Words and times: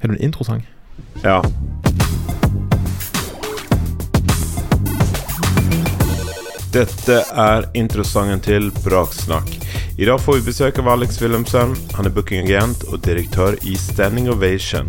Har 0.00 0.08
du 0.08 0.14
en 0.14 0.20
introsang? 0.20 0.66
Ja. 1.22 1.42
Dette 6.72 7.16
er 7.34 7.66
introsangen 7.74 8.40
til 8.40 8.70
Braksnakk. 8.84 9.48
I 9.98 10.06
dag 10.06 10.20
får 10.22 10.38
vi 10.38 10.44
besøk 10.46 10.78
av 10.78 10.92
Alex 10.92 11.18
Wilhelmsen. 11.18 11.74
Han 11.96 12.06
er 12.06 12.14
bookingagent 12.14 12.84
og 12.92 13.02
direktør 13.02 13.58
i 13.66 13.74
Standing 13.74 14.30
Ovation. 14.30 14.86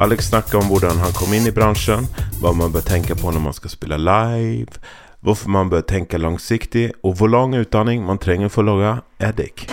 Alex 0.00 0.30
snakker 0.30 0.62
om 0.62 0.72
hvordan 0.72 1.04
han 1.04 1.12
kom 1.12 1.36
inn 1.36 1.50
i 1.50 1.52
bransjen, 1.52 2.08
hva 2.40 2.54
man 2.56 2.72
bør 2.72 2.86
tenke 2.88 3.12
på 3.12 3.28
når 3.28 3.44
man 3.50 3.56
skal 3.58 3.76
spille 3.76 4.00
live, 4.00 4.80
hvorfor 5.20 5.52
man 5.52 5.68
bør 5.68 5.84
tenke 5.84 6.16
langsiktig, 6.16 6.94
og 7.04 7.18
hvor 7.20 7.28
lang 7.28 7.52
utdanning 7.60 8.08
man 8.08 8.24
trenger 8.24 8.48
for 8.48 8.64
å 8.64 8.72
lage 8.72 9.00
eddik. 9.20 9.68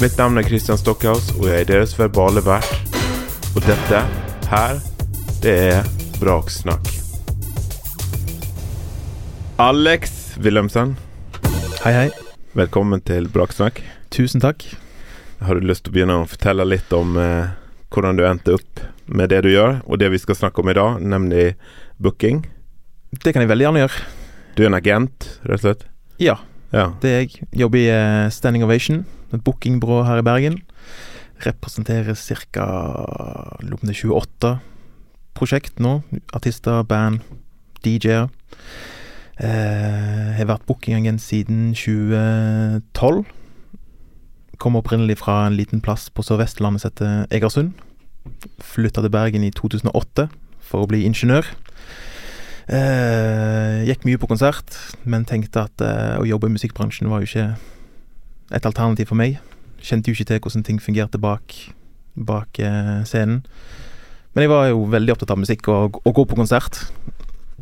Mitt 0.00 0.16
navn 0.16 0.40
er 0.40 0.48
Christian 0.48 0.80
Stockhaus, 0.80 1.34
og 1.36 1.50
jeg 1.50 1.66
er 1.66 1.74
deres 1.76 1.98
verbale 2.00 2.40
vert. 2.46 2.97
Og 3.58 3.64
dette 3.66 4.00
her, 4.52 4.76
det 5.42 5.52
er 5.72 5.86
Braksnakk. 6.20 6.86
Alex 9.58 10.12
Wilhelmsen, 10.38 10.92
Hei, 11.82 11.90
hei. 11.96 12.04
velkommen 12.54 13.02
til 13.02 13.26
Braksnakk. 13.34 13.80
Tusen 14.14 14.42
takk. 14.44 14.62
Har 15.42 15.58
du 15.58 15.66
lyst 15.66 15.82
til 15.88 15.90
å 15.90 15.96
begynne 15.96 16.20
å 16.22 16.28
fortelle 16.30 16.66
litt 16.70 16.94
om 16.94 17.18
eh, 17.18 17.50
hvordan 17.90 18.18
du 18.20 18.22
endte 18.28 18.54
opp 18.60 18.84
med 19.10 19.30
det 19.34 19.42
du 19.46 19.50
gjør, 19.50 19.80
og 19.90 19.98
det 19.98 20.12
vi 20.14 20.22
skal 20.22 20.38
snakke 20.38 20.62
om 20.62 20.70
i 20.70 20.76
dag, 20.78 21.02
nemlig 21.02 21.48
booking? 21.98 22.44
Det 23.10 23.34
kan 23.34 23.42
jeg 23.42 23.50
veldig 23.50 23.66
gjerne 23.68 23.82
gjøre. 23.82 24.06
Du 24.54 24.62
er 24.62 24.70
en 24.70 24.78
agent, 24.78 25.30
rett 25.42 25.58
og 25.58 25.66
slett? 25.66 25.86
Ja, 26.22 26.38
Ja. 26.70 26.92
det 27.02 27.10
er 27.10 27.22
jeg. 27.24 27.42
Jobber 27.56 27.78
i 27.82 27.88
eh, 27.90 28.30
Standing 28.30 28.62
Ovation, 28.66 29.02
et 29.34 29.42
bookingbyrå 29.42 30.04
her 30.06 30.22
i 30.22 30.26
Bergen. 30.26 30.60
Representerer 31.46 32.16
ca. 32.52 32.66
28 33.62 34.58
prosjekt 35.38 35.78
nå. 35.78 36.00
Artister, 36.34 36.82
band, 36.82 37.22
DJ-er. 37.84 38.28
Eh, 39.38 40.30
har 40.34 40.48
vært 40.50 40.66
bookingagent 40.66 41.22
siden 41.22 41.70
2012. 41.78 43.22
Kom 44.58 44.74
opprinnelig 44.74 45.20
fra 45.20 45.44
en 45.46 45.54
liten 45.54 45.82
plass 45.84 46.08
på 46.10 46.24
Sør-Vestlandet 46.26 46.82
som 46.82 46.90
heter 46.90 47.36
Egersund. 47.38 47.78
Flytta 48.58 49.04
til 49.04 49.14
Bergen 49.14 49.46
i 49.46 49.52
2008 49.54 50.26
for 50.58 50.82
å 50.82 50.90
bli 50.90 51.04
ingeniør. 51.06 51.46
Eh, 52.68 53.86
gikk 53.88 54.02
mye 54.04 54.18
på 54.20 54.28
konsert, 54.28 54.74
men 55.08 55.24
tenkte 55.24 55.62
at 55.64 55.84
eh, 55.86 56.18
å 56.20 56.26
jobbe 56.28 56.50
i 56.50 56.56
musikkbransjen 56.58 57.08
var 57.08 57.22
jo 57.22 57.30
ikke 57.30 57.46
et 58.58 58.66
alternativ 58.66 59.08
for 59.08 59.20
meg. 59.20 59.38
Kjente 59.82 60.10
jo 60.10 60.16
ikke 60.16 60.28
til 60.32 60.40
hvordan 60.42 60.64
ting 60.66 60.80
fungerte 60.82 61.20
bak, 61.22 61.54
bak 62.14 62.58
eh, 62.62 63.04
scenen. 63.08 63.44
Men 64.34 64.44
jeg 64.44 64.52
var 64.52 64.68
jo 64.70 64.84
veldig 64.90 65.14
opptatt 65.14 65.32
av 65.34 65.40
musikk 65.40 65.68
og 65.72 66.00
å 66.06 66.14
gå 66.14 66.24
på 66.28 66.38
konsert. 66.38 66.82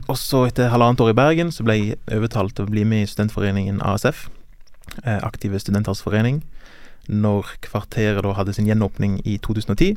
Og 0.07 0.17
så 0.21 0.45
etter 0.47 0.71
halvannet 0.71 1.01
år 1.03 1.13
i 1.13 1.17
Bergen 1.17 1.53
så 1.55 1.65
ble 1.67 1.77
jeg 1.79 2.01
overtalt 2.13 2.57
til 2.57 2.67
å 2.67 2.73
bli 2.73 2.85
med 2.89 3.05
i 3.05 3.11
studentforeningen 3.11 3.81
ASF, 3.81 4.27
eh, 5.05 5.21
Aktive 5.25 5.61
Studenters 5.63 6.03
Forening, 6.05 6.43
når 7.09 7.57
kvarteret 7.65 8.23
da 8.27 8.35
hadde 8.37 8.55
sin 8.55 8.69
gjenåpning 8.69 9.21
i 9.25 9.39
2010. 9.43 9.97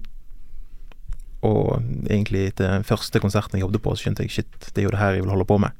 Og 1.46 1.84
egentlig 2.10 2.50
etter 2.50 2.84
første 2.88 3.22
konserten 3.24 3.58
jeg 3.58 3.66
jobbet 3.66 3.84
på, 3.84 3.96
så 3.96 4.08
skjønte 4.08 4.26
jeg 4.26 4.34
shit, 4.34 4.72
det 4.74 4.82
er 4.82 4.90
jo 4.90 4.96
det 4.96 5.02
her 5.02 5.18
jeg 5.18 5.26
vil 5.26 5.34
holde 5.34 5.48
på 5.48 5.60
med. 5.62 5.76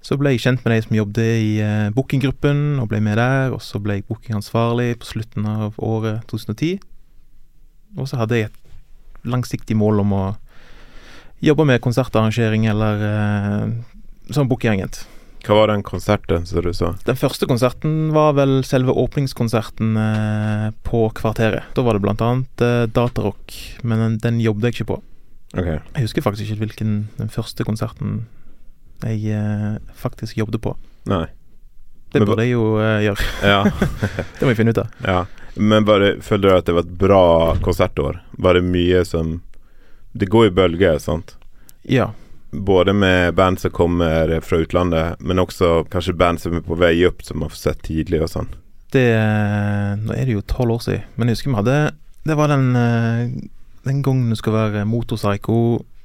Så 0.00 0.16
ble 0.16 0.32
jeg 0.32 0.42
kjent 0.44 0.64
med 0.64 0.72
de 0.72 0.84
som 0.86 0.96
jobbet 0.96 1.42
i 1.44 1.50
eh, 1.60 1.90
bookinggruppen, 1.92 2.78
og 2.80 2.88
ble 2.88 3.02
med 3.04 3.20
der. 3.20 3.52
Og 3.52 3.60
så 3.64 3.80
ble 3.82 3.98
jeg 3.98 4.08
bookingansvarlig 4.08 4.94
på 5.02 5.10
slutten 5.12 5.48
av 5.48 5.76
året 5.76 6.24
2010. 6.32 6.80
Og 7.98 8.08
så 8.08 8.22
hadde 8.22 8.38
jeg 8.38 8.50
et 8.50 9.28
langsiktig 9.28 9.76
mål 9.76 10.00
om 10.04 10.16
å 10.16 10.24
jobbe 11.44 11.66
med 11.68 11.82
konsertarrangering 11.84 12.66
eller 12.70 13.06
eh, 13.10 13.64
som 14.32 14.48
bookingagent. 14.48 15.04
Hva 15.40 15.56
var 15.56 15.70
den 15.70 15.82
konserten 15.84 16.44
som 16.46 16.64
du 16.64 16.72
sa? 16.76 16.90
Den 17.06 17.16
første 17.16 17.48
konserten 17.48 18.10
var 18.12 18.34
vel 18.36 18.60
selve 18.66 18.92
åpningskonserten 18.92 19.94
eh, 19.96 20.66
på 20.84 21.06
Kvarteret. 21.16 21.70
Da 21.76 21.84
var 21.84 21.96
det 21.96 22.04
blant 22.04 22.24
annet 22.24 22.64
eh, 22.64 22.84
datarock, 22.92 23.56
men 23.82 24.04
den, 24.04 24.18
den 24.20 24.42
jobbet 24.44 24.68
jeg 24.68 24.80
ikke 24.80 24.90
på. 24.92 24.98
Okay. 25.56 25.80
Jeg 25.96 26.04
husker 26.04 26.22
faktisk 26.22 26.50
ikke 26.50 26.66
hvilken 26.66 26.92
den 27.16 27.32
første 27.32 27.64
konserten 27.66 28.20
jeg 29.08 29.34
eh, 29.36 29.76
faktisk 29.96 30.36
jobbet 30.36 30.60
på. 30.62 30.74
Nei. 31.10 31.26
Det 32.10 32.24
burde 32.26 32.42
jeg 32.42 32.56
jo 32.56 32.64
eh, 32.82 33.04
gjøre. 33.06 33.28
Ja. 33.52 33.60
Det 34.38 34.42
må 34.44 34.52
jeg 34.52 34.60
finne 34.62 34.74
ut 34.74 34.82
av. 34.84 34.96
ja. 35.06 35.20
Men 35.60 35.84
bare, 35.84 36.12
føler 36.22 36.46
du 36.46 36.54
at 36.54 36.66
det 36.68 36.74
var 36.76 36.84
et 36.86 36.92
bra 37.00 37.22
konsertår? 37.60 38.20
Var 38.38 38.54
det 38.54 38.60
mye 38.70 39.00
som 39.04 39.40
Det 40.12 40.28
går 40.30 40.46
i 40.46 40.52
bølger, 40.54 40.98
sant? 41.02 41.34
Ja. 41.82 42.12
Både 42.50 42.92
med 42.94 43.34
band 43.34 43.58
som 43.60 43.70
kommer 43.74 44.40
fra 44.46 44.60
utlandet, 44.62 45.18
men 45.20 45.42
også 45.42 45.84
kanskje 45.90 46.14
band 46.16 46.40
som 46.40 46.54
er 46.56 46.62
på 46.66 46.78
vei 46.78 46.94
opp, 47.06 47.22
som 47.26 47.42
man 47.42 47.50
får 47.50 47.60
sett 47.64 47.82
tidlig 47.86 48.22
og 48.22 48.30
sånn. 48.30 48.48
Det 48.94 49.04
eh, 49.14 49.90
Nå 49.98 50.14
er 50.14 50.26
det 50.30 50.38
jo 50.38 50.46
tolv 50.50 50.78
år 50.78 50.86
siden, 50.86 51.04
men 51.16 51.28
jeg 51.30 51.38
husker 51.38 51.52
vi 51.52 51.58
hadde 51.60 51.76
Det 52.26 52.34
var 52.38 52.50
den 52.50 52.64
eh, 52.78 53.34
Den 53.86 54.00
gangen 54.06 54.30
det 54.32 54.38
skulle 54.40 54.64
være 54.70 54.86
Motorpsycho, 54.88 55.58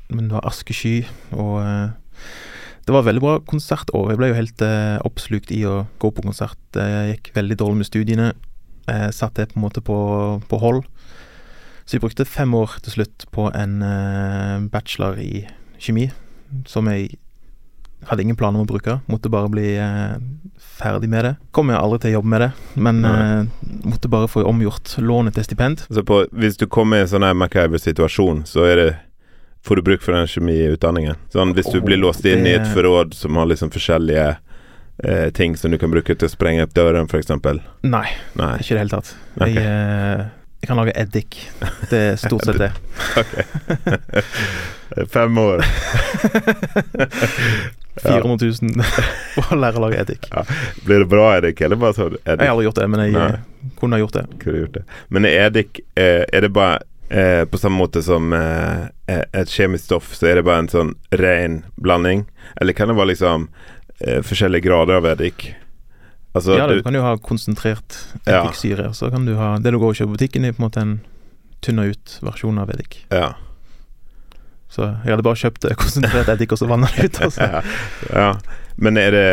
men 0.09 0.28
det 0.29 0.38
var 0.38 0.45
Askesky, 0.50 1.00
og 1.34 1.55
eh, 1.63 1.88
det 2.85 2.94
var 2.94 3.06
veldig 3.07 3.22
bra 3.23 3.35
konsert, 3.50 3.90
og 3.97 4.12
Jeg 4.12 4.19
ble 4.19 4.29
jo 4.29 4.38
helt 4.38 4.62
eh, 4.62 4.97
oppslukt 5.07 5.51
i 5.51 5.63
å 5.66 5.85
gå 6.01 6.12
på 6.13 6.25
konsert. 6.25 6.59
Jeg 6.78 7.16
gikk 7.16 7.31
veldig 7.38 7.57
dårlig 7.57 7.81
med 7.81 7.90
studiene. 7.90 8.28
Jeg 8.85 9.16
satt 9.18 9.40
det 9.40 9.50
på 9.51 9.57
en 9.57 9.66
måte 9.66 9.81
på, 9.81 9.97
på 10.46 10.59
hold. 10.62 10.84
Så 11.85 11.97
jeg 11.97 12.06
brukte 12.06 12.25
fem 12.25 12.53
år 12.57 12.78
til 12.85 13.00
slutt 13.00 13.25
på 13.34 13.50
en 13.53 13.81
eh, 13.85 14.57
bachelor 14.73 15.18
i 15.22 15.46
kjemi, 15.81 16.12
som 16.69 16.90
jeg 16.90 17.18
hadde 18.09 18.22
ingen 18.25 18.38
planer 18.38 18.62
om 18.62 18.66
å 18.66 18.69
bruke. 18.69 19.00
Måtte 19.09 19.31
bare 19.34 19.50
bli 19.53 19.75
eh, 19.81 20.17
ferdig 20.78 21.09
med 21.09 21.25
det. 21.25 21.34
Kommer 21.56 21.75
jeg 21.75 21.84
aldri 21.85 22.00
til 22.02 22.13
å 22.13 22.17
jobbe 22.19 22.34
med 22.34 22.44
det, 22.46 22.52
men 22.88 23.02
eh, 23.09 23.69
måtte 23.85 24.12
bare 24.12 24.29
få 24.29 24.46
omgjort 24.50 24.96
lånet 25.02 25.38
til 25.38 25.46
stipend. 25.47 25.85
Så 25.90 26.06
på, 26.06 26.23
hvis 26.34 26.57
du 26.62 26.67
kommer 26.69 27.02
i 27.02 27.06
en 27.06 27.12
sånn 27.13 27.28
MacGyver-situasjon, 27.38 28.46
så 28.50 28.66
er 28.69 28.81
det 28.81 28.90
Får 29.65 29.75
du 29.75 29.81
bruk 29.81 30.01
for 30.05 30.13
den 30.13 30.27
kjemiutdanningen? 30.29 31.17
Sånn 31.33 31.55
hvis 31.57 31.71
du 31.73 31.79
blir 31.81 31.97
låst 31.97 32.25
inn 32.29 32.45
i 32.45 32.53
et 32.53 32.67
forråd 32.69 33.15
som 33.17 33.37
har 33.39 33.47
liksom 33.49 33.71
forskjellige 33.73 34.27
eh, 35.03 35.29
ting 35.33 35.57
som 35.57 35.73
du 35.73 35.79
kan 35.81 35.89
bruke 35.89 36.13
til 36.13 36.29
å 36.29 36.31
sprenge 36.31 36.67
opp 36.67 36.75
døren, 36.77 37.09
f.eks. 37.09 37.33
Nei, 37.81 38.05
Nei. 38.37 38.51
ikke 38.61 38.75
i 38.75 38.77
det 38.77 38.83
hele 38.83 38.93
tatt. 38.93 39.09
Okay. 39.39 39.55
Jeg, 39.55 39.65
eh, 39.65 40.21
jeg 40.61 40.69
kan 40.69 40.81
lage 40.83 40.93
eddik. 41.01 41.39
Det 41.89 42.03
er 42.11 42.21
stort 42.21 42.45
sett 42.45 42.61
det. 42.61 42.71
Fem 45.15 45.37
år. 45.41 45.65
400 48.03 48.45
000 48.61 48.85
for 49.35 49.55
å 49.55 49.59
lære 49.59 49.79
å 49.79 49.85
lage 49.85 50.01
eddik. 50.03 50.27
Blir 50.85 51.03
det 51.03 51.09
bra 51.11 51.29
eddik, 51.37 51.61
eller 51.65 51.79
bare 51.79 51.97
sånn 51.97 52.17
eddik? 52.17 52.29
Jeg 52.37 52.43
har 52.43 52.53
aldri 52.53 52.67
gjort 52.67 52.81
det, 52.81 52.87
men 52.91 53.05
jeg 53.05 53.15
Nei. 53.15 53.29
eh, 53.33 53.69
kunne 53.79 53.97
ha 53.97 54.03
gjort 54.03 54.17
det. 54.19 54.25
Gjort 54.61 54.77
det. 54.77 54.83
Men 55.09 55.27
eddik 55.29 55.79
eh, 55.95 56.23
Er 56.29 56.45
det 56.45 56.51
bare 56.55 56.83
eh, 57.09 57.45
på 57.45 57.57
samme 57.57 57.77
måte 57.77 58.03
som 58.03 58.33
eh, 58.33 58.88
et 59.07 59.51
kjemisk 59.51 59.85
stoff, 59.85 60.13
så 60.16 60.29
er 60.31 60.39
det 60.39 60.45
bare 60.47 60.66
en 60.66 60.71
sånn 60.71 60.93
ren 61.16 61.63
blanding? 61.75 62.25
Eller 62.61 62.77
kan 62.77 62.91
det 62.91 62.97
være 62.97 63.13
liksom 63.13 63.49
eh, 63.99 64.21
forskjellige 64.25 64.67
grader 64.67 65.01
av 65.01 65.09
eddik? 65.13 65.53
Altså, 66.35 66.57
ja, 66.57 66.67
du 66.67 66.79
du, 66.79 66.83
kan 66.83 66.95
jo 66.97 67.03
ha 67.05 67.16
konsentrert 67.23 67.95
Ja. 68.27 68.41
Så 68.51 69.07
kan 69.07 69.23
du 69.23 69.38
ha 69.39 69.53
Det 69.63 69.71
du 69.71 69.77
går 69.79 69.93
og 69.93 69.95
kjøper 69.95 70.11
på 70.11 70.17
butikken, 70.17 70.43
er 70.43 70.51
på 70.51 70.59
en 70.59 70.67
måte 70.67 70.81
en 70.83 70.95
tynna 71.63 71.88
ut 71.88 72.19
versjon 72.21 72.59
av 72.61 72.69
eddik. 72.75 73.05
ja. 73.09 73.33
Så 74.75 74.83
jeg 74.83 75.13
hadde 75.13 75.23
bare 75.23 75.39
kjøpt 75.39 75.66
eh, 75.69 75.77
konsentrert 75.79 76.29
eddik, 76.33 76.51
og 76.51 76.59
så 76.59 76.67
vanna 76.67 76.89
det 76.91 77.07
ut. 77.07 77.19
Altså. 77.29 77.45
ja. 77.53 77.61
ja. 78.11 78.31
Men 78.75 78.99
er 78.99 79.16
det, 79.16 79.27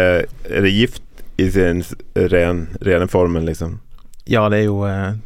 er 0.46 0.62
det 0.62 0.70
gift 0.70 1.02
i 1.42 1.48
sin 1.50 1.82
ren, 2.14 2.68
rene 2.86 3.08
formen, 3.10 3.48
liksom? 3.48 3.80
Ja, 4.30 4.46
det 4.52 4.62
er 4.62 4.68
jo 4.68 4.84
eh, 4.86 5.16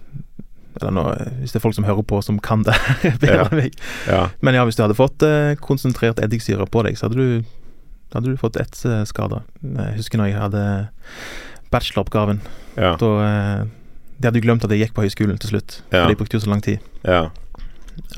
Eller 0.81 0.93
nå, 0.93 1.05
eh, 1.15 1.31
hvis 1.41 1.53
det 1.55 1.61
er 1.61 1.65
folk 1.65 1.75
som 1.77 1.85
hører 1.89 2.05
på 2.07 2.19
som 2.25 2.39
kan 2.43 2.63
det 2.67 2.75
bedre 3.23 3.47
enn 3.47 3.57
meg. 3.63 3.79
Ja. 4.09 4.27
Men 4.45 4.55
ja, 4.59 4.65
hvis 4.69 4.77
du 4.77 4.83
hadde 4.85 4.99
fått 4.99 5.23
eh, 5.27 5.55
konsentrert 5.63 6.21
eddiksyre 6.23 6.67
på 6.69 6.83
deg, 6.87 6.99
så 6.99 7.09
hadde 7.09 7.17
du, 7.17 7.57
hadde 8.15 8.33
du 8.35 8.37
fått 8.41 8.59
etseskader. 8.61 9.43
Jeg 9.63 9.97
husker 10.01 10.21
når 10.21 10.31
jeg 10.33 10.41
hadde 10.43 10.65
bacheloroppgaven. 11.73 12.41
Ja. 12.77 12.95
Da 13.01 13.11
eh, 13.25 13.65
De 14.19 14.29
hadde 14.29 14.39
jo 14.41 14.47
glemt 14.47 14.65
at 14.65 14.73
jeg 14.73 14.81
gikk 14.87 14.95
på 14.97 15.03
høyskolen 15.05 15.37
til 15.43 15.51
slutt, 15.57 15.81
Ja. 15.93 16.03
for 16.05 16.09
de 16.13 16.17
brukte 16.21 16.39
jo 16.39 16.45
så 16.45 16.53
lang 16.53 16.63
tid. 16.65 16.79
ja. 17.05 17.27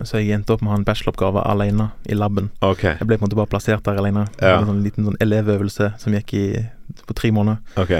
Så 0.02 0.18
jeg 0.18 0.32
endte 0.34 0.50
opp 0.50 0.58
med 0.62 0.72
å 0.72 0.72
ha 0.72 0.76
en 0.80 0.84
bacheloroppgave 0.86 1.38
alene 1.46 1.84
i 2.10 2.14
laben. 2.18 2.48
Okay. 2.66 2.96
Jeg 2.98 3.06
ble 3.06 3.14
på 3.14 3.22
en 3.22 3.28
måte 3.28 3.36
bare 3.38 3.46
plassert 3.52 3.84
der 3.86 4.00
alene. 4.00 4.24
Ja. 4.42 4.56
en 4.58 4.66
sånn 4.66 4.80
liten 4.82 5.06
sånn 5.06 5.18
elevøvelse 5.22 5.92
som 6.02 6.16
gikk 6.16 6.32
i, 6.34 6.42
på 7.06 7.14
tre 7.14 7.30
måneder. 7.30 7.60
Ok. 7.78 7.92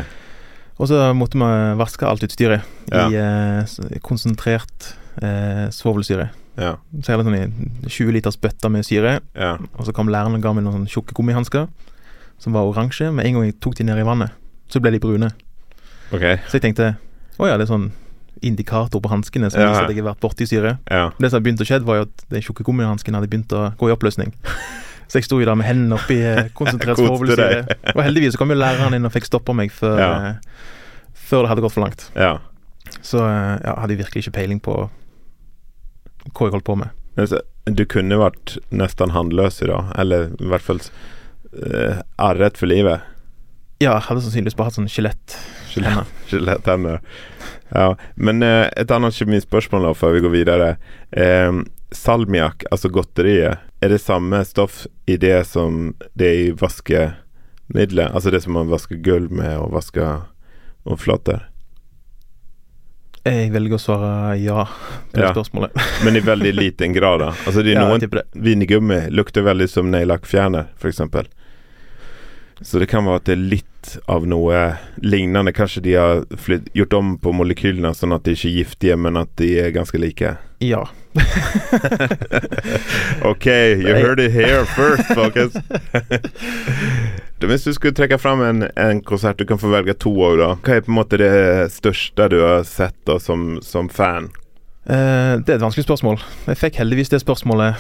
Og 0.78 0.86
så 0.90 0.98
måtte 1.16 1.38
vi 1.40 1.48
vaske 1.78 2.06
alt 2.06 2.22
utstyret 2.22 2.62
Ja. 2.92 3.08
i 3.10 3.16
eh, 3.19 3.98
konsentrert 4.04 4.92
eh, 5.22 5.66
svovelsyre. 5.75 6.28
Ja. 6.58 6.76
Så 7.02 7.10
jeg 7.12 7.19
hadde 7.19 7.26
sånn 7.28 7.38
i 7.86 7.88
20 7.90 8.12
liters 8.14 8.36
bøtter 8.38 8.70
med 8.70 8.86
syre, 8.86 9.20
Ja. 9.34 9.56
og 9.76 9.86
så 9.86 9.92
kom 9.94 10.08
læreren 10.10 10.34
og 10.38 10.42
ga 10.42 10.52
meg 10.52 10.64
noen 10.64 10.75
sånne 10.80 10.90
tjukke 10.90 11.14
gummihansker 11.14 11.69
som 12.38 12.52
var 12.54 12.62
oransje. 12.70 13.12
Med 13.12 13.26
en 13.26 13.34
gang 13.34 13.44
jeg 13.50 13.60
tok 13.60 13.75
de 13.78 13.84
ned 13.84 13.98
i 13.98 14.06
vannet, 14.06 14.30
så 14.70 14.80
ble 14.80 14.90
de 14.94 15.00
brune. 15.02 15.32
Okay. 16.12 16.38
Så 16.48 16.58
jeg 16.58 16.62
tenkte 16.62 16.96
å 17.38 17.46
ja, 17.46 17.56
det 17.58 17.66
er 17.69 17.75
sånn 17.75 17.90
indikator 18.42 19.00
på 19.02 19.10
hanskene 19.10 19.50
som 19.50 19.60
Ja. 19.60 19.70
viser 19.70 19.82
at 19.84 19.90
jeg 19.94 20.02
har 20.04 20.14
vært 20.14 20.20
borti 20.22 20.46
syre. 20.46 20.78
Ja. 20.90 21.10
Det 21.19 21.30
som 21.30 21.38
hadde 21.38 21.46
begynt 21.50 21.60
å 21.62 21.66
skje, 21.66 21.82
var 21.84 21.96
jo 21.96 22.02
at 22.02 22.25
den 22.30 22.42
tjukke 22.42 22.62
gummihansken 22.64 23.14
hadde 23.14 23.28
begynt 23.30 23.50
å 23.52 23.75
gå 23.76 23.88
i 23.90 23.94
oppløsning. 23.96 24.32
Så 25.08 25.19
jeg 25.19 25.25
sto 25.25 25.38
jo 25.40 25.46
der 25.49 25.56
med 25.56 25.64
hendene 25.69 25.96
oppi 25.96 26.19
eh, 26.20 26.50
konsentrert 26.58 27.00
svovelsyre. 27.00 27.64
Og 27.96 28.02
heldigvis 28.05 28.34
så 28.37 28.40
kom 28.43 28.52
jo 28.52 28.58
læreren 28.60 28.94
inn 28.99 29.08
og 29.08 29.12
fikk 29.14 29.25
stoppa 29.31 29.55
meg 29.56 29.72
før, 29.72 29.99
Ja. 30.02 30.10
eh, 30.34 30.69
før 31.28 31.44
det 31.46 31.52
hadde 31.55 31.64
gått 31.64 31.76
for 31.76 31.84
langt. 31.87 32.10
ja. 32.16 32.37
Så 33.05 33.19
eh, 33.20 33.58
ja, 33.64 33.75
hadde 33.81 33.93
jeg 33.94 34.00
virkelig 34.00 34.22
ikke 34.26 34.37
peiling 34.38 34.60
på 34.64 34.75
hva 34.88 36.46
jeg 36.49 36.55
holdt 36.55 36.64
på 36.69 36.76
med. 36.81 36.94
Du 37.69 37.82
kunne 37.88 38.16
vært 38.20 38.55
nesten 38.72 39.12
handløs 39.12 39.60
i 39.64 39.69
dag, 39.69 39.90
eller 40.00 40.31
i 40.38 40.49
hvert 40.49 40.64
fall 40.64 40.78
uh, 40.81 42.00
arret 42.20 42.56
for 42.61 42.70
livet. 42.70 43.02
Ja, 43.82 43.93
jeg 43.99 44.06
hadde 44.08 44.22
sannsynligvis 44.25 44.56
bare 44.58 44.70
hatt 44.70 44.78
sånn 44.78 44.88
skjelett. 44.93 45.37
Skjelett- 45.72 46.14
Skjeletthender. 46.30 47.00
Ja. 47.75 47.88
Men 48.16 48.42
eh, 48.42 48.69
et 48.76 48.90
annet 48.94 49.16
kjemispørsmål 49.19 49.88
da, 49.88 49.94
før 49.96 50.14
vi 50.16 50.22
går 50.25 50.34
videre. 50.34 50.70
Eh, 51.12 51.52
salmiakk, 51.94 52.64
altså 52.70 52.90
godteriet, 52.92 53.58
er 53.80 53.92
det 53.94 54.00
samme 54.02 54.42
stoff 54.44 54.82
i 55.08 55.16
det 55.16 55.46
som 55.48 55.94
det 56.19 56.26
er 56.28 56.40
i 56.48 56.50
vaskemiddelet? 56.58 58.10
Altså 58.12 58.32
det 58.34 58.42
som 58.44 58.56
man 58.58 58.69
vasker 58.72 58.98
gulv 59.04 59.30
med 59.32 59.54
og 59.60 59.72
vasker 59.76 60.26
overflater? 60.88 61.44
Jeg 63.28 63.50
velger 63.52 63.76
å 63.76 63.80
svare 63.82 64.36
ja 64.40 64.62
på 65.12 65.20
Ja. 65.20 65.32
spørsmålet. 65.34 65.75
Men 66.04 66.16
i 66.16 66.20
veldig 66.25 66.52
liten 66.56 66.94
grad, 66.96 67.20
da. 67.20 67.32
Altså 67.46 67.62
det 67.62 67.75
er 67.76 67.84
noen. 67.84 68.22
Vingummi 68.32 69.00
lukter 69.12 69.44
veldig 69.44 69.69
som 69.69 69.90
neglelakkfjerner, 69.92 70.70
f.eks. 70.80 71.02
Så 72.60 72.78
det 72.78 72.87
kan 72.90 73.06
være 73.06 73.20
at 73.20 73.26
det 73.28 73.34
er 73.37 73.44
litt 73.55 73.90
av 74.10 74.25
noe 74.26 74.62
lignende. 75.05 75.52
Kanskje 75.55 75.82
de 75.84 75.94
har 75.94 76.25
flytt, 76.37 76.66
gjort 76.75 76.96
om 76.99 77.12
på 77.22 77.32
molekylene 77.37 77.93
sånn 77.94 78.16
at 78.16 78.25
de 78.26 78.34
ikke 78.34 78.49
er 78.50 78.56
giftige, 78.56 78.96
men 78.99 79.16
at 79.20 79.31
de 79.38 79.52
er 79.62 79.70
ganske 79.75 79.99
like. 80.00 80.34
Ja. 80.64 80.82
OK, 83.31 83.46
you 83.46 83.94
heard 83.94 84.20
it 84.20 84.32
here 84.34 84.64
first, 84.75 85.06
folkens. 85.14 85.55
Hvis 87.38 87.64
du 87.64 87.72
skulle 87.72 87.94
trekke 87.94 88.19
fram 88.19 88.43
en, 88.43 88.66
en 88.75 89.02
konsert, 89.06 89.38
du 89.38 89.46
kan 89.46 89.62
få 89.62 89.70
velge 89.70 89.94
to 90.02 90.11
òg, 90.11 90.43
da. 90.43 90.50
Hva 90.58 90.75
er 90.75 90.84
på 90.84 90.93
en 90.93 90.99
måte 90.99 91.22
det 91.22 91.32
største 91.76 92.28
du 92.34 92.40
har 92.43 92.66
sett 92.66 92.99
da 93.06 93.20
som, 93.22 93.61
som 93.62 93.88
fan? 93.88 94.32
Uh, 94.88 95.38
det 95.38 95.52
er 95.52 95.56
et 95.61 95.64
vanskelig 95.64 95.87
spørsmål. 95.87 96.16
Jeg 96.49 96.58
fikk 96.58 96.75
heldigvis 96.82 97.12
det 97.14 97.22
spørsmålet 97.22 97.78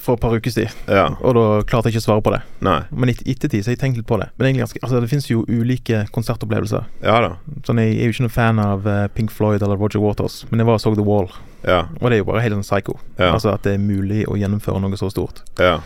for 0.00 0.14
et 0.14 0.20
par 0.20 0.34
uker 0.34 0.50
siden, 0.50 0.70
Ja. 0.88 1.08
og 1.20 1.34
da 1.34 1.62
klarte 1.68 1.88
jeg 1.90 1.94
ikke 1.96 2.02
å 2.04 2.06
svare 2.08 2.22
på 2.22 2.32
det. 2.34 2.40
Nei. 2.60 2.82
Men 2.90 3.08
i 3.10 3.12
ettertid 3.12 3.62
så 3.64 3.70
har 3.70 3.76
jeg 3.76 3.80
tenkt 3.80 3.96
litt 3.96 4.06
på 4.06 4.18
det. 4.20 4.28
Men 4.38 4.46
egentlig 4.48 4.64
ganske, 4.66 4.80
altså 4.82 5.00
det 5.00 5.10
finnes 5.10 5.28
jo 5.30 5.44
ulike 5.48 6.06
konsertopplevelser. 6.12 6.84
Ja 7.02 7.20
da. 7.20 7.36
Sånn, 7.66 7.78
Jeg 7.78 7.96
er 7.98 8.04
jo 8.06 8.10
ikke 8.16 8.26
noen 8.26 8.30
fan 8.36 8.58
av 8.58 8.86
eh, 8.86 9.08
Pink 9.08 9.30
Floyd 9.30 9.62
eller 9.62 9.76
Roger 9.76 10.00
Waters, 10.00 10.44
men 10.50 10.60
jeg 10.60 10.66
var 10.66 10.74
og 10.74 10.80
så 10.80 10.94
The 10.94 11.02
Wall, 11.04 11.28
Ja. 11.64 11.80
og 12.00 12.10
det 12.10 12.12
er 12.12 12.18
jo 12.18 12.24
bare 12.24 12.40
helt 12.42 12.54
sånn 12.54 12.62
psycho. 12.66 12.98
Ja. 13.18 13.32
Altså 13.34 13.52
At 13.54 13.62
det 13.62 13.74
er 13.74 13.78
mulig 13.78 14.26
å 14.26 14.36
gjennomføre 14.36 14.80
noe 14.80 14.96
så 14.96 15.10
stort. 15.10 15.42
ja. 15.58 15.80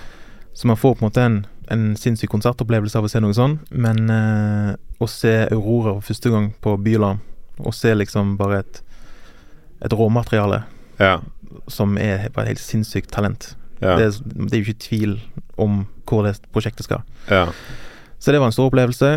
Så 0.55 0.67
man 0.67 0.77
får 0.77 0.97
på 0.99 1.03
en 1.03 1.09
måte 1.11 1.23
en, 1.25 1.47
en 1.71 1.97
sinnssyk 1.97 2.29
konsertopplevelse 2.29 2.95
av 2.97 3.05
å 3.05 3.09
se 3.09 3.19
noe 3.21 3.33
sånn, 3.33 3.61
men 3.71 4.11
eh, 4.11 4.75
å 5.01 5.09
se 5.09 5.49
Aurora 5.51 5.95
for 5.95 6.13
første 6.13 6.29
gang 6.31 6.53
på 6.61 6.77
Bylarm, 6.83 7.21
og 7.59 7.73
se 7.73 7.95
liksom 7.95 8.37
bare 8.37 8.59
et, 8.59 8.83
et 9.83 9.91
råmateriale 9.93 10.65
Ja. 11.01 11.21
som 11.69 11.97
er 11.97 12.29
bare 12.35 12.45
et 12.51 12.59
helt 12.59 12.61
sinnssykt 12.61 13.11
talent. 13.11 13.55
Ja. 13.83 13.97
Det, 13.99 14.11
det 14.25 14.53
er 14.53 14.63
jo 14.63 14.67
ikke 14.73 14.89
tvil 14.89 15.17
om 15.59 15.87
hvor 16.07 16.23
det 16.27 16.37
prosjektet 16.53 16.85
skal. 16.89 17.03
ja. 17.29 17.49
Så 18.23 18.31
det 18.31 18.39
var 18.39 18.47
en 18.47 18.53
stor 18.55 18.69
opplevelse. 18.71 19.09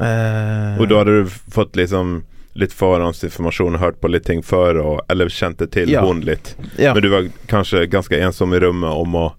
Eh, 0.00 0.78
Og 0.80 0.88
da 0.88 1.02
hadde 1.02 1.18
du 1.24 1.28
fått 1.52 1.76
liksom 1.76 2.22
litt 2.56 2.72
forhåndsinformasjon 2.72 3.76
hørt 3.82 3.98
på 4.00 4.08
litt 4.08 4.24
ting 4.24 4.40
før, 4.42 4.78
og, 4.80 5.00
eller 5.12 5.28
kjente 5.28 5.66
til 5.70 5.90
Ja. 5.90 6.00
hun 6.06 6.22
litt. 6.24 6.54
ja, 6.78 6.94
Men 6.94 7.02
du 7.02 7.08
var 7.10 7.28
kanskje 7.50 7.84
ganske 7.90 8.16
ensom 8.24 8.54
i 8.54 8.60
rommet 8.64 8.88
om 8.90 9.12
å 9.14 9.34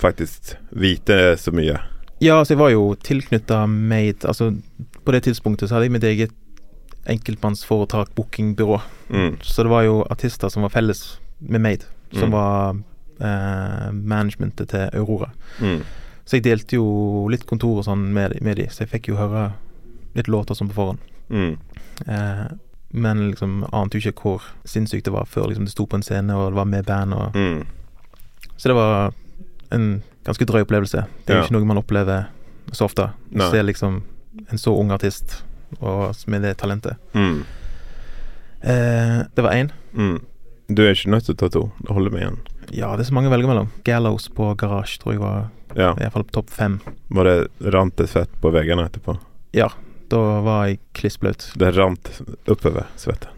faktisk 0.00 0.54
vite 0.72 1.36
så 1.36 1.52
mye. 1.52 1.76
ja, 2.20 2.38
altså 2.38 2.54
jeg 2.54 2.58
var 2.62 2.70
jo 2.70 2.94
tilknytta 2.96 3.66
Made. 3.68 4.24
Altså 4.24 4.54
på 5.04 5.12
det 5.12 5.24
tidspunktet 5.24 5.68
så 5.68 5.74
hadde 5.76 5.84
jeg 5.90 5.92
mitt 5.92 6.04
eget 6.04 6.30
enkeltmannsforetak, 7.06 8.14
bookingbyrå. 8.14 8.80
Mm. 9.10 9.36
Så 9.42 9.62
det 9.62 9.70
var 9.70 9.82
jo 9.82 10.02
artister 10.10 10.48
som 10.48 10.62
var 10.62 10.70
felles 10.70 11.18
med 11.38 11.60
Made, 11.60 11.84
som 12.12 12.28
Mm. 12.28 12.32
var 12.32 12.76
eh, 13.20 13.90
managementet 13.92 14.68
til 14.68 14.88
Aurora. 15.00 15.30
Mm. 15.60 15.82
Så 16.24 16.36
jeg 16.38 16.44
delte 16.44 16.76
jo 16.76 17.28
litt 17.32 17.46
kontor 17.46 17.78
og 17.80 17.84
sånn 17.84 18.12
med, 18.14 18.36
med 18.42 18.56
de, 18.56 18.66
så 18.70 18.84
jeg 18.84 18.90
fikk 18.92 19.08
jo 19.12 19.16
høre 19.18 19.52
litt 20.14 20.28
låter 20.28 20.54
sånn 20.54 20.68
på 20.70 20.74
forhånd. 20.78 20.98
Mm. 21.30 21.56
Eh, 22.06 22.44
men 22.92 23.30
liksom 23.30 23.64
ante 23.72 23.98
jo 23.98 24.10
ikke 24.10 24.22
hvor 24.22 24.42
sinnssykt 24.66 25.04
det 25.06 25.12
var 25.14 25.24
før 25.30 25.48
liksom 25.50 25.64
det 25.66 25.72
sto 25.74 25.86
på 25.86 25.96
en 25.98 26.02
scene 26.02 26.34
og 26.34 26.50
det 26.52 26.56
var 26.58 26.64
med 26.66 26.86
band. 26.86 27.14
Og, 27.14 27.34
Mm. 27.34 27.66
så 28.56 28.68
det 28.68 28.74
var 28.76 29.12
en 29.72 30.02
ganske 30.24 30.44
drøy 30.46 30.62
opplevelse. 30.66 31.04
Det 31.26 31.30
er 31.30 31.36
jo 31.36 31.40
Ja. 31.42 31.44
ikke 31.46 31.52
noe 31.58 31.64
man 31.66 31.78
opplever 31.78 32.26
så 32.72 32.84
ofte. 32.86 33.10
Å 33.34 33.50
se 33.50 33.62
liksom 33.62 34.02
en 34.50 34.58
så 34.58 34.74
ung 34.78 34.90
artist 34.90 35.42
og 35.80 36.14
med 36.26 36.42
det 36.42 36.56
talentet. 36.58 36.96
Mm. 37.14 37.44
Eh, 38.62 39.22
det 39.34 39.42
var 39.42 39.52
én. 39.52 39.70
Mm. 39.94 40.20
Du 40.70 40.82
er 40.84 40.92
ikke 40.94 41.10
nødt 41.10 41.24
til 41.26 41.34
å 41.34 41.38
ta 41.40 41.48
to. 41.48 41.62
Det 41.82 41.94
holder 41.96 42.10
med 42.14 42.22
én. 42.28 42.36
Ja, 42.70 42.92
det 42.96 43.02
er 43.04 43.08
så 43.10 43.14
mange 43.16 43.26
å 43.30 43.34
velge 43.34 43.48
mellom. 43.50 43.70
Gallows 43.84 44.28
på 44.30 44.52
Garage 44.56 44.98
tror 45.02 45.12
jeg 45.16 45.20
var 45.20 45.48
Ja. 45.76 45.92
i 45.92 46.02
hvert 46.04 46.12
fall 46.12 46.24
på 46.24 46.32
topp 46.38 46.50
fem. 46.50 46.80
Var 47.10 47.24
det 47.24 47.72
rant 47.74 47.96
det 47.96 48.08
svett 48.08 48.30
på 48.40 48.52
veggene 48.54 48.84
etterpå? 48.88 49.16
Ja, 49.52 49.68
da 50.08 50.40
var 50.42 50.66
jeg 50.68 50.78
klissblaut. 50.94 51.52
Det 51.58 51.72
rant 51.76 52.10
oppover 52.46 52.86
svettet. 52.96 53.28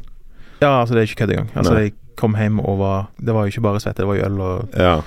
Ja, 0.60 0.80
altså 0.82 0.94
det 0.94 1.02
er 1.02 1.06
ikke 1.10 1.24
kødd 1.26 1.32
engang. 1.34 1.50
Altså 1.56 1.72
Nei. 1.74 1.82
jeg 1.88 1.94
kom 2.16 2.34
hjem 2.36 2.60
og 2.60 2.78
var 2.78 3.08
Det 3.18 3.34
var 3.34 3.44
jo 3.46 3.50
ikke 3.50 3.62
bare 3.62 3.80
svette, 3.80 3.96
det 4.04 4.06
var 4.06 4.16
jo 4.16 4.24
øl, 4.28 4.40
og 4.40 4.68
Ja. 4.76 5.02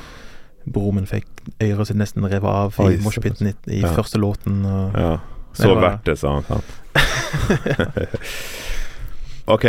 broren 0.68 0.95
min 0.95 1.06
fikk 1.06 1.25
øret 1.62 1.88
sitt 1.88 1.98
nesten 1.98 2.24
revet 2.25 2.44
av 2.44 2.74
i 2.92 2.98
moshpiten 2.98 3.48
i, 3.48 3.54
i 3.71 3.81
Ja. 3.81 3.94
første 3.94 4.18
låten. 4.19 4.66
Og, 4.66 4.94
ja. 5.00 5.18
Så 5.54 5.68
det 5.69 5.75
var- 5.75 5.81
verdt 5.92 6.04
det, 6.04 6.18
sa 6.18 6.33
han. 6.33 6.44
Sant? 6.44 6.66
OK, 9.48 9.66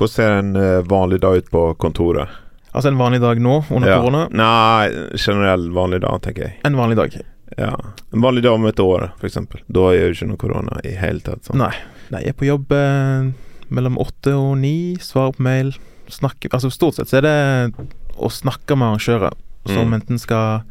hvordan 0.00 0.14
ser 0.16 0.36
en 0.38 0.54
eh, 0.56 0.80
vanlig 0.88 1.20
dag 1.22 1.36
ut 1.42 1.50
på 1.52 1.66
kontoret? 1.80 2.28
altså 2.72 2.86
en 2.92 2.98
vanlig 3.00 3.18
dag 3.20 3.38
nå 3.42 3.64
under 3.74 3.88
Ja. 3.90 3.96
korona. 4.00 4.28
Nei, 4.30 4.88
generell 5.18 5.70
vanlig 5.74 6.00
dag, 6.04 6.20
tenker 6.22 6.44
jeg. 6.46 6.56
En 6.64 6.76
vanlig 6.78 6.96
dag. 7.00 7.16
Ja. 7.58 7.72
En 8.14 8.22
vanlig 8.22 8.44
dag 8.44 8.54
om 8.54 8.66
et 8.70 8.78
år, 8.78 9.08
f.eks. 9.18 9.38
Da 9.66 9.86
er 9.90 10.04
jo 10.04 10.12
ikke 10.14 10.28
noe 10.30 10.38
korona 10.38 10.78
i 10.86 10.92
hele 10.94 11.18
tatt. 11.20 11.42
Sånn. 11.48 11.58
Nei. 11.58 11.72
Nei, 12.12 12.20
jeg 12.22 12.30
er 12.30 12.38
på 12.38 12.46
jobb 12.46 12.70
eh, 12.72 13.30
mellom 13.74 13.98
åtte 13.98 14.36
og 14.38 14.56
ni, 14.62 14.96
svarer 15.02 15.34
på 15.34 15.42
mail, 15.42 15.72
snakker 16.10 16.50
Altså 16.54 16.70
stort 16.70 16.94
sett 16.98 17.10
så 17.10 17.18
er 17.18 17.26
det 17.26 17.88
å 18.18 18.30
snakke 18.30 18.74
med 18.78 18.86
arrangører 18.92 19.34
som 19.66 19.90
Mm. 19.90 19.94
enten 20.00 20.18
skal 20.18 20.62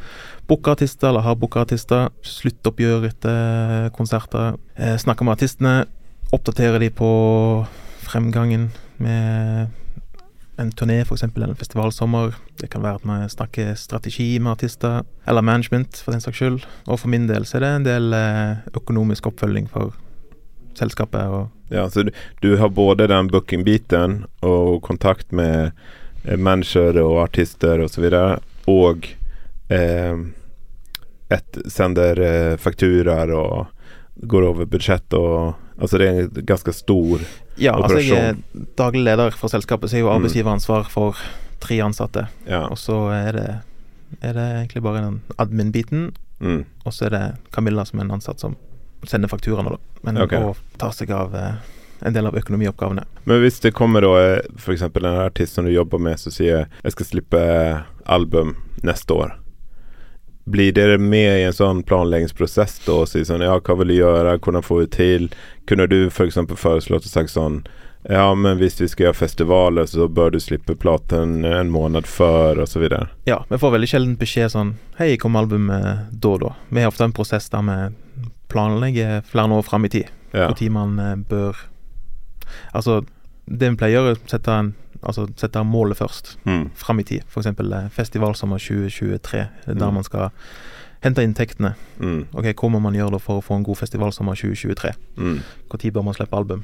booke 0.48 0.72
artister 0.72 1.10
eller 1.10 1.22
har 1.22 1.36
booka 1.36 1.62
artister, 1.62 2.10
sluttoppgjør 2.24 3.06
etter 3.12 3.90
konserter, 3.92 4.56
eh, 4.78 4.96
snakke 4.98 5.24
med 5.24 5.36
artistene, 5.38 5.86
oppdatere 6.34 6.80
de 6.80 6.90
på 6.90 7.68
fremgangen 8.08 8.70
med 9.00 9.68
en 10.60 10.72
turné, 10.72 11.02
f.eks., 11.02 11.24
eller 11.24 11.54
en 11.54 11.56
festivalsommer. 11.56 12.36
Det 12.60 12.68
kan 12.72 12.84
være 12.84 13.00
at 13.00 13.06
man 13.08 13.30
snakker 13.32 13.76
strategi 13.80 14.40
med 14.40 14.58
artister, 14.58 15.04
eller 15.28 15.46
management, 15.46 16.02
for 16.04 16.12
den 16.12 16.24
saks 16.24 16.42
skyld. 16.42 16.66
Og 16.88 17.00
for 17.00 17.12
min 17.12 17.30
del 17.30 17.48
så 17.48 17.58
er 17.58 17.66
det 17.66 17.72
en 17.78 17.88
del 17.88 18.18
eh, 18.18 18.66
økonomisk 18.76 19.32
oppfølging 19.32 19.70
for 19.72 19.96
selskapet. 20.80 21.24
og 21.24 21.48
Ja, 21.72 21.88
så 21.90 22.04
du, 22.04 22.12
du 22.42 22.58
har 22.58 22.70
både 22.70 23.08
den 23.08 23.32
booking-biten 23.32 24.26
og 24.42 24.82
kontakt 24.84 25.32
med 25.32 25.72
eh, 26.26 26.38
manager 26.38 27.00
og 27.06 27.24
artister 27.30 27.80
og 27.80 27.92
så 27.94 28.04
videre, 28.04 28.40
og 28.68 29.08
eh, 29.72 30.28
et, 31.30 31.64
sender 31.72 32.20
eh, 32.20 32.58
fakturaer 32.58 33.32
og 33.32 33.68
går 34.28 34.50
over 34.50 34.68
budsjett 34.68 35.14
og 35.16 35.54
Altså 35.80 35.98
det 35.98 36.08
er 36.08 36.22
en 36.26 36.46
ganske 36.46 36.74
stor 36.76 37.22
Ja, 37.58 37.74
altså 37.76 37.98
jeg 38.04 38.18
er 38.34 38.68
daglig 38.78 39.04
leder 39.04 39.32
for 39.32 39.48
selskapet, 39.52 39.90
så 39.90 39.98
jeg 39.98 40.06
har 40.06 40.12
Mm. 40.14 40.24
arbeidsgiveransvar 40.24 40.90
for 40.90 41.18
tre 41.60 41.80
ansatte. 41.84 42.28
Ja. 42.48 42.66
Og 42.68 42.78
så 42.78 43.10
er 43.12 43.32
det, 43.36 43.48
er 44.22 44.34
det 44.34 44.48
egentlig 44.62 44.84
bare 44.84 45.02
den 45.06 45.22
admin-biten, 45.38 46.12
Mm, 46.40 46.64
og 46.86 46.94
så 46.94 47.06
er 47.06 47.10
det 47.10 47.36
Camilla 47.52 47.84
som 47.86 48.00
er 48.00 48.04
en 48.06 48.12
ansatt 48.16 48.40
som 48.40 48.56
sender 49.06 49.28
fakturaene, 49.28 49.70
da. 49.72 49.78
Men 50.04 50.18
og 50.24 50.56
tar 50.80 50.92
seg 50.96 51.12
av 51.12 51.34
eh, 51.36 51.52
en 52.08 52.14
del 52.14 52.28
av 52.28 52.34
økonomioppgavene. 52.40 53.04
Men 53.26 53.42
hvis 53.42 53.60
det 53.60 53.74
kommer 53.76 54.02
da 54.02 54.40
f.eks. 54.56 54.82
en 54.82 55.06
artist 55.06 55.54
som 55.56 55.66
du 55.66 55.72
jobber 55.72 56.00
med 56.00 56.18
som 56.18 56.32
sier 56.32 56.70
jeg 56.84 56.92
skal 56.96 57.06
slippe 57.06 57.84
album 58.06 58.56
neste 58.84 59.12
år. 59.12 59.36
Blir 60.50 60.74
dere 60.74 60.98
med 60.98 61.30
i 61.42 61.44
en 61.48 61.56
sånn 61.56 61.84
planleggingsprosess 61.86 62.80
da 62.86 63.02
og 63.04 63.12
sier 63.12 63.28
sånn 63.28 63.46
ja, 63.46 63.58
hva 63.60 63.76
vil 63.80 63.94
du 63.94 64.00
gjøre, 64.00 64.40
hvordan 64.42 64.66
får 64.66 64.82
vi 64.82 64.88
til? 64.96 65.30
Kunne 65.70 65.86
du 65.92 66.00
f.eks. 66.08 66.40
foreslått 66.58 67.06
og 67.06 67.14
sagt 67.14 67.36
sånn 67.36 67.62
ja, 68.08 68.36
men 68.36 68.58
hvis 68.62 68.78
vi 68.80 68.88
skal 68.88 69.10
gjøre 69.10 69.18
festivaler, 69.20 69.86
så 69.86 70.08
bør 70.08 70.32
du 70.32 70.40
slippe 70.40 70.76
platen 70.80 71.44
en 71.46 71.72
måned 71.72 72.08
før, 72.08 72.62
videre. 72.80 73.10
Ja, 73.28 73.42
vi 73.50 73.60
får 73.60 73.74
veldig 73.76 73.90
sjelden 73.92 74.14
beskjed 74.20 74.54
sånn 74.54 74.78
Hei, 74.96 75.18
kom 75.20 75.36
albumet 75.36 76.08
da 76.12 76.32
og 76.32 76.40
da? 76.46 76.54
Vi 76.70 76.80
har 76.86 76.94
ofte 76.94 77.10
en 77.10 77.16
prosess 77.16 77.52
der 77.52 77.66
vi 77.68 78.30
planlegger 78.50 79.22
flere 79.28 79.60
år 79.60 79.68
fram 79.68 79.86
i 79.86 79.92
tid. 79.92 80.08
Ja. 80.32 80.48
Når 80.48 80.72
man 80.72 81.00
eh, 81.00 81.16
bør 81.30 81.58
Altså, 82.74 83.04
det 83.46 83.68
vi 83.70 83.78
pleier 83.78 84.06
er 84.06 84.16
å 84.16 84.30
sette 84.30 84.54
en, 84.54 84.72
altså 85.04 85.28
sette 85.38 85.64
målet 85.64 85.98
først, 85.98 86.38
Mm. 86.46 86.70
fram 86.76 87.00
i 87.00 87.04
tid. 87.04 87.22
F.eks. 87.28 87.48
festivalsommer 87.96 88.58
2023, 88.60 89.38
det 89.66 89.68
er 89.68 89.74
der 89.80 89.88
Mm. 89.90 89.94
man 89.94 90.04
skal 90.04 90.30
hente 91.02 91.24
inntektene. 91.24 91.76
Mm. 92.00 92.26
Ok, 92.34 92.46
Hva 92.56 92.70
må 92.70 92.82
man 92.82 92.94
gjøre 92.94 93.12
da 93.12 93.18
for 93.18 93.40
å 93.40 93.44
få 93.44 93.56
en 93.56 93.64
god 93.64 93.78
festivalsommer 93.78 94.36
2023? 94.36 94.92
Mm. 95.18 95.40
Når 95.72 95.92
bør 95.94 96.04
man 96.04 96.14
slippe 96.14 96.36
album? 96.36 96.64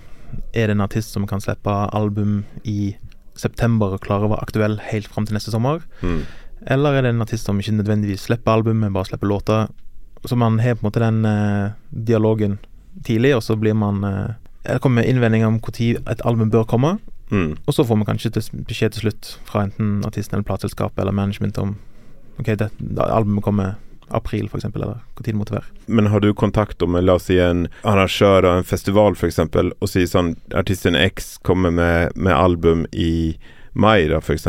Er 0.53 0.67
det 0.67 0.71
en 0.71 0.81
artist 0.81 1.11
som 1.13 1.25
kan 1.27 1.39
slippe 1.39 1.93
album 1.93 2.43
i 2.65 2.95
september 3.35 3.93
og 3.93 4.01
klare 4.01 4.23
å 4.27 4.29
være 4.29 4.41
aktuell 4.43 4.77
helt 4.79 5.07
fram 5.07 5.25
til 5.25 5.35
neste 5.35 5.51
sommer? 5.51 5.81
Mm. 6.01 6.25
Eller 6.67 6.93
er 6.97 7.01
det 7.03 7.09
en 7.13 7.21
artist 7.21 7.45
som 7.45 7.57
ikke 7.59 7.75
nødvendigvis 7.83 8.25
slipper 8.27 8.51
album, 8.51 8.79
men 8.79 8.93
bare 8.93 9.05
slipper 9.05 9.27
låter? 9.27 9.69
Så 10.25 10.35
man 10.35 10.59
har 10.59 10.75
på 10.75 10.83
en 10.85 10.89
måte 10.91 10.99
den 10.99 11.25
eh, 11.25 11.71
dialogen 11.93 12.57
tidlig, 13.03 13.35
og 13.35 13.43
så 13.43 13.55
blir 13.59 13.75
man 13.75 14.03
eh, 14.03 14.33
Det 14.65 14.81
kommer 14.81 15.03
innvendinger 15.05 15.45
om 15.47 15.59
når 15.59 16.01
et 16.09 16.21
album 16.25 16.49
bør 16.49 16.65
komme, 16.65 16.99
Mm. 17.31 17.55
og 17.65 17.73
så 17.73 17.83
får 17.85 17.97
man 17.97 18.05
kanskje 18.05 18.29
beskjed 18.67 18.93
til 18.93 19.07
slutt 19.07 19.31
fra 19.47 19.63
enten 19.65 20.03
artisten 20.05 20.37
eller 20.37 20.45
plateselskapet 20.45 21.01
eller 21.01 21.15
management 21.15 21.57
om 21.57 21.75
Ok, 22.35 22.49
det, 22.59 22.69
albumet 22.99 23.43
kommer 23.43 23.75
april, 24.07 24.49
eksempel, 24.53 24.81
eller 24.81 24.99
hvor 25.15 25.23
tid 25.23 25.33
det 25.33 25.39
måtte 25.39 25.55
være. 25.55 25.69
Men 25.87 26.09
har 26.11 26.19
du 26.19 26.33
kontakt 26.33 26.81
med, 26.87 27.05
la 27.05 27.15
oss 27.15 27.29
si 27.29 27.37
en 27.39 27.65
arrangør 27.87 28.45
av 28.45 28.57
en 28.59 28.67
festival 28.67 29.15
eksempel, 29.15 29.71
og 29.79 29.89
sier 29.89 30.09
sånn, 30.09 30.35
artisten 30.53 30.97
X 30.99 31.37
kommer 31.47 31.71
med, 31.71 32.11
med 32.15 32.35
album 32.35 32.85
i 32.91 33.37
mai 33.73 34.07
da, 34.11 34.19
f.eks. 34.19 34.47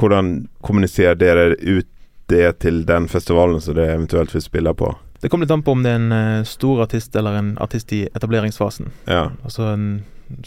Hvordan 0.00 0.34
kommuniserer 0.60 1.18
dere 1.18 1.56
ut 1.56 1.88
det 2.32 2.58
til 2.64 2.84
den 2.88 3.08
festivalen 3.08 3.60
som 3.60 3.76
det 3.76 3.88
eventuelt 3.92 4.34
vil 4.34 4.44
spille 4.44 4.74
på? 4.74 4.92
Det 5.22 5.30
kommer 5.30 5.46
litt 5.46 5.54
an 5.54 5.62
på 5.62 5.74
om 5.76 5.82
det 5.84 5.92
er 5.92 6.00
en 6.00 6.14
eh, 6.16 6.44
stor 6.48 6.82
artist 6.82 7.16
eller 7.16 7.36
en 7.38 7.52
artist 7.62 7.92
i 7.94 8.04
etableringsfasen. 8.10 8.90
Ja. 9.06 9.30
Altså 9.44 9.68
en 9.74 9.86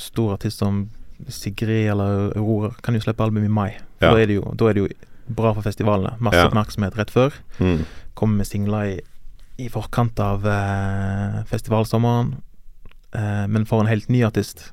stor 0.02 0.34
artist 0.36 0.60
som 0.60 0.88
Sigrid 1.30 1.90
eller 1.92 2.32
Aurora 2.38 2.72
kan 2.84 2.94
jo 2.96 3.02
slippe 3.02 3.24
album 3.24 3.44
i 3.46 3.48
mai. 3.52 3.72
Ja. 4.02 4.12
Da, 4.12 4.18
er 4.20 4.26
det 4.28 4.36
jo, 4.40 4.54
da 4.56 4.70
er 4.70 4.74
det 4.74 4.84
jo 4.84 4.90
bra 5.36 5.54
for 5.54 5.62
festivalene. 5.66 6.16
Masse 6.20 6.38
Ja. 6.38 6.48
oppmerksomhet 6.50 6.98
rett 6.98 7.10
før. 7.12 7.34
Mm. 7.60 7.86
Kommer 8.16 8.38
med 8.38 8.48
singler 8.48 8.84
i, 8.86 9.00
i 9.58 9.70
forkant 9.70 10.20
av 10.20 10.46
eh, 10.46 11.44
festivalsommeren. 11.50 12.36
Eh, 13.16 13.48
men 13.48 13.66
for 13.66 13.80
en 13.82 13.88
helt 13.88 14.10
ny 14.10 14.24
artist 14.28 14.72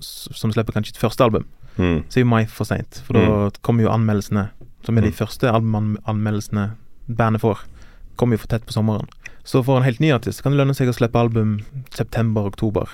som 0.00 0.50
slipper 0.52 0.72
kanskje 0.72 0.92
sitt 0.94 1.02
første 1.02 1.24
album, 1.24 1.46
Mm. 1.78 2.04
så 2.08 2.16
er 2.18 2.22
jo 2.24 2.28
mai 2.30 2.44
for 2.46 2.64
seint. 2.64 3.02
For 3.04 3.12
da 3.12 3.50
kommer 3.62 3.82
jo 3.84 3.90
anmeldelsene, 3.92 4.48
som 4.82 4.96
er 4.96 5.02
de 5.02 5.10
Mm. 5.10 5.14
første 5.18 5.50
albumanmeldelsene 5.52 6.70
bandet 7.06 7.40
får, 7.42 7.58
kommer 8.16 8.32
jo 8.36 8.38
for 8.38 8.46
tett 8.48 8.64
på 8.66 8.72
sommeren. 8.72 9.06
Så 9.44 9.62
for 9.62 9.76
en 9.76 9.84
helt 9.84 10.00
ny 10.00 10.10
artist 10.10 10.42
kan 10.42 10.52
det 10.52 10.58
lønne 10.58 10.74
seg 10.74 10.88
å 10.88 10.94
slippe 10.96 11.14
album 11.20 11.60
september-oktober. 11.90 12.88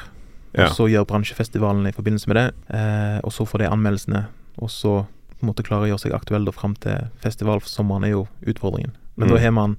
Ja. 0.55 0.67
Og 0.69 0.77
så 0.77 0.87
gjør 0.91 1.07
bransjefestivalen 1.09 1.87
i 1.89 1.93
forbindelse 1.93 2.29
med 2.29 2.37
det, 2.37 2.55
eh, 2.75 3.21
og 3.25 3.33
så 3.33 3.47
får 3.49 3.59
de 3.59 3.69
anmeldelsene. 3.73 4.27
Og 4.61 4.69
så 4.71 5.07
på 5.07 5.43
en 5.47 5.49
måte 5.49 5.65
klare 5.65 5.87
å 5.87 5.89
gjøre 5.91 6.01
seg 6.05 6.13
aktuell 6.13 6.45
da 6.45 6.53
fram 6.53 6.75
til 6.79 7.09
festival 7.23 7.61
for 7.61 7.69
sommeren, 7.69 8.05
er 8.05 8.11
jo 8.11 8.29
utfordringen. 8.47 8.93
Men 9.17 9.29
Mm. 9.29 9.35
da 9.35 9.41
har 9.41 9.51
man 9.53 9.77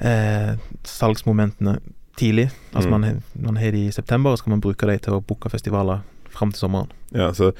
eh, 0.00 0.56
salgsmomentene 0.84 1.78
tidlig. 2.16 2.50
Altså 2.74 2.88
Mm. 2.88 3.00
man, 3.00 3.22
man 3.40 3.56
har 3.56 3.70
de 3.72 3.86
i 3.86 3.90
september, 3.92 4.30
og 4.32 4.38
så 4.38 4.44
kan 4.44 4.50
man 4.52 4.60
bruke 4.60 4.86
de 4.86 4.98
til 4.98 5.12
å 5.14 5.20
booke 5.24 5.48
festivaler 5.50 6.00
fram 6.30 6.52
til 6.52 6.60
sommeren. 6.68 6.88
ja, 7.12 7.30
så 7.32 7.52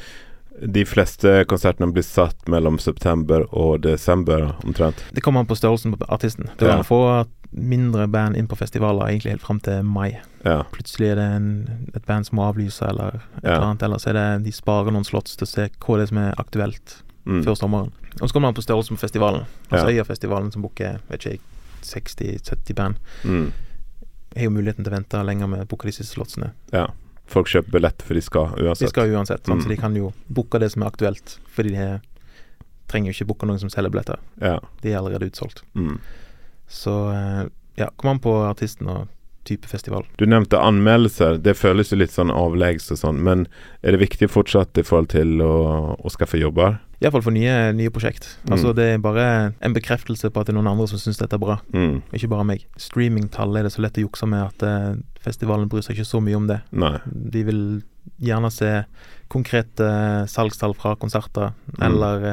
de 0.67 0.85
fleste 0.85 1.45
konsertene 1.45 1.93
blir 1.93 2.03
satt 2.03 2.47
mellom 2.49 2.79
september 2.79 3.45
og 3.53 3.83
desember 3.83 4.55
omtrent. 4.65 4.97
Det 5.13 5.23
kommer 5.23 5.41
an 5.41 5.47
på 5.47 5.55
størrelsen 5.57 5.93
på 5.95 6.07
artisten. 6.09 6.49
Det 6.57 6.67
Ja. 6.67 6.77
kan 6.77 6.85
få 6.85 7.27
mindre 7.53 8.07
band 8.09 8.37
inn 8.37 8.47
på 8.49 8.57
festivaler 8.57 9.07
egentlig 9.09 9.31
helt 9.37 9.43
fram 9.43 9.61
til 9.61 9.83
mai. 9.85 10.19
Ja. 10.45 10.63
Plutselig 10.73 11.11
er 11.13 11.15
det 11.21 11.25
en, 11.37 11.89
et 11.95 12.05
band 12.07 12.27
som 12.27 12.37
må 12.39 12.47
avlyse, 12.53 12.83
eller 12.89 13.17
et 13.39 13.45
Ja. 13.45 13.55
eller 13.57 13.67
annet. 13.67 13.83
Eller 13.83 13.97
så 13.99 14.11
er 14.11 14.13
det 14.15 14.45
de 14.45 14.53
sparer 14.53 14.91
noen 14.93 15.05
slots 15.05 15.37
til 15.37 15.47
å 15.47 15.49
se 15.51 15.69
hva 15.81 15.97
det 15.97 16.03
er 16.03 16.07
som 16.07 16.19
er 16.19 16.35
aktuelt 16.39 17.03
Mm. 17.27 17.43
før 17.45 17.57
sommeren. 17.59 17.93
Og 18.23 18.29
så 18.29 18.33
kommer 18.33 18.47
man 18.49 18.55
på 18.55 18.63
størrelse 18.63 18.89
på 18.95 18.99
festivalen. 19.03 19.47
Altså 19.71 19.91
Ja. 19.91 20.03
Øyafestivalen 20.05 20.53
som 20.53 20.63
booker 20.63 21.01
vet 21.11 21.21
ikke 21.27 21.41
60-70 21.83 22.75
band, 22.75 22.97
Mm. 23.25 23.53
har 24.37 24.43
jo 24.45 24.51
muligheten 24.51 24.85
til 24.85 24.93
å 24.93 24.97
vente 24.97 25.25
lenger 25.27 25.49
med 25.49 25.61
å 25.61 25.67
booke 25.69 25.85
de 25.87 25.93
siste 25.93 26.15
slotsene. 26.15 26.53
Ja. 26.73 26.87
Folk 27.27 27.47
kjøper 27.49 27.71
billett 27.73 28.03
for 28.03 28.15
de 28.15 28.21
skal 28.21 28.47
uansett. 28.57 28.79
De 28.79 28.89
skal 28.89 29.09
uansett. 29.11 29.43
Mm. 29.49 29.61
så 29.63 29.69
de 29.69 29.77
kan 29.77 29.95
jo 29.97 30.13
booke 30.33 30.59
det 30.61 30.71
som 30.73 30.83
er 30.83 30.91
aktuelt. 30.91 31.39
Fordi 31.49 31.71
de 31.71 32.01
trenger 32.89 33.13
jo 33.13 33.25
ikke 33.25 33.27
booke 33.27 33.47
noen 33.47 33.59
som 33.59 33.69
selger 33.69 33.91
billetter. 33.91 34.19
Ja. 34.41 34.59
De 34.83 34.93
er 34.93 34.99
allerede 35.01 35.29
utsolgt. 35.31 35.63
Mm. 35.75 35.99
Så 36.69 36.95
eh, 37.13 37.45
ja, 37.77 37.91
kom 37.97 38.11
an 38.17 38.23
på 38.25 38.33
artisten 38.49 38.89
og 38.89 39.07
type 39.47 39.69
festival. 39.71 40.03
Du 40.19 40.25
nevnte 40.27 40.59
anmeldelser. 40.59 41.37
Det 41.39 41.53
føles 41.55 41.93
jo 41.93 41.97
litt 42.01 42.11
sånn 42.11 42.33
avleggs 42.35 42.89
og 42.91 42.99
sånn, 42.99 43.21
men 43.23 43.45
er 43.87 43.95
det 43.95 44.01
viktig 44.03 44.27
fortsatt 44.33 44.75
i 44.81 44.83
forhold 44.83 45.13
til 45.13 45.37
å, 45.45 45.95
å 46.03 46.11
skaffe 46.11 46.41
jobber? 46.41 46.81
Iallfall 46.99 47.23
for 47.23 47.31
nye, 47.37 47.71
nye 47.77 47.93
prosjekt. 47.95 48.27
Mm. 48.49 48.55
Altså 48.57 48.73
Det 48.75 48.87
er 48.95 48.99
bare 49.05 49.27
en 49.63 49.77
bekreftelse 49.77 50.33
på 50.33 50.41
at 50.43 50.49
det 50.49 50.55
er 50.55 50.59
noen 50.59 50.73
andre 50.73 50.89
som 50.91 50.99
syns 50.99 51.21
dette 51.23 51.37
er 51.39 51.43
bra, 51.45 51.61
Mm. 51.71 52.01
ikke 52.11 52.31
bare 52.33 52.47
meg. 52.49 52.65
Streamingtallet 52.81 53.61
er 53.61 53.69
det 53.69 53.73
så 53.77 53.85
lett 53.85 54.01
å 54.01 54.07
jukse 54.09 54.27
med 54.27 54.43
at 54.49 54.67
eh, 54.67 54.97
festivalen 55.23 55.69
bryr 55.71 55.85
seg 55.87 55.95
ikke 55.95 56.09
så 56.11 56.19
mye 56.25 56.41
om 56.41 56.49
det. 56.51 56.59
Nei. 56.75 56.97
De 57.07 57.45
vil 57.47 57.63
gjerne 58.27 58.51
se 58.51 58.73
konkrete 59.31 59.87
eh, 59.87 60.27
salgstall 60.27 60.75
fra 60.75 60.97
konserter 60.99 61.53
Mm. 61.77 61.83
eller, 61.87 62.27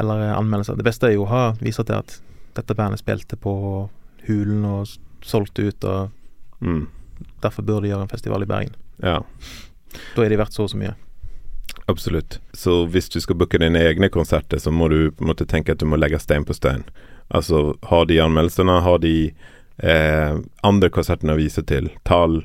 eller 0.00 0.26
anmeldelser. 0.40 0.74
Det 0.80 0.86
beste 0.90 1.06
er 1.12 1.14
jo 1.20 1.26
å 1.26 1.30
ha, 1.30 1.44
vise 1.62 1.84
til 1.86 2.00
at 2.00 2.18
dette 2.54 2.74
bandet 2.78 3.00
spilte 3.02 3.36
på 3.36 3.54
Hulen 4.28 4.64
og 4.64 4.86
solgte 5.24 5.68
ut, 5.68 5.84
og 5.84 6.10
Mm. 6.64 6.86
derfor 7.42 7.62
bør 7.62 7.80
de 7.82 7.88
gjøre 7.90 8.02
en 8.02 8.08
festival 8.08 8.42
i 8.42 8.46
Bergen. 8.46 8.74
Ja, 9.02 9.20
Da 10.16 10.22
er 10.24 10.28
de 10.28 10.36
verdt 10.36 10.52
så 10.54 10.62
og 10.64 10.70
så 10.70 10.76
mye. 10.78 10.94
absolutt. 11.88 12.38
Så 12.52 12.86
hvis 12.88 13.08
du 13.08 13.20
skal 13.20 13.36
booke 13.36 13.58
dine 13.58 13.78
egne 13.78 14.08
konserter, 14.08 14.58
så 14.58 14.70
må 14.72 14.88
du 14.88 15.10
på 15.10 15.22
en 15.24 15.28
måte 15.34 15.46
tenke 15.46 15.72
at 15.72 15.78
du 15.78 15.86
må 15.86 15.96
legge 15.98 16.18
stein 16.20 16.44
på 16.44 16.54
stein. 16.54 16.84
Altså, 17.30 17.76
har 17.82 18.04
de 18.06 18.18
anmeldelsene, 18.20 18.80
har 18.82 18.98
de 18.98 19.32
eh, 19.82 20.38
andre 20.62 20.88
konsertene 20.90 21.34
å 21.34 21.36
vise 21.40 21.62
til, 21.66 21.90
tall, 22.04 22.44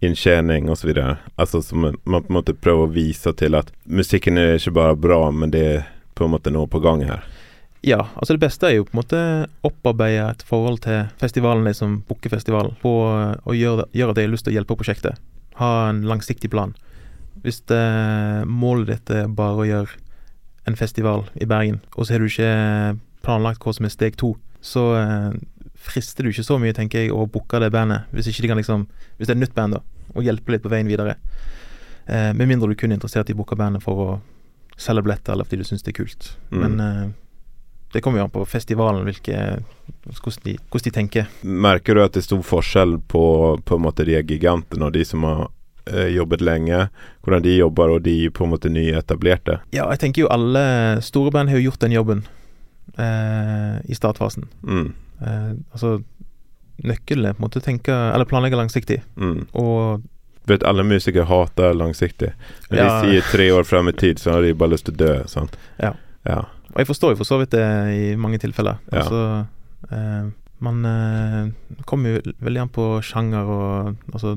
inntjening 0.00 0.68
osv. 0.70 0.92
Altså, 1.38 1.60
så 1.62 1.74
man, 1.74 1.96
man 2.04 2.22
på 2.22 2.30
en 2.32 2.36
måte 2.42 2.54
prøver 2.54 2.86
å 2.86 2.92
vise 2.94 3.32
til 3.34 3.54
at 3.58 3.72
musikken 3.86 4.38
er 4.38 4.54
ikke 4.56 4.74
bare 4.76 4.96
bra, 4.96 5.30
men 5.30 5.50
det 5.50 5.62
er 5.66 5.86
på 6.14 6.24
en 6.24 6.30
måte 6.36 6.52
noe 6.54 6.66
på 6.70 6.80
gang 6.82 7.02
her. 7.08 7.24
Ja, 7.86 8.00
altså 8.18 8.34
det 8.34 8.42
beste 8.42 8.66
er 8.66 8.78
jo 8.78 8.86
på 8.88 8.94
en 8.94 9.00
måte 9.00 9.20
opparbeide 9.66 10.24
et 10.32 10.42
forhold 10.46 10.80
til 10.82 11.06
festivalen, 11.20 11.66
de 11.68 11.74
som 11.76 12.00
booker 12.08 12.32
festivalen, 12.32 12.74
på 12.82 12.90
å 12.90 13.54
gjøre, 13.54 13.86
gjøre 13.94 14.14
at 14.14 14.18
de 14.18 14.24
har 14.26 14.32
lyst 14.32 14.48
til 14.48 14.54
å 14.54 14.58
hjelpe 14.58 14.76
prosjektet. 14.78 15.20
Ha 15.60 15.70
en 15.90 16.02
langsiktig 16.08 16.50
plan. 16.50 16.74
Hvis 17.44 17.60
det, 17.70 17.82
målet 18.50 18.90
ditt 18.90 19.12
er 19.14 19.30
bare 19.30 19.62
å 19.62 19.68
gjøre 19.68 20.00
en 20.68 20.76
festival 20.76 21.28
i 21.38 21.46
Bergen, 21.48 21.78
og 21.94 22.06
så 22.06 22.16
har 22.16 22.24
du 22.24 22.28
ikke 22.28 22.98
planlagt 23.24 23.62
hva 23.62 23.74
som 23.76 23.86
er 23.86 23.94
steg 23.94 24.18
to, 24.18 24.34
så 24.64 24.84
eh, 24.98 25.38
frister 25.78 26.26
du 26.26 26.32
ikke 26.32 26.46
så 26.46 26.58
mye, 26.58 26.74
tenker 26.74 27.06
jeg, 27.06 27.14
å 27.14 27.28
booke 27.30 27.60
det 27.62 27.70
bandet, 27.74 28.10
hvis 28.10 28.30
de 28.34 28.50
kan 28.50 28.58
liksom 28.58 28.88
Hvis 29.18 29.26
det 29.26 29.34
er 29.34 29.38
et 29.38 29.44
nytt 29.46 29.54
band, 29.54 29.78
da, 29.78 29.80
og 30.14 30.26
hjelpe 30.26 30.52
litt 30.54 30.62
på 30.62 30.70
veien 30.70 30.86
videre. 30.86 31.16
Eh, 32.06 32.32
med 32.34 32.46
mindre 32.48 32.70
du 32.70 32.76
kun 32.78 32.92
er 32.92 32.98
interessert 32.98 33.30
i 33.30 33.34
å 33.34 33.38
booke 33.38 33.56
bandet 33.58 33.82
for 33.82 34.02
å 34.02 34.10
selge 34.78 35.02
billetter, 35.02 35.34
eller 35.34 35.46
fordi 35.46 35.62
du 35.62 35.66
syns 35.66 35.82
det 35.82 35.90
er 35.94 35.98
kult. 35.98 36.28
Mm. 36.50 36.60
Men 36.62 36.78
eh, 36.84 37.08
det 37.92 38.00
kommer 38.04 38.18
jo 38.20 38.24
an 38.24 38.30
på 38.34 38.44
festivalen, 38.46 39.04
hvilke, 39.08 39.36
hvordan, 40.04 40.42
de, 40.44 40.56
hvordan 40.70 40.84
de 40.84 40.90
tenker. 40.90 41.28
Merker 41.42 41.94
du 41.94 42.02
at 42.04 42.12
det 42.12 42.20
er 42.22 42.26
stor 42.28 42.42
forskjell 42.44 42.98
på, 43.08 43.22
på 43.64 43.78
en 43.78 43.82
måte 43.86 44.04
de 44.04 44.18
gigantene 44.22 44.84
og 44.90 44.92
de 44.92 45.04
som 45.08 45.22
har 45.24 45.46
eh, 45.86 46.10
jobbet 46.16 46.40
lenge, 46.44 46.88
hvordan 47.24 47.42
de 47.46 47.56
jobber 47.56 47.94
og 47.96 48.02
de 48.04 48.16
på 48.30 48.44
en 48.44 48.52
måte 48.52 48.68
nyetablerte? 48.68 49.60
Ja, 49.72 49.88
jeg 49.94 49.98
tenker 50.04 50.22
jo 50.26 50.28
alle 50.34 51.00
store 51.02 51.30
band 51.32 51.48
har 51.48 51.56
jo 51.56 51.70
gjort 51.70 51.80
den 51.86 51.92
jobben 51.96 52.26
eh, 52.98 53.80
i 53.90 53.94
startfasen. 53.94 54.48
Mm, 54.62 54.94
Eh, 55.18 55.48
altså 55.74 55.96
Nøkkelen 56.86 57.24
er 57.26 57.32
på 57.34 57.40
en 57.42 57.46
måte 57.48 57.58
tenke 57.64 57.90
Eller 57.90 58.24
planlegge 58.30 58.54
langsiktig. 58.54 59.00
mm. 59.18 59.48
Og 59.58 60.04
Vet 60.46 60.62
alle 60.62 60.84
musikere 60.86 61.24
hater 61.26 61.74
langsiktig. 61.74 62.28
Når 62.70 62.78
Ja. 62.78 62.84
de 63.02 63.08
sier 63.10 63.24
tre 63.32 63.48
år 63.50 63.66
frem 63.66 63.88
i 63.88 63.92
tid, 63.98 64.18
så 64.22 64.30
har 64.36 64.42
de 64.46 64.52
bare 64.54 64.70
lyst 64.70 64.84
til 64.86 64.94
å 64.94 64.96
dø. 64.96 65.24
Sant? 65.26 65.56
Ja. 65.82 65.90
ja. 66.24 66.44
Og 66.78 66.84
jeg 66.84 66.86
forstår 66.92 67.10
jo 67.10 67.18
for 67.18 67.26
så 67.26 67.38
vidt 67.40 67.50
det 67.56 67.64
i 67.90 68.02
mange 68.20 68.38
tilfeller. 68.38 68.78
Ja. 68.92 69.00
Altså 69.02 69.46
eh, 69.90 70.28
Man 70.62 70.84
eh, 70.86 71.50
kommer 71.86 72.14
jo 72.16 72.32
veldig 72.42 72.60
an 72.64 72.70
på 72.74 72.84
sjanger 73.02 73.50
og 73.50 73.96
Altså 74.12 74.36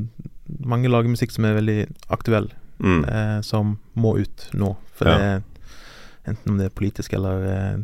Mange 0.66 0.90
lager 0.90 1.10
musikk 1.10 1.32
som 1.32 1.46
er 1.46 1.54
veldig 1.62 1.78
aktuell, 2.10 2.50
Mm. 2.82 3.04
eh, 3.06 3.42
som 3.46 3.76
må 3.96 4.16
ut 4.18 4.48
nå. 4.58 4.72
For 4.98 5.06
Ja. 5.08 5.18
det 5.18 5.44
enten 6.28 6.50
om 6.52 6.58
det 6.58 6.66
er 6.66 6.74
politisk 6.76 7.14
eller 7.14 7.44
eh, 7.46 7.78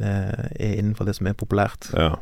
eh, 0.00 0.48
er 0.58 0.78
innenfor 0.80 1.04
det 1.04 1.14
som 1.16 1.26
er 1.28 1.34
populært. 1.34 1.90
ja. 1.94 2.16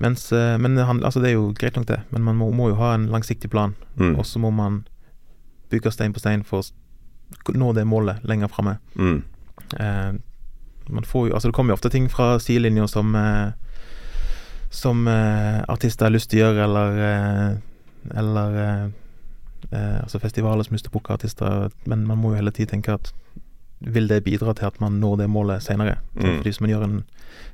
Mens, 0.00 0.32
eh, 0.32 0.56
men 0.58 0.76
altså 0.78 1.20
det 1.22 1.28
er 1.30 1.34
jo 1.38 1.52
greit 1.54 1.76
nok 1.76 1.86
det, 1.86 2.00
men 2.10 2.22
man 2.22 2.36
må, 2.36 2.50
må 2.52 2.68
jo 2.70 2.74
ha 2.74 2.94
en 2.94 3.06
langsiktig 3.08 3.50
plan. 3.50 3.74
Mm. 3.98 4.18
Og 4.18 4.24
så 4.26 4.38
må 4.40 4.50
man 4.50 4.84
bygge 5.70 5.92
stein 5.92 6.12
på 6.12 6.18
stein 6.18 6.42
for 6.42 6.62
å 6.62 7.52
nå 7.54 7.72
det 7.74 7.86
målet 7.86 8.24
lenger 8.24 8.48
framme. 8.48 8.78
Mm. 8.96 9.22
Man 10.90 11.04
får 11.04 11.28
jo 11.28 11.34
Altså, 11.34 11.48
det 11.48 11.54
kommer 11.54 11.72
jo 11.72 11.78
ofte 11.78 11.90
ting 11.90 12.08
fra 12.10 12.38
sidelinja 12.38 12.86
som 12.88 13.14
eh, 13.14 13.52
Som 14.70 15.08
eh, 15.08 15.62
artister 15.68 16.06
har 16.06 16.14
lyst 16.14 16.30
til 16.30 16.42
å 16.42 16.50
gjøre, 16.50 16.64
eller 16.64 17.00
eh, 17.06 18.18
Eller 18.18 18.58
Altså 19.70 20.18
festivaler 20.18 20.64
som 20.64 20.74
lyst 20.74 20.86
til 20.88 20.90
å 20.90 20.96
booke 20.96 21.12
artister, 21.14 21.68
men 21.86 22.06
man 22.08 22.18
må 22.18 22.32
jo 22.32 22.40
hele 22.40 22.50
tiden 22.50 22.80
tenke 22.80 22.94
at 22.96 23.12
vil 23.80 24.08
det 24.08 24.24
bidra 24.24 24.54
til 24.56 24.66
at 24.66 24.80
man 24.80 24.98
når 25.00 25.16
det 25.20 25.28
målet 25.30 25.62
senere. 25.62 25.98
Mm. 26.14 26.22
Fordi 26.22 26.48
Hvis 26.48 26.60
man 26.60 26.70
gjør 26.70 26.84
en 26.84 26.96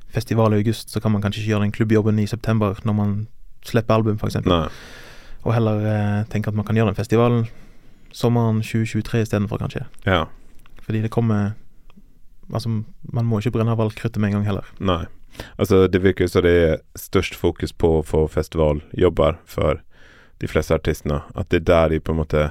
festival 0.08 0.54
i 0.54 0.56
august, 0.56 0.90
så 0.90 1.00
kan 1.00 1.12
man 1.12 1.22
kanskje 1.22 1.42
ikke 1.42 1.50
gjøre 1.50 1.62
den 1.62 1.72
klubbjobben 1.72 2.18
i 2.18 2.26
september 2.26 2.78
når 2.84 2.92
man 2.92 3.12
slipper 3.66 3.94
album, 3.94 4.16
f.eks. 4.16 4.36
Og 5.44 5.54
heller 5.54 5.84
eh, 5.86 6.24
tenke 6.30 6.50
at 6.50 6.56
man 6.56 6.64
kan 6.64 6.76
gjøre 6.76 6.94
den 6.94 6.98
festivalen 6.98 7.46
sommeren 8.16 8.62
2023 8.62 9.20
istedenfor, 9.20 9.60
kanskje. 9.60 9.84
Ja. 10.06 10.24
Fordi 10.82 11.02
det 11.02 11.10
kommer 11.10 11.50
Altså, 12.52 12.68
man 13.12 13.26
må 13.26 13.40
ikke 13.40 13.52
brenne 13.56 13.72
av 13.74 13.80
alt 13.80 13.94
kruttet 13.98 14.20
med 14.22 14.30
en 14.32 14.38
gang 14.40 14.46
heller. 14.50 14.64
Nei. 14.78 15.04
Altså, 15.58 15.86
det 15.90 16.00
virker 16.02 16.24
jo 16.24 16.28
som 16.32 16.42
det 16.46 16.52
er 16.68 16.76
størst 16.96 17.34
fokus 17.34 17.72
på 17.72 17.98
å 17.98 18.04
få 18.06 18.26
festivaljobber 18.32 19.36
for 19.44 19.80
de 20.40 20.48
fleste 20.48 20.74
artistene. 20.76 21.22
At 21.34 21.48
det 21.50 21.62
er 21.62 21.68
der 21.72 21.88
de 21.96 22.00
på 22.00 22.12
en 22.14 22.20
måte 22.22 22.50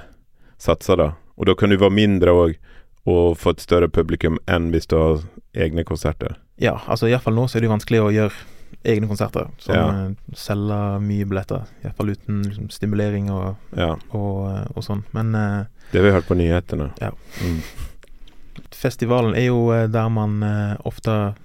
satser, 0.57 0.97
da. 0.97 1.11
Og 1.37 1.45
da 1.49 1.55
kan 1.57 1.69
du 1.69 1.77
være 1.77 1.91
mindre 1.93 2.31
òg, 2.33 2.57
og 3.05 3.37
få 3.37 3.51
et 3.53 3.61
større 3.61 3.87
publikum 3.89 4.39
enn 4.49 4.71
hvis 4.73 4.87
du 4.89 4.95
har 4.97 5.19
egne 5.53 5.83
konserter. 5.85 6.35
Ja, 6.57 6.79
altså 6.89 7.05
iallfall 7.09 7.35
nå 7.37 7.45
så 7.47 7.57
er 7.57 7.61
det 7.61 7.67
jo 7.69 7.73
vanskelig 7.75 7.99
å 8.01 8.11
gjøre 8.15 8.33
egne 8.85 9.07
konserter. 9.07 9.49
Som 9.61 9.75
Ja. 9.75 9.83
eh, 10.07 10.11
selge 10.33 10.79
mye 11.01 11.25
billetter. 11.25 11.65
Iallfall 11.83 12.09
uten 12.15 12.43
liksom, 12.43 12.69
stimulering 12.71 13.29
og, 13.31 13.55
Ja. 13.77 13.95
og, 14.11 14.49
eh, 14.49 14.67
og 14.75 14.83
sånn. 14.83 15.03
Men 15.13 15.35
uh, 15.35 15.65
Det 15.91 16.01
har 16.01 16.07
vi 16.09 16.15
hørt 16.17 16.27
på 16.27 16.35
nyhetene. 16.37 16.91
Ja. 16.99 17.11
Mm. 17.43 17.61
Festivalen 18.85 19.35
er 19.37 19.49
jo 19.49 19.69
eh, 19.73 19.87
der 19.91 20.11
man 20.13 20.43
eh, 20.45 20.75
ofte 20.87 21.35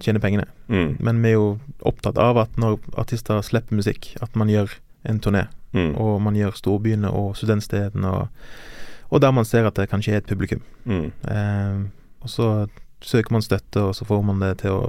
tjener 0.00 0.22
pengene. 0.22 0.46
Mm. 0.68 0.96
Men 1.00 1.22
vi 1.22 1.32
er 1.32 1.38
jo 1.38 1.48
opptatt 1.86 2.18
av 2.20 2.40
at 2.40 2.60
når 2.60 2.78
artister 3.00 3.42
slipper 3.44 3.76
musikk, 3.76 4.14
at 4.24 4.36
man 4.38 4.52
gjør 4.52 4.72
en 5.08 5.20
turné. 5.20 5.46
Mm. 5.76 5.94
Og 6.00 6.18
man 6.24 6.36
gjør 6.36 6.56
storbyene 6.58 7.12
og 7.14 7.36
studentstedene, 7.38 8.10
og, 8.10 8.28
og 9.10 9.22
der 9.22 9.34
man 9.36 9.46
ser 9.48 9.68
at 9.68 9.78
det 9.78 9.90
kanskje 9.92 10.16
er 10.16 10.22
et 10.22 10.30
publikum. 10.30 10.62
Mm. 10.84 11.10
Eh, 11.30 11.80
og 12.20 12.32
så 12.32 12.50
søker 13.00 13.36
man 13.36 13.44
støtte, 13.44 13.82
og 13.82 13.94
så 13.96 14.04
får 14.08 14.24
man 14.26 14.42
det 14.42 14.56
til 14.64 14.76
å 14.76 14.82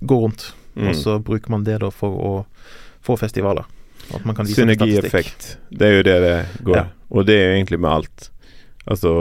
gå 0.00 0.20
rundt. 0.24 0.52
Mm. 0.74 0.90
Og 0.90 0.98
så 0.98 1.18
bruker 1.22 1.54
man 1.54 1.64
det 1.66 1.80
da 1.82 1.90
for 1.94 2.14
å 2.14 2.32
få 3.02 3.16
festivaler. 3.18 3.66
At 4.14 4.24
man 4.24 4.36
kan 4.36 4.46
vise. 4.46 4.62
Synergieffekt. 4.62 5.56
Det 5.70 5.86
er 5.86 5.98
jo 5.98 6.04
det 6.06 6.18
det 6.24 6.36
går. 6.64 6.76
Ja. 6.76 6.84
Og 7.08 7.26
det 7.28 7.38
er 7.38 7.48
jo 7.48 7.56
egentlig 7.58 7.80
med 7.82 7.90
alt. 7.90 8.28
Altså 8.88 9.12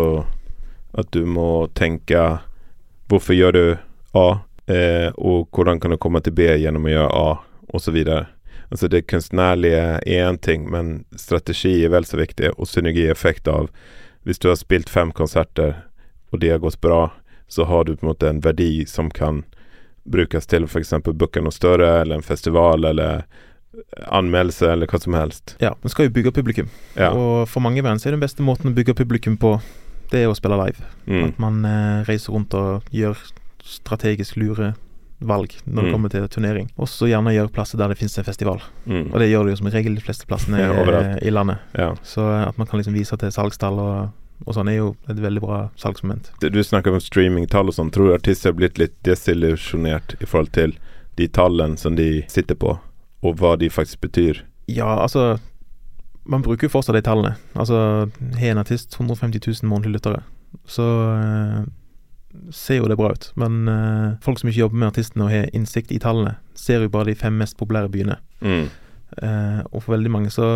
at 0.98 1.12
du 1.13 1.25
må 1.25 1.68
tenke 1.77 2.39
Hvorfor 3.08 3.38
gjør 3.38 3.54
du 3.56 3.66
A? 4.20 4.39
Eh, 4.68 5.13
og 5.16 5.48
hvordan 5.56 5.80
kan 5.80 5.94
du 5.94 5.98
komme 6.01 6.20
til 6.20 6.34
B 6.36 6.50
gjennom 6.60 6.89
å 6.89 6.92
gjøre 6.92 7.12
A? 7.16 7.27
Videre. 7.94 8.25
Altså 8.72 8.88
det 8.88 9.06
kunstnerlige 9.08 10.00
er 10.01 10.01
én 10.27 10.38
ting, 10.42 10.66
men 10.72 11.06
strategi 11.16 11.86
er 11.86 11.92
vel 11.94 12.08
så 12.08 12.18
viktig. 12.18 12.56
Og 12.58 12.68
synergieffekt 12.68 13.48
av 13.48 13.70
Hvis 14.24 14.39
du 14.39 14.50
har 14.50 14.58
spilt 14.60 14.89
fem 14.89 15.12
konserter, 15.16 15.86
og 16.32 16.42
det 16.42 16.50
har 16.51 16.60
gått 16.60 16.82
bra, 16.82 17.13
så 17.48 17.63
har 17.63 17.86
du 17.86 17.96
på 17.96 18.04
en 18.04 18.10
måte 18.10 18.27
en 18.27 18.42
verdi 18.44 18.86
som 18.86 19.08
kan 19.10 19.46
brukes 20.04 20.48
til 20.48 20.66
f.eks. 20.68 20.92
booke 21.06 21.39
noe 21.39 21.56
større, 21.56 22.01
eller 22.01 22.18
en 22.18 22.25
festival, 22.25 22.84
eller 22.84 23.24
anmeldelse, 24.12 24.68
eller 24.72 24.89
hva 24.92 25.00
som 25.00 25.16
helst. 25.16 25.56
Ja, 25.63 25.75
man 25.82 25.94
skal 25.94 26.10
jo 26.10 26.16
bygge 26.18 26.34
publikum. 26.36 26.68
Ja. 26.96 27.13
Og 27.13 27.48
for 27.48 27.63
mange 27.63 27.84
band 27.86 28.01
så 28.01 28.10
er 28.10 28.18
den 28.18 28.24
beste 28.25 28.44
måten 28.44 28.72
å 28.72 28.75
bygge 28.75 28.98
publikum 28.98 29.38
på, 29.39 29.58
det 30.12 30.24
er 30.24 30.28
å 30.32 30.36
spille 30.36 30.58
live. 30.58 30.84
Mm. 31.08 31.24
At 31.30 31.40
man 31.40 31.64
eh, 31.66 32.04
reiser 32.08 32.34
rundt 32.34 32.54
og 32.54 32.84
gjør 32.92 33.18
strategisk 33.64 34.38
lure 34.38 34.74
valg 35.20 35.50
når 35.66 35.82
det 35.82 35.90
Mm. 35.90 35.94
kommer 35.94 36.10
til 36.14 36.28
turnering. 36.30 36.70
Og 36.78 36.88
så 36.88 37.08
gjerne 37.10 37.34
gjør 37.34 37.50
plasser 37.52 37.78
der 37.78 37.88
det 37.90 37.98
finnes 37.98 38.18
en 38.20 38.24
festival. 38.24 38.62
Mm. 38.86 39.12
Og 39.14 39.20
det 39.20 39.30
gjør 39.32 39.44
det 39.46 39.52
jo 39.52 39.56
som 39.58 39.68
regel 39.74 39.96
de 39.96 40.02
fleste 40.02 40.26
plassene 40.30 40.60
Ja, 40.60 40.72
eh, 40.74 41.18
i 41.28 41.32
landet. 41.32 41.58
Ja. 41.74 41.96
Så 42.04 42.22
eh, 42.22 42.48
at 42.48 42.58
man 42.58 42.68
kan 42.68 42.80
liksom 42.80 42.94
vise 42.94 43.18
til 43.18 43.32
salgstall 43.32 43.80
og, 43.80 44.12
og 44.46 44.54
sånn, 44.54 44.70
er 44.70 44.78
jo 44.78 44.96
et 45.10 45.18
veldig 45.18 45.42
bra 45.42 45.70
salgsmoment. 45.76 46.30
Du- 46.40 46.50
Du 46.50 46.62
snakker 46.64 46.94
om 46.94 47.00
streamingtall 47.00 47.68
og 47.68 47.74
sånn. 47.74 47.90
Tror 47.92 48.08
du 48.10 48.14
artister 48.14 48.52
har 48.52 48.54
blitt 48.60 48.78
litt 48.78 48.94
desillusjonert 49.04 50.22
i 50.22 50.26
forhold 50.26 50.52
til 50.54 50.78
de 51.18 51.28
tallene 51.28 51.78
som 51.80 51.96
de 51.96 52.24
sitter 52.30 52.54
på, 52.56 52.78
og 53.24 53.36
hva 53.38 53.58
de 53.58 53.70
faktisk 53.70 54.00
betyr? 54.02 54.43
Ja, 54.67 55.00
altså 55.02 55.39
Man 56.28 56.42
bruker 56.44 56.68
jo 56.68 56.74
fortsatt 56.74 56.96
de 56.98 57.02
tallene. 57.06 57.36
Altså, 57.56 57.78
har 58.40 58.52
en 58.52 58.58
artist 58.62 58.94
150 59.00 59.40
000 59.63 59.70
månedlige 59.70 59.94
lyttere, 59.98 60.24
så 60.68 60.88
eh, 61.16 61.62
ser 62.52 62.82
jo 62.82 62.88
det 62.92 62.98
bra 63.00 63.12
ut. 63.16 63.30
Men 63.40 63.68
eh, 63.72 64.18
folk 64.26 64.40
som 64.42 64.50
ikke 64.50 64.60
jobber 64.66 64.78
med 64.82 64.90
artistene 64.92 65.24
og 65.28 65.32
har 65.32 65.50
innsikt 65.56 65.92
i 65.96 66.00
tallene, 66.04 66.36
ser 66.56 66.84
jo 66.84 66.90
bare 66.94 67.12
de 67.12 67.16
fem 67.16 67.34
mest 67.40 67.58
populære 67.58 67.90
byene. 67.94 68.18
Mm. 68.42 68.68
Eh, 69.24 69.62
og 69.72 69.82
for 69.84 69.96
veldig 69.96 70.12
mange 70.12 70.30
så 70.34 70.48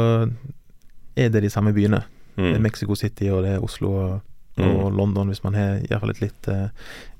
er 1.16 1.30
det 1.32 1.42
de 1.44 1.50
samme 1.54 1.74
byene. 1.74 2.04
Det 2.36 2.54
er 2.54 2.58
Mm. 2.60 2.62
Mexico 2.64 2.96
City 2.96 3.28
og 3.30 3.44
det 3.44 3.56
er 3.58 3.64
Oslo 3.64 3.90
og, 3.92 4.22
Mm. 4.58 4.96
London, 4.98 5.28
hvis 5.28 5.44
man 5.44 5.54
har 5.56 5.78
i 5.80 5.88
hvert 5.88 6.00
fall 6.02 6.10
et 6.12 6.20
litt 6.22 6.48
eh, 6.52 6.68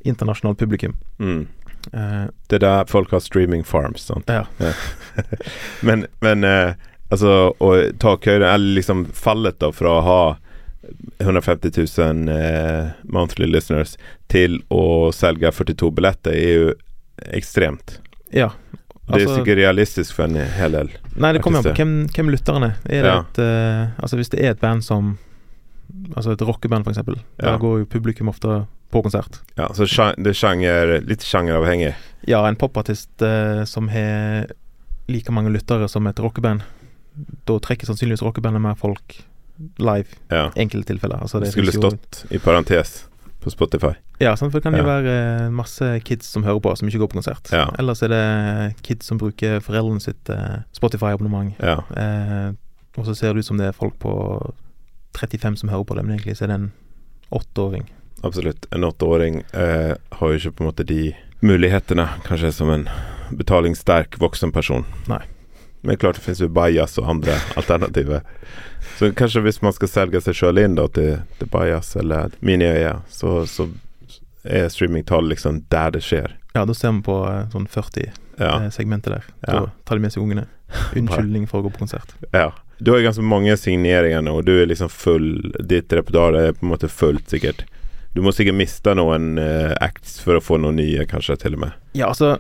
internasjonalt 0.06 0.58
publikum. 0.60 0.94
Mm. 1.20 1.48
Eh, 1.94 2.28
Det 2.50 2.56
er 2.56 2.60
der 2.60 2.86
folk 2.92 3.12
har 3.12 3.20
streaming 3.20 3.64
farms. 3.66 4.02
Sant? 4.02 4.28
ja. 4.30 4.44
Men, 5.82 6.06
men 6.22 6.44
eh, 6.44 6.74
altså 7.12 7.54
å 7.60 7.72
ta 8.00 8.16
køyre, 8.18 8.54
eller 8.56 8.76
liksom 8.80 9.06
fallet 9.14 9.60
da 9.60 9.72
fra 9.76 9.98
å 10.00 10.06
ha 10.06 10.22
150 11.20 11.72
000 11.98 12.30
eh, 12.34 12.90
monthly 13.04 13.48
listeners 13.48 13.98
til 14.32 14.60
å 14.74 15.12
selge 15.16 15.52
42 15.54 15.92
billetter, 15.96 16.34
er 16.36 16.54
jo 16.58 16.74
ekstremt. 17.38 18.00
ja. 18.32 18.52
Det 19.12 19.18
er 19.24 19.26
Altså- 19.28 19.42
sikkert 19.42 19.58
realistisk 19.58 20.14
for 20.16 20.24
en 20.24 20.36
hel 20.56 20.72
del. 20.72 20.90
Nei, 21.18 21.34
det 21.34 21.42
kommer 21.44 21.58
an 21.60 21.66
på 21.66 21.74
hvem, 21.76 22.08
hvem 22.16 22.30
lytteren 22.32 22.64
er. 22.64 22.76
Er 22.86 23.02
det 23.04 23.10
Ja. 23.12 23.20
et 23.20 23.40
uh, 23.40 24.04
Altså 24.04 24.16
Hvis 24.16 24.30
det 24.30 24.40
er 24.40 24.52
et 24.52 24.62
band 24.62 24.84
som 24.86 25.18
Altså 26.16 26.32
et 26.32 26.40
rockeband, 26.42 26.86
eksempel. 26.88 27.18
Ja. 27.42 27.52
Der 27.52 27.58
går 27.58 27.80
jo 27.80 27.86
publikum 27.86 28.30
ofte 28.30 28.68
på 28.90 29.02
konsert. 29.04 29.42
Ja, 29.58 29.68
så 29.74 29.84
det 30.16 30.28
er 30.28 30.34
sjanger, 30.34 31.02
litt 31.06 31.20
sjangeravhengig. 31.20 31.94
Ja, 32.28 32.46
en 32.48 32.56
popartist 32.56 33.10
uh, 33.22 33.66
som 33.66 33.90
har 33.90 34.48
like 35.10 35.30
mange 35.32 35.52
lyttere 35.52 35.90
som 35.90 36.08
et 36.08 36.20
rockeband, 36.20 36.62
da 37.46 37.58
trekker 37.60 37.86
sannsynligvis 37.90 38.24
rockebandet 38.24 38.62
mer 38.64 38.76
folk 38.80 39.18
live. 39.78 40.08
Ja. 40.32 40.50
Enkelte 40.56 40.94
tilfeller. 40.94 41.22
Altså, 41.22 41.40
Det 41.44 41.52
skulle 41.52 41.72
stått 41.76 42.26
i 42.32 42.40
parentes 42.42 43.08
på 43.42 43.50
Spotify. 43.52 43.94
Ja, 44.22 44.36
sant? 44.38 44.52
for 44.52 44.60
det 44.60 44.64
kan 44.64 44.74
jo 44.78 44.84
Ja. 44.86 44.86
være 45.02 45.14
eh, 45.46 45.50
masse 45.50 46.00
kids 46.06 46.28
som 46.30 46.44
hører 46.44 46.60
på, 46.62 46.76
som 46.78 46.88
ikke 46.88 47.00
går 47.00 47.10
på 47.10 47.18
konsert. 47.22 47.52
Ja. 47.52 47.68
Ellers 47.80 48.02
er 48.04 48.08
det 48.14 48.76
kids 48.84 49.06
som 49.10 49.18
bruker 49.18 49.60
foreldrene 49.60 50.02
sitt 50.02 50.30
eh, 50.30 50.62
Spotify-abonnement. 50.74 51.56
Ja. 51.60 51.82
Eh, 51.98 52.54
og 52.98 53.06
så 53.06 53.16
ser 53.16 53.34
det 53.34 53.40
ut 53.40 53.46
som 53.46 53.58
det 53.58 53.68
er 53.68 53.72
folk 53.78 53.98
på 54.00 54.14
35 55.18 55.58
som 55.58 55.70
hører 55.70 55.84
på 55.86 55.96
det, 55.98 56.06
men 56.06 56.18
egentlig 56.20 56.38
så 56.38 56.44
er 56.46 56.48
det 56.54 56.56
en 56.60 56.72
åtteåring. 57.32 57.88
Absolutt. 58.24 58.66
En 58.72 58.84
åtteåring 58.84 59.42
eh, 59.54 59.96
har 60.12 60.28
jo 60.32 60.38
ikke 60.38 60.52
på 60.58 60.64
en 60.64 60.70
måte 60.70 60.86
de 60.86 61.14
mulighetene, 61.42 62.08
kanskje, 62.28 62.52
som 62.54 62.70
en 62.70 62.88
betalingssterk 63.36 64.20
voksen 64.22 64.52
person. 64.54 64.86
Nei. 65.10 65.22
Men 65.82 65.98
klart 65.98 66.16
det 66.20 66.22
finnes 66.26 66.42
jo 66.44 66.48
Bajas 66.54 66.98
og 67.02 67.08
andre 67.10 67.38
alternativer. 67.58 68.22
Så 69.00 69.10
kanskje 69.18 69.42
hvis 69.46 69.62
man 69.66 69.74
skal 69.74 69.90
selge 69.90 70.22
seg 70.22 70.36
sjøl 70.38 70.60
inn 70.62 70.76
da 70.78 70.86
til, 70.94 71.22
til 71.40 71.50
Bajas 71.50 71.96
eller 71.98 72.34
Miniøya, 72.46 73.00
så, 73.10 73.42
så 73.50 73.66
er 74.44 74.70
streamingtall 74.74 75.30
liksom 75.30 75.64
der 75.74 75.92
det 75.96 76.04
skjer. 76.06 76.36
Ja, 76.54 76.66
da 76.70 76.74
ser 76.78 76.94
vi 76.98 77.02
på 77.06 77.16
eh, 77.30 77.46
sånn 77.54 77.68
40 77.70 78.12
Ja. 78.42 78.56
eh, 78.64 78.70
segmenter 78.74 79.18
der. 79.18 79.26
Ja. 79.48 79.64
Tar 79.86 79.98
de 79.98 80.06
med 80.06 80.14
seg 80.14 80.24
ungene. 80.26 80.46
Unnskyldning 80.98 81.48
for 81.50 81.62
å 81.62 81.68
gå 81.68 81.74
på 81.76 81.84
konsert. 81.86 82.14
ja. 82.34 82.52
Du 82.82 82.90
har 82.90 82.98
jo 82.98 83.06
ganske 83.06 83.22
mange 83.22 83.54
signeringer 83.62 84.24
nå, 84.26 84.32
og 84.40 84.46
du 84.48 84.56
er 84.58 84.66
liksom 84.66 84.90
full 84.90 85.52
Ditt 85.70 85.94
repertoar 85.94 86.34
er 86.40 86.56
på 86.58 86.64
en 86.66 86.72
måte 86.72 86.88
fullt, 86.90 87.28
sikkert. 87.30 87.60
Du 88.16 88.24
må 88.26 88.32
sikkert 88.34 88.58
miste 88.58 88.96
noen 88.98 89.36
uh, 89.38 89.76
acts 89.86 90.16
for 90.24 90.40
å 90.40 90.42
få 90.42 90.58
noen 90.58 90.80
nye, 90.82 91.04
kanskje, 91.06 91.36
til 91.44 91.60
og 91.60 91.62
med. 91.68 91.76
Ja, 91.94 92.08
altså 92.10 92.40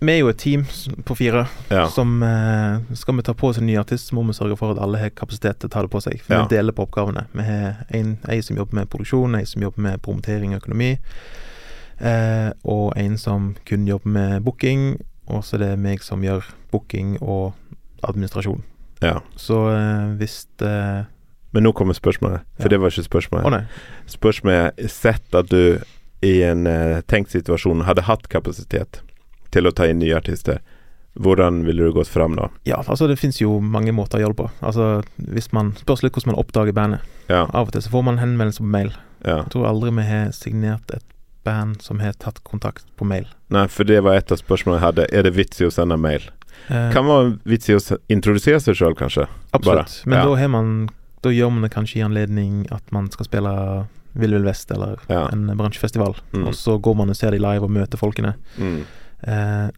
Vi 0.00 0.12
er 0.12 0.18
jo 0.20 0.28
et 0.28 0.36
team 0.38 0.64
på 1.08 1.14
fire 1.16 1.46
Ja. 1.70 1.86
som 1.88 2.22
eh, 2.22 2.80
Skal 2.94 3.16
vi 3.16 3.22
ta 3.22 3.32
på 3.34 3.48
oss 3.48 3.58
en 3.58 3.66
ny 3.66 3.78
artist, 3.80 4.08
så 4.10 4.14
må 4.14 4.22
vi 4.28 4.34
sørge 4.36 4.56
for 4.58 4.70
at 4.74 4.78
alle 4.82 4.98
har 5.00 5.08
kapasitet 5.16 5.58
til 5.58 5.70
å 5.70 5.72
ta 5.72 5.82
det 5.82 5.90
på 5.90 6.02
seg. 6.04 6.20
For 6.20 6.34
Ja. 6.34 6.42
Vi 6.44 6.52
deler 6.56 6.72
på 6.76 6.84
oppgavene. 6.86 7.26
Vi 7.32 7.42
har 7.42 7.84
en, 7.96 8.18
en 8.28 8.42
som 8.42 8.56
jobber 8.56 8.74
med 8.74 8.90
produksjon, 8.92 9.34
en 9.34 9.46
som 9.46 9.62
jobber 9.62 9.80
med 9.80 10.02
promotering 10.02 10.52
og 10.54 10.60
økonomi, 10.62 10.98
eh, 12.00 12.50
og 12.64 12.92
en 12.96 13.16
som 13.18 13.54
kun 13.64 13.86
jobber 13.88 14.08
med 14.10 14.44
booking. 14.44 15.00
Og 15.28 15.42
så 15.44 15.56
er 15.56 15.58
det 15.64 15.78
meg 15.78 16.02
som 16.02 16.20
gjør 16.22 16.44
booking 16.70 17.16
og 17.22 17.54
administrasjon. 18.04 18.62
ja. 19.02 19.18
Så 19.36 19.68
eh, 19.72 20.14
hvis 20.20 20.46
det 20.58 21.06
Men 21.52 21.62
nå 21.62 21.72
kommer 21.72 21.94
spørsmålet, 21.94 22.40
for 22.60 22.68
det 22.68 22.78
var 22.80 22.90
ikke 22.90 23.08
spørsmålet. 23.08 23.46
Oh. 23.46 23.60
Spørsmålet 24.06 24.72
er 24.76 24.88
sett 24.92 25.34
at 25.34 25.48
du 25.48 25.78
i 26.22 26.42
en 26.42 26.66
eh, 26.66 27.00
tenkt 27.08 27.30
situasjon 27.32 27.80
hadde 27.86 28.02
hatt 28.02 28.28
kapasitet 28.28 29.00
til 29.54 29.66
å 29.66 29.72
ta 29.74 29.86
inn 29.90 29.98
nye 30.02 30.16
artister. 30.16 30.60
Hvordan 31.16 31.62
ville 31.64 31.86
du 31.88 31.92
gått 31.96 32.08
fram 32.12 32.34
da? 32.36 32.50
Ja, 32.68 32.82
altså 32.84 33.06
det 33.08 33.16
finnes 33.16 33.38
jo 33.40 33.56
mange 33.64 33.92
måter 33.96 34.18
å 34.18 34.26
gjøre 34.26 34.34
det 34.34 34.40
på. 34.42 34.48
Altså 34.68 34.88
hvis 35.16 35.48
man 35.56 35.72
Spørs 35.80 36.02
litt 36.04 36.12
hvordan 36.12 36.34
man 36.34 36.40
oppdager 36.42 36.76
bandet. 36.76 37.00
Ja, 37.30 37.46
Av 37.56 37.68
og 37.68 37.72
til 37.72 37.82
så 37.82 37.90
får 37.94 38.04
man 38.04 38.18
henvendelse 38.20 38.60
på 38.60 38.68
mail. 38.68 38.92
ja. 39.24 39.38
Jeg 39.42 39.50
tror 39.54 39.66
aldri 39.70 39.90
vi 39.96 40.04
har 40.10 40.32
signert 40.36 40.90
et 40.92 41.04
band 41.46 41.80
som 41.82 42.00
har 42.02 42.12
tatt 42.20 42.42
kontakt 42.44 42.84
på 42.98 43.06
mail. 43.06 43.26
Nei, 43.54 43.66
for 43.70 43.84
det 43.88 44.02
var 44.04 44.18
et 44.18 44.32
av 44.34 44.38
spørsmålene 44.40 44.80
jeg 44.80 44.86
hadde. 44.86 45.06
Er 45.14 45.22
det 45.22 45.32
vits 45.38 45.60
i 45.62 45.64
å 45.66 45.72
sende 45.72 45.96
mail? 45.96 46.22
Eh, 46.68 46.90
Kan 46.92 47.06
være 47.06 47.38
vits 47.44 47.68
i 47.70 47.76
å 47.76 47.80
introdusere 48.12 48.60
seg 48.60 48.76
sjøl, 48.76 48.94
kanskje. 48.98 49.26
absolutt. 49.52 50.02
bare, 50.02 50.10
Men 50.10 50.18
ja. 50.18 50.24
da 50.26 50.36
har 50.36 50.48
man 50.48 50.88
Da 51.22 51.30
gjør 51.32 51.50
man 51.50 51.62
det 51.62 51.72
kanskje 51.72 51.98
i 51.98 52.04
anledning 52.04 52.66
at 52.70 52.92
man 52.92 53.08
skal 53.10 53.26
spille 53.26 53.52
Vill 54.14 54.32
Vill 54.32 54.44
Vest 54.44 54.70
eller 54.70 54.96
en 55.08 55.46
bransjefestival. 55.56 56.14
Mm. 56.32 56.46
Og 56.48 56.54
så 56.54 56.78
går 56.80 56.94
man 56.96 57.10
og 57.10 57.16
ser 57.16 57.30
de 57.30 57.38
live 57.38 57.64
og 57.64 57.70
møter 57.70 57.98
folkene. 57.98 58.34
Mm. 58.58 58.84
Eh, 59.24 59.68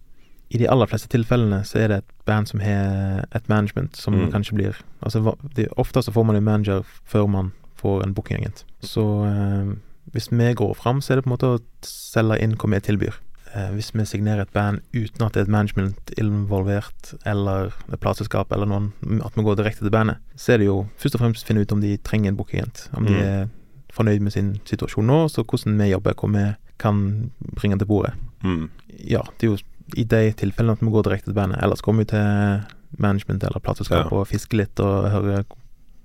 I 0.51 0.59
de 0.59 0.67
aller 0.69 0.87
fleste 0.87 1.09
tilfellene 1.13 1.61
så 1.65 1.77
er 1.79 1.89
det 1.89 1.97
et 1.99 2.25
band 2.25 2.49
som 2.49 2.61
har 2.61 3.27
et 3.37 3.49
management 3.49 3.95
som 3.97 4.15
Mm. 4.15 4.31
kanskje 4.33 4.55
blir 4.55 4.75
Altså 5.03 5.37
Ofte 5.77 6.01
så 6.03 6.11
får 6.13 6.25
man 6.27 6.37
en 6.37 6.45
manager 6.45 6.85
før 7.05 7.29
man 7.29 7.53
får 7.77 8.03
en 8.03 8.15
bookingagent. 8.15 8.65
Så 8.81 9.03
eh, 9.27 9.75
hvis 10.13 10.31
vi 10.33 10.55
går 10.55 10.75
fram, 10.75 11.01
så 11.01 11.13
er 11.13 11.17
det 11.17 11.25
på 11.25 11.29
en 11.31 11.37
måte 11.37 11.59
å 11.59 11.61
selge 11.83 12.41
inn 12.43 12.57
hva 12.57 12.71
vi 12.71 12.81
tilbyr. 12.81 13.15
Eh, 13.55 13.71
hvis 13.77 13.93
vi 13.95 14.05
signerer 14.05 14.41
et 14.41 14.53
band 14.53 14.81
uten 14.95 15.23
at 15.27 15.33
det 15.35 15.41
er 15.41 15.45
et 15.45 15.49
management 15.53 16.11
involvert, 16.19 17.15
eller 17.27 17.67
et 17.93 18.01
plateselskap, 18.01 18.51
eller 18.53 18.67
noen 18.67 18.93
At 19.25 19.35
vi 19.37 19.43
går 19.43 19.57
direkte 19.57 19.85
til 19.85 19.91
bandet, 19.91 20.17
så 20.37 20.55
er 20.55 20.59
det 20.59 20.67
jo 20.67 20.89
først 20.99 21.15
og 21.15 21.21
fremst 21.21 21.45
å 21.45 21.47
finne 21.47 21.61
ut 21.61 21.73
om 21.73 21.81
de 21.81 21.97
trenger 21.99 22.29
en 22.29 22.37
bookingagent. 22.37 22.89
Om 22.95 23.05
de 23.07 23.13
Mm. 23.13 23.21
er 23.23 23.49
fornøyd 23.93 24.21
med 24.21 24.33
sin 24.33 24.61
situasjon 24.65 25.07
nå, 25.07 25.29
så 25.29 25.45
hvordan 25.45 25.79
vi 25.79 25.91
jobber, 25.93 26.15
hva 26.15 26.33
vi 26.33 26.57
kan 26.79 27.31
bringe 27.57 27.79
til 27.79 27.87
bordet 27.87 28.15
Mm. 28.45 28.69
ja, 29.05 29.23
det 29.39 29.47
er 29.47 29.53
jo 29.53 29.59
i 29.97 30.05
de 30.05 30.33
tilfellene 30.37 30.77
at 30.77 30.83
vi 30.85 30.91
går 30.93 31.07
direkte 31.09 31.31
til 31.31 31.35
bandet. 31.39 31.63
Ellers 31.65 31.81
kommer 31.81 32.05
vi 32.05 32.11
til 32.13 33.01
management 33.03 33.45
eller 33.45 33.61
plateselskap 33.65 34.11
Ja. 34.11 34.17
og 34.19 34.29
fisker 34.29 34.57
litt 34.61 34.81
og 34.81 35.11
hører 35.11 35.45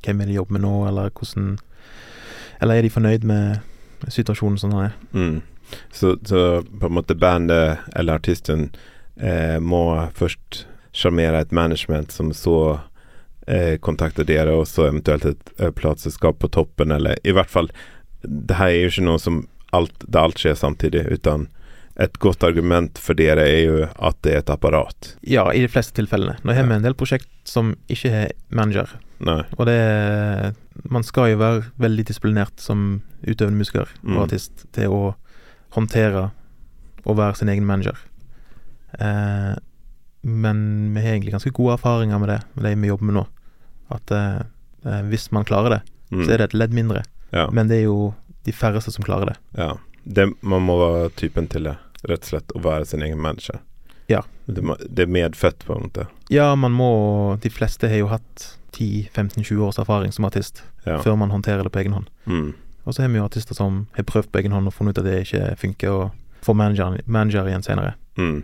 hvem 0.03 0.21
er 0.21 0.25
de 0.25 0.33
jobber 0.37 0.57
med 0.57 0.61
nå, 0.61 0.87
eller 0.87 1.09
hvordan 1.11 1.57
Eller 2.61 2.75
er 2.75 2.81
de 2.81 2.89
fornøyd 2.89 3.23
med 3.23 3.59
situasjonen 4.07 4.57
som 4.57 4.69
den 4.71 4.79
er? 4.85 4.93
Mm. 5.13 5.41
Så, 5.91 6.17
så 6.23 6.63
på 6.79 6.87
en 6.87 6.93
måte 6.93 7.15
bandet 7.15 7.79
eller 7.95 8.13
artisten 8.19 8.69
eh, 9.17 9.59
må 9.59 10.09
først 10.15 10.65
sjarmere 10.93 11.41
et 11.41 11.51
management 11.51 12.11
som 12.11 12.31
så 12.33 12.79
eh, 13.47 13.77
kontakter 13.79 14.23
dere, 14.23 14.53
og 14.53 14.67
så 14.67 14.87
eventuelt 14.87 15.25
et 15.25 15.51
eh, 15.59 15.71
plateselskap 15.71 16.39
på 16.39 16.47
toppen, 16.47 16.91
eller 16.91 17.17
i 17.23 17.31
hvert 17.31 17.49
fall 17.49 17.71
Det 18.23 18.55
her 18.55 18.67
er 18.67 18.83
jo 18.85 18.91
ikke 18.93 19.07
noe 19.09 19.19
som 19.19 19.47
alt, 19.73 19.93
det 20.07 20.19
alt 20.19 20.39
skjer 20.39 20.55
samtidig, 20.55 21.05
utan 21.11 21.47
et 21.99 22.15
godt 22.19 22.43
argument 22.43 22.97
for 22.97 23.13
dere 23.13 23.43
er 23.45 23.59
jo 23.67 23.75
at 23.85 24.17
det 24.25 24.33
er 24.33 24.37
et 24.41 24.49
apparat. 24.49 25.11
Ja, 25.21 25.43
i 25.53 25.59
de 25.61 25.67
fleste 25.69 25.93
tilfellene. 25.93 26.37
Nå 26.43 26.53
har 26.57 26.63
vi 26.65 26.73
en 26.73 26.81
del 26.85 26.95
prosjekt 26.97 27.29
som 27.45 27.75
ikke 27.91 28.09
har 28.11 28.31
manager, 28.49 28.89
Nei. 29.19 29.43
og 29.57 29.65
det 29.69 30.55
Man 30.89 31.03
skal 31.03 31.29
jo 31.31 31.37
være 31.37 31.65
veldig 31.79 32.05
disiplinert 32.09 32.57
som 32.59 33.01
utøvende 33.27 33.59
musiker 33.61 33.87
Mm. 34.01 34.17
og 34.17 34.23
artist 34.25 34.65
til 34.73 34.89
å 34.89 35.15
håndtere 35.75 36.31
og 37.05 37.15
være 37.17 37.35
sin 37.37 37.49
egen 37.49 37.65
manager. 37.65 37.95
Eh, 38.99 39.53
men 40.23 40.93
vi 40.95 41.01
har 41.01 41.13
egentlig 41.13 41.33
ganske 41.33 41.51
gode 41.53 41.73
erfaringer 41.77 42.19
med 42.19 42.29
det, 42.29 42.39
med 42.55 42.63
det 42.65 42.75
vi 42.81 42.87
jobber 42.89 43.05
med 43.05 43.15
nå. 43.19 43.25
At 43.91 44.11
eh, 44.11 44.41
eh, 44.85 45.01
hvis 45.11 45.31
man 45.31 45.45
klarer 45.45 45.69
det, 45.77 45.81
Mm. 46.11 46.25
så 46.25 46.31
er 46.33 46.37
det 46.37 46.43
et 46.51 46.53
ledd 46.53 46.73
mindre. 46.73 47.03
Ja. 47.31 47.47
Men 47.49 47.67
det 47.67 47.77
er 47.79 47.83
jo 47.87 48.13
de 48.45 48.51
færreste 48.51 48.91
som 48.91 49.03
klarer 49.03 49.25
det. 49.33 49.37
ja. 49.57 49.75
Det, 50.05 50.25
man 50.43 50.61
må 50.61 50.75
være 50.77 51.09
typen 51.15 51.47
til 51.47 51.63
det, 51.63 51.77
rett 52.09 52.25
og 52.25 52.31
slett, 52.33 52.51
å 52.55 52.61
være 52.63 52.85
sin 52.89 53.03
egen 53.05 53.19
manager. 53.21 53.59
Ja. 54.11 54.21
Det, 54.45 54.61
det 54.89 55.05
er 55.05 55.11
medfødt, 55.11 55.63
på 55.65 55.75
en 55.77 55.85
måte. 55.87 56.07
Ja, 56.29 56.49
man 56.59 56.73
må 56.75 56.89
De 57.41 57.49
fleste 57.49 57.87
har 57.87 58.01
jo 58.01 58.09
hatt 58.11 58.49
10-15-20 58.75 59.61
års 59.63 59.79
erfaring 59.79 60.11
som 60.11 60.25
artist 60.27 60.63
Ja. 60.85 60.97
før 61.01 61.15
man 61.15 61.31
håndterer 61.31 61.63
det 61.63 61.71
på 61.71 61.79
egen 61.79 61.93
hånd. 61.95 62.09
Mm. 62.25 62.53
Og 62.83 62.93
så 62.93 63.01
har 63.05 63.09
vi 63.13 63.17
jo 63.21 63.23
artister 63.25 63.55
som 63.55 63.85
har 63.95 64.03
prøvd 64.03 64.31
på 64.33 64.41
egen 64.41 64.51
hånd 64.51 64.67
og 64.67 64.73
funnet 64.75 64.97
ut 64.97 65.05
at 65.05 65.07
det 65.07 65.21
ikke 65.23 65.55
funker, 65.61 65.91
og 65.91 66.43
får 66.43 66.57
manager, 66.59 66.97
manager 67.07 67.47
igjen 67.47 67.63
senere. 67.63 67.93
Mm. 68.19 68.41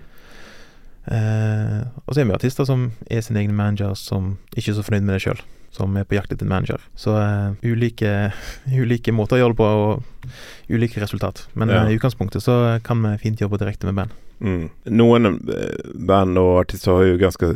Eh, 1.10 1.82
og 2.06 2.14
så 2.14 2.22
har 2.22 2.30
vi 2.30 2.36
artister 2.38 2.68
som 2.70 2.92
er 3.12 3.22
sin 3.26 3.38
egen 3.42 3.56
manager, 3.58 3.96
som 4.00 4.38
ikke 4.56 4.72
er 4.72 4.78
så 4.78 4.86
fornøyd 4.86 5.04
med 5.08 5.18
det 5.18 5.24
sjøl. 5.26 5.42
Som 5.72 5.98
er 5.98 6.08
på 6.10 6.18
jakt 6.18 6.32
etter 6.34 6.48
en 6.48 6.54
manager. 6.54 6.82
Så 6.98 7.14
uh, 7.14 7.54
ulike, 7.64 8.32
ulike 8.82 9.14
måter 9.14 9.38
å 9.38 9.44
gjøre 9.44 9.54
det 9.56 9.60
på, 9.60 9.68
og 9.68 10.74
ulike 10.74 11.02
resultat. 11.02 11.48
Men 11.54 11.70
Ja. 11.70 11.84
uh, 11.86 11.92
i 11.92 12.00
utgangspunktet 12.00 12.44
så 12.44 12.80
kan 12.84 13.04
vi 13.06 13.18
fint 13.22 13.42
jobbe 13.42 13.62
direkte 13.62 13.90
med 13.90 13.96
band. 14.02 14.18
Mm. 14.40 14.70
Noen 14.96 15.26
eh, 15.52 15.90
band 16.00 16.40
og 16.40 16.62
artister 16.62 16.96
har 16.96 17.08
jo 17.10 17.18
ganske 17.20 17.50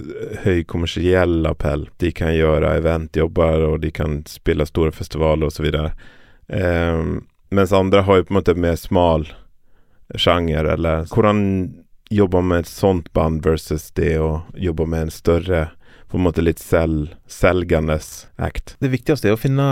høy 0.43 0.63
kommersiell 0.67 1.45
appell. 1.47 1.87
De 2.03 2.11
kan 2.11 2.33
gjøre 2.35 2.73
eventjobber, 2.81 3.63
og 3.69 3.77
de 3.85 3.91
kan 3.95 4.19
spille 4.27 4.67
store 4.67 4.91
festivaler 4.91 5.47
osv. 5.47 5.69
Um, 6.51 7.23
mens 7.55 7.71
andre 7.71 8.03
har 8.03 8.19
jo 8.19 8.27
på 8.27 8.35
en 8.35 8.39
måte 8.41 8.57
mer 8.59 8.75
smal 8.75 9.29
sjanger, 10.19 10.67
eller 10.75 11.07
Hvordan 11.07 11.39
jobbe 12.13 12.41
med 12.45 12.65
et 12.65 12.69
sånt 12.69 13.07
band 13.13 13.45
versus 13.45 13.91
det 13.97 14.17
å 14.21 14.43
jobbe 14.53 14.85
med 14.85 15.07
en 15.07 15.13
større 15.13 15.61
på 16.13 16.19
en 16.19 16.27
måte 16.27 16.43
litt 16.45 16.61
selv, 16.61 17.15
selgende 17.25 17.95
act. 18.37 18.75
Det 18.77 18.91
viktigste 18.93 19.31
er 19.31 19.33
å 19.33 19.39
finne, 19.41 19.63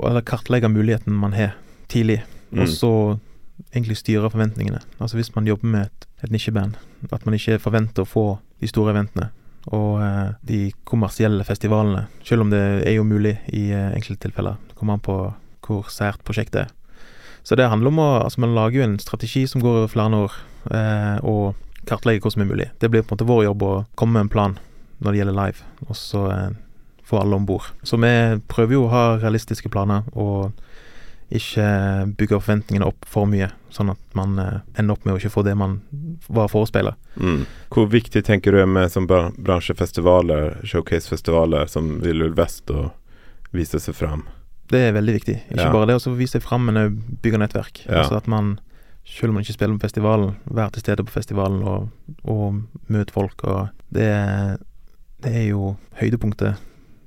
eller 0.00 0.24
kartlegge 0.24 0.70
muligheten 0.72 1.12
man 1.12 1.34
har, 1.36 1.58
tidlig. 1.92 2.22
Mm. 2.48 2.62
Og 2.62 2.70
så 2.72 2.92
egentlig 3.74 3.98
styre 4.00 4.30
forventningene. 4.32 4.80
Altså 4.96 5.18
hvis 5.18 5.28
man 5.34 5.44
jobber 5.44 5.68
med 5.68 5.90
et, 5.90 6.06
et 6.24 6.32
nisjeband, 6.32 6.78
at 7.12 7.26
man 7.28 7.36
ikke 7.36 7.58
forventer 7.60 8.06
å 8.06 8.08
få 8.08 8.24
de 8.62 8.70
store 8.70 8.94
eventene 8.94 9.28
og 9.68 9.98
eh, 10.00 10.30
de 10.48 10.60
kommersielle 10.88 11.44
festivalene, 11.44 12.06
selv 12.24 12.46
om 12.46 12.54
det 12.54 12.62
er 12.88 12.94
jo 12.96 13.04
mulig 13.04 13.34
i 13.52 13.66
eh, 13.68 13.90
enkelte 13.92 14.24
tilfeller. 14.24 14.56
Det 14.70 14.78
kommer 14.78 14.96
an 14.96 15.04
på 15.04 15.18
hvor 15.68 15.90
sært 15.92 16.24
prosjektet 16.24 16.62
er. 16.62 16.70
Så 17.44 17.58
det 17.60 17.68
handler 17.68 17.92
om 17.92 18.00
å 18.00 18.08
Altså, 18.22 18.40
man 18.40 18.56
lager 18.56 18.80
jo 18.80 18.86
en 18.86 18.96
strategi 19.02 19.44
som 19.50 19.60
går 19.60 19.82
over 19.82 19.92
flere 19.92 20.22
år, 20.24 20.38
eh, 20.72 21.18
og 21.28 21.84
kartlegger 21.84 22.24
hva 22.24 22.32
som 22.32 22.46
er 22.46 22.48
mulig. 22.54 22.70
Det 22.80 22.88
blir 22.88 23.04
på 23.04 23.12
en 23.12 23.18
måte 23.18 23.28
vår 23.28 23.44
jobb 23.50 23.66
å 23.68 23.74
komme 24.00 24.16
med 24.16 24.28
en 24.28 24.32
plan 24.32 24.56
når 25.00 25.12
det 25.12 25.18
gjelder 25.22 25.36
live, 25.38 25.66
og 25.88 25.96
så 25.96 26.24
eh, 26.32 26.48
få 27.08 27.20
alle 27.22 27.36
om 27.36 27.46
bord. 27.46 27.68
Så 27.82 27.96
vi 28.02 28.10
prøver 28.50 28.72
jo 28.76 28.84
å 28.86 28.92
ha 28.92 29.04
realistiske 29.22 29.70
planer, 29.72 30.02
og 30.12 30.52
ikke 31.28 31.64
bygge 32.16 32.38
forventningene 32.40 32.86
opp 32.88 33.04
for 33.08 33.28
mye, 33.28 33.50
sånn 33.72 33.90
at 33.92 34.14
man 34.16 34.38
eh, 34.40 34.60
ender 34.80 34.94
opp 34.96 35.04
med 35.04 35.14
å 35.14 35.18
ikke 35.20 35.32
få 35.34 35.42
det 35.44 35.54
man 35.60 35.78
var 36.32 36.48
forespeila. 36.48 36.94
Mm. 37.20 37.42
Hvor 37.74 37.88
viktig 37.92 38.22
tenker 38.24 38.52
du 38.56 38.62
er 38.62 38.70
med 38.70 38.88
som 38.92 39.06
bransjefestivaler, 39.08 40.58
showcasefestivaler 40.64 41.68
som 41.68 41.98
Vill 42.04 42.22
Vill 42.24 42.32
Vest 42.38 42.70
å 42.72 42.90
vise 43.52 43.80
seg 43.80 43.96
fram? 43.96 44.24
Det 44.68 44.80
er 44.88 44.96
veldig 44.96 45.14
viktig. 45.18 45.36
Ikke 45.50 45.64
Ja. 45.68 45.72
bare 45.72 45.86
det 45.92 45.96
å 46.00 46.16
vise 46.16 46.36
seg 46.38 46.42
fram, 46.44 46.66
men 46.68 46.76
òg 46.76 46.96
bygge 47.24 47.38
nettverk. 47.40 47.84
Ja. 47.86 48.02
Altså 48.02 48.16
at 48.18 48.26
man, 48.28 48.58
selv 49.08 49.30
om 49.30 49.34
man 49.38 49.44
ikke 49.44 49.56
spiller 49.56 49.76
på 49.78 49.86
festivalen, 49.88 50.34
være 50.44 50.72
til 50.76 50.82
stede 50.84 51.04
på 51.04 51.12
festivalen 51.12 51.62
og, 51.64 51.88
og 52.24 52.62
møte 52.88 53.12
folk. 53.12 53.44
Og 53.44 53.68
det, 53.92 54.04
er- 54.12 54.58
det 55.22 55.32
er 55.34 55.46
jo 55.50 55.76
høydepunktet 56.00 56.56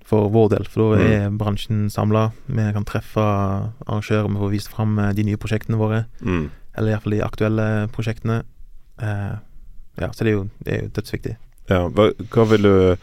for 0.03 0.27
vår 0.29 0.49
del, 0.49 0.65
for 0.67 0.95
da 0.97 1.01
Mm. 1.01 1.11
er 1.11 1.29
bransjen 1.39 1.89
samla. 1.89 2.31
Vi 2.47 2.65
kan 2.75 2.83
treffe 2.85 3.21
arrangører, 3.87 4.27
vi 4.27 4.35
får 4.41 4.51
vist 4.51 4.67
fram 4.69 4.97
eh, 4.99 5.13
de 5.13 5.23
nye 5.23 5.37
prosjektene 5.37 5.77
våre, 5.79 6.05
Mm. 6.21 6.49
eller 6.77 6.91
iallfall 6.91 7.11
de 7.15 7.21
aktuelle 7.23 7.87
prosjektene. 7.93 8.43
Eh, 8.99 9.35
ja, 9.99 10.07
så 10.11 10.23
det 10.23 10.27
er 10.27 10.35
jo, 10.35 10.49
det 10.63 10.73
er 10.73 10.81
jo 10.83 10.89
dødsviktig. 10.89 11.37
Ja, 11.69 11.87
hva, 11.87 12.11
hva 12.33 12.45
ville 12.49 12.67
du 12.67 12.97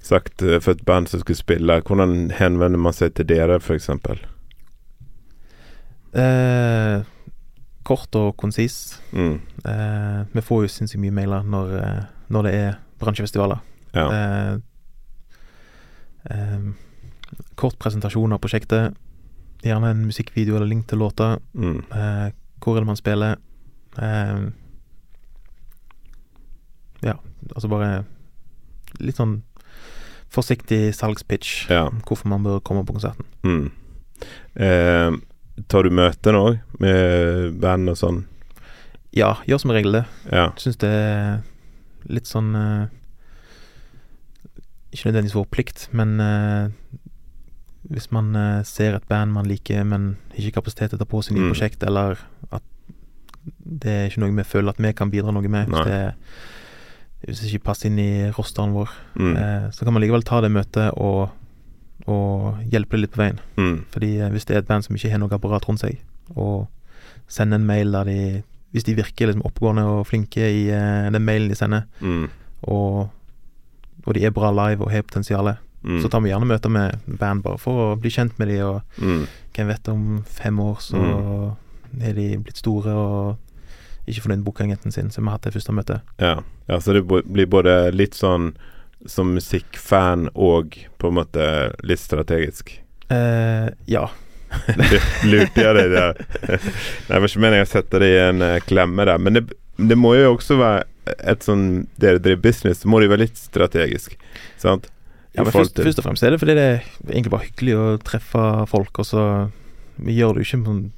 sagt 0.00 0.40
eh, 0.42 0.58
for 0.60 0.70
et 0.72 0.84
band 0.86 1.08
som 1.08 1.20
skulle 1.20 1.36
spille? 1.36 1.82
Hvordan 1.82 2.30
henvender 2.32 2.78
man 2.78 2.92
seg 2.92 3.12
til 3.14 3.26
dere, 3.26 3.58
f.eks.? 3.60 3.90
Eh, 6.14 7.02
kort 7.84 8.14
og 8.16 8.36
konsis. 8.40 8.98
Mm. 9.12 9.40
Eh, 9.66 10.24
vi 10.32 10.40
får 10.40 10.62
jo 10.64 10.68
sinnssykt 10.72 11.02
mye 11.02 11.12
mailer 11.12 11.42
når, 11.44 11.74
eh, 11.82 12.02
når 12.30 12.42
det 12.48 12.54
er 12.54 12.76
bransjefestivaler. 13.02 13.60
Ja. 13.94 14.06
Eh, 14.10 14.54
eh, 16.30 16.66
kort 17.58 17.78
presentasjon 17.78 18.34
av 18.34 18.42
prosjektet. 18.42 18.96
Gjerne 19.64 19.94
en 19.94 20.04
musikkvideo 20.08 20.58
eller 20.58 20.68
link 20.70 20.86
til 20.90 21.00
låta. 21.00 21.38
Mm. 21.54 21.80
Eh, 21.90 22.28
hvor 22.60 22.76
er 22.76 22.84
det 22.84 22.90
man 22.90 23.00
spiller? 23.00 23.38
Eh, 23.98 24.44
ja, 27.04 27.16
altså 27.54 27.68
bare 27.68 28.04
litt 29.00 29.18
sånn 29.18 29.42
forsiktig 30.34 30.94
salgspitch. 30.96 31.70
ja. 31.70 31.88
Hvorfor 32.08 32.28
man 32.32 32.42
bør 32.42 32.60
komme 32.64 32.84
på 32.86 32.96
konserten. 32.96 33.26
Mm. 33.44 33.70
Eh, 34.54 35.10
tar 35.68 35.86
du 35.86 35.90
møter 35.94 36.34
nå 36.34 36.44
med 36.82 37.58
band 37.62 37.92
og 37.92 37.98
sånn? 38.00 38.24
Ja, 39.14 39.36
gjør 39.46 39.62
som 39.62 39.70
regel 39.74 40.00
det. 40.00 40.04
Ja. 40.32 40.48
Syns 40.58 40.80
det 40.82 40.90
er 40.90 41.44
litt 42.10 42.26
sånn 42.26 42.50
eh, 42.58 42.88
Ikke 44.94 45.08
nødvendigvis 45.10 45.34
vår 45.34 45.48
plikt, 45.50 45.88
men 45.92 46.14
eh, 46.22 46.68
hvis 47.90 48.06
man 48.14 48.30
eh, 48.38 48.62
ser 48.64 48.94
et 48.96 49.06
band 49.10 49.34
man 49.34 49.48
liker, 49.50 49.82
men 49.84 50.14
ikke 50.38 50.54
kapasitet 50.60 50.92
til 50.92 50.98
å 51.00 51.02
ta 51.02 51.08
på 51.10 51.22
seg 51.26 51.34
nye 51.36 51.48
Mm. 51.48 51.52
prosjekt, 51.52 51.82
eller 51.84 52.16
at 52.54 52.62
det 53.82 53.90
er 53.92 54.06
ikke 54.08 54.22
noe 54.22 54.32
vi 54.38 54.44
føler 54.46 54.70
at 54.72 54.78
vi 54.80 54.92
kan 54.96 55.10
bidra 55.12 55.32
noe 55.34 55.48
med, 55.48 55.66
hvis 55.68 55.84
det, 55.84 56.14
hvis 57.26 57.40
det 57.42 57.50
ikke 57.52 57.64
passer 57.66 57.90
inn 57.90 57.98
i 57.98 58.30
rosteren 58.36 58.72
vår, 58.76 58.88
Mm. 59.18 59.36
eh, 59.36 59.70
så 59.70 59.84
kan 59.84 59.92
man 59.92 60.02
likevel 60.02 60.22
ta 60.24 60.40
det 60.40 60.52
møtet 60.54 60.92
og, 60.96 61.30
og 62.06 62.62
hjelpe 62.70 62.96
det 62.96 63.00
litt 63.04 63.12
på 63.12 63.22
veien. 63.24 63.38
Mm. 63.58 63.84
Fordi 63.90 64.12
eh, 64.20 64.30
hvis 64.30 64.44
det 64.46 64.54
er 64.56 64.62
et 64.62 64.68
band 64.70 64.84
som 64.84 64.96
ikke 64.96 65.10
har 65.10 65.18
noe 65.18 65.34
apparat 65.34 65.66
rundt 65.68 65.80
seg, 65.84 65.98
og 66.36 66.68
sender 67.28 67.56
en 67.60 67.66
mail 67.66 67.92
der 67.92 68.04
de 68.04 68.42
Hvis 68.74 68.82
de 68.88 68.94
virker 68.96 69.28
liksom 69.28 69.44
oppegående 69.46 69.84
og 69.86 70.06
flinke 70.08 70.42
i 70.50 70.64
eh, 70.68 71.10
den 71.14 71.22
mailen 71.24 71.48
de 71.48 71.54
sender, 71.54 71.84
Mm. 72.00 72.28
og, 72.66 73.08
og 74.06 74.14
de 74.14 74.24
er 74.26 74.30
bra 74.36 74.50
live 74.52 74.82
og 74.84 74.90
har 74.92 75.02
potensial, 75.02 75.56
Mm. 75.84 75.98
Så 76.00 76.08
tar 76.08 76.22
vi 76.24 76.30
gjerne 76.30 76.46
møter 76.48 76.70
med 76.72 76.94
band 77.20 77.42
bare 77.44 77.58
for 77.60 77.72
å 77.92 77.96
bli 78.00 78.08
kjent 78.08 78.38
med 78.38 78.48
de, 78.48 78.54
og 78.64 78.80
Mm. 78.96 79.26
hvem 79.52 79.66
vet 79.68 79.88
om 79.92 80.24
fem 80.24 80.56
år 80.60 80.78
så 80.80 81.56
er 82.00 82.14
de 82.14 82.38
blitt 82.38 82.56
store 82.56 82.88
og 82.88 83.36
ikke 84.08 84.22
fornøyd 84.22 84.38
med 84.40 84.44
bookingen 84.46 84.90
sin, 84.92 85.10
så 85.10 85.20
vi 85.20 85.26
har 85.26 85.32
hatt 85.36 85.42
det 85.42 85.52
første 85.52 85.72
møtet. 85.76 86.00
Ja. 86.18 86.40
ja, 86.68 86.78
så 86.80 86.94
det 86.94 87.04
blir 87.06 87.46
både 87.46 87.92
litt 87.92 88.14
sånn 88.16 88.54
som 89.06 89.34
musikkfan 89.34 90.30
og 90.34 90.72
på 90.98 91.08
en 91.08 91.14
måte 91.20 91.74
litt 91.84 92.00
strategisk. 92.00 92.80
Eh, 93.10 93.68
ja. 93.86 94.08
Lurte 95.28 95.60
jeg 95.66 95.74
deg 95.76 95.92
der? 95.92 96.16
Nei, 96.48 97.12
det 97.12 97.20
var 97.20 97.28
ikke 97.28 97.44
meningen 97.44 97.66
å 97.66 97.70
sette 97.70 98.00
deg 98.00 98.08
i 98.14 98.22
en 98.30 98.40
eh, 98.42 98.60
klemme 98.64 99.04
der. 99.04 99.18
Men 99.20 99.34
det, 99.36 99.44
det 99.76 99.96
må 100.00 100.14
jo 100.16 100.32
også 100.36 100.56
være 100.60 100.84
et 101.04 101.44
sånn 101.44 101.86
Dere 102.00 102.22
driver 102.22 102.42
business, 102.46 102.82
så 102.82 102.90
må 102.90 103.02
jo 103.02 103.12
være 103.12 103.26
litt 103.26 103.40
strategisk. 103.40 104.16
Sant? 104.60 104.90
Ja 105.34 105.42
men 105.42 105.50
først, 105.50 105.80
først 105.82 105.98
og 105.98 106.06
fremst 106.06 106.22
er 106.22 106.30
det 106.30 106.38
fordi 106.38 106.54
det 106.54 106.64
er 106.64 106.84
egentlig 107.08 107.32
bare 107.32 107.48
hyggelig 107.48 107.74
å 107.74 107.86
treffe 108.06 108.42
folk, 108.70 109.00
og 109.02 109.08
så 109.08 109.22
Vi 109.98 110.14
gjør 110.14 110.34
det 110.34 110.44
jo 110.44 110.58
ikke 110.58 110.90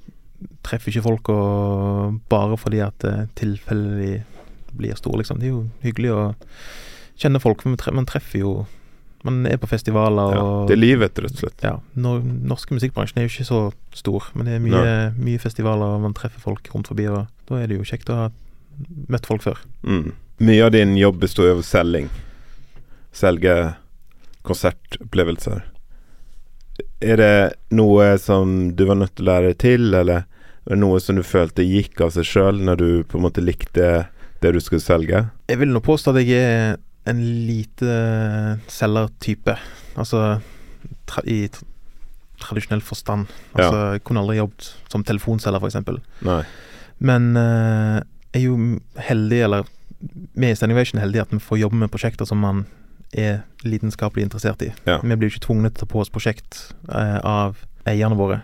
Treffer 0.67 0.93
ikke 0.93 1.07
folk 1.07 1.29
og 1.33 2.19
bare 2.29 2.57
fordi 2.61 2.83
at 2.85 3.05
eh, 3.09 3.25
tilfellet 3.39 4.01
de 4.03 4.11
blir 4.77 4.97
store, 4.99 5.23
liksom. 5.23 5.39
Det 5.41 5.49
er 5.49 5.55
jo 5.55 5.63
hyggelig 5.81 6.11
å 6.13 6.25
kjenne 7.17 7.41
folk, 7.41 7.65
men 7.65 7.79
man 7.97 8.09
treffer 8.09 8.43
jo 8.43 8.51
Man 9.25 9.47
er 9.49 9.57
på 9.57 9.67
festivaler 9.67 10.35
ja, 10.37 10.43
Det 10.69 10.77
er 10.77 10.83
livet, 10.83 11.19
rett 11.19 11.33
og 11.33 11.41
slett. 11.41 11.65
Ja, 11.65 11.79
nor 11.97 12.21
norske 12.21 12.77
musikkbransjen 12.77 13.23
er 13.23 13.27
jo 13.27 13.33
ikke 13.33 13.49
så 13.49 13.61
stor, 13.97 14.29
men 14.35 14.47
det 14.47 14.59
er 14.59 14.63
mye, 14.63 14.97
mye 15.17 15.41
festivaler, 15.41 15.97
og 15.97 16.05
man 16.05 16.15
treffer 16.15 16.45
folk 16.45 16.69
rundt 16.75 16.93
forbi, 16.93 17.09
og 17.09 17.25
da 17.49 17.63
er 17.63 17.73
det 17.73 17.81
jo 17.81 17.89
kjekt 17.89 18.13
å 18.13 18.21
ha 18.21 18.29
møtt 19.13 19.29
folk 19.29 19.45
før. 19.45 19.61
Mm. 19.87 20.13
Mye 20.47 20.65
av 20.67 20.73
din 20.75 20.97
jobb 20.99 21.21
består 21.23 21.51
jo 21.51 21.57
av 21.59 21.65
selging. 21.67 22.11
Selge 23.17 23.55
konsertopplevelser. 24.47 25.65
Er 27.01 27.21
det 27.21 27.37
noe 27.77 28.11
som 28.21 28.73
du 28.77 28.85
var 28.89 28.99
nødt 29.01 29.17
til 29.17 29.27
å 29.27 29.31
lære 29.31 29.53
deg 29.53 29.61
til, 29.65 29.87
eller 29.97 30.27
er 30.67 30.75
det 30.75 30.81
noe 30.83 31.01
som 31.01 31.17
du 31.17 31.25
følte 31.25 31.65
gikk 31.65 32.03
av 32.05 32.13
seg 32.17 32.27
sjøl 32.29 32.61
når 32.67 32.83
du 32.83 32.89
på 33.09 33.19
en 33.19 33.25
måte 33.25 33.45
likte 33.45 34.07
det 34.43 34.53
du 34.53 34.61
skulle 34.61 34.85
selge? 34.85 35.25
Jeg 35.49 35.63
vil 35.63 35.73
nå 35.73 35.81
påstå 35.85 36.13
at 36.13 36.21
jeg 36.27 36.43
er 36.43 36.77
en 37.09 37.23
lite 37.47 37.97
selgertype. 38.73 39.57
Altså 39.97 40.37
tra 41.09 41.23
i 41.25 41.47
tra 41.53 41.65
tradisjonell 42.37 42.83
forstand. 42.85 43.31
Altså, 43.55 43.93
Jeg 43.97 44.05
kunne 44.05 44.21
aldri 44.21 44.37
jobbet 44.37 44.69
som 44.93 45.05
telefonselger, 45.05 45.63
f.eks. 45.63 45.79
Men 46.99 47.37
eh, 47.37 47.97
jeg 47.97 48.05
er 48.37 48.45
jo 48.45 48.57
heldig, 49.09 49.41
eller 49.49 49.71
vi 50.37 50.51
i 50.51 50.57
Standing 50.57 50.79
er 50.79 51.01
heldige 51.01 51.25
at 51.25 51.33
vi 51.33 51.41
får 51.43 51.63
jobbe 51.65 51.79
med 51.81 51.93
prosjekter 51.93 52.29
som 52.29 52.43
man 52.45 52.67
er 53.17 53.41
lidenskapelig 53.65 54.27
interessert 54.27 54.63
i. 54.63 54.73
Ja. 54.85 54.99
Vi 55.03 55.17
blir 55.17 55.31
jo 55.31 55.37
ikke 55.37 55.47
tvunget 55.47 55.77
til 55.77 55.85
å 55.85 55.87
ta 55.87 55.93
på 55.95 56.03
oss 56.03 56.13
prosjekt 56.13 56.61
eh, 56.91 57.19
av 57.23 57.63
eierne 57.89 58.19
våre. 58.19 58.43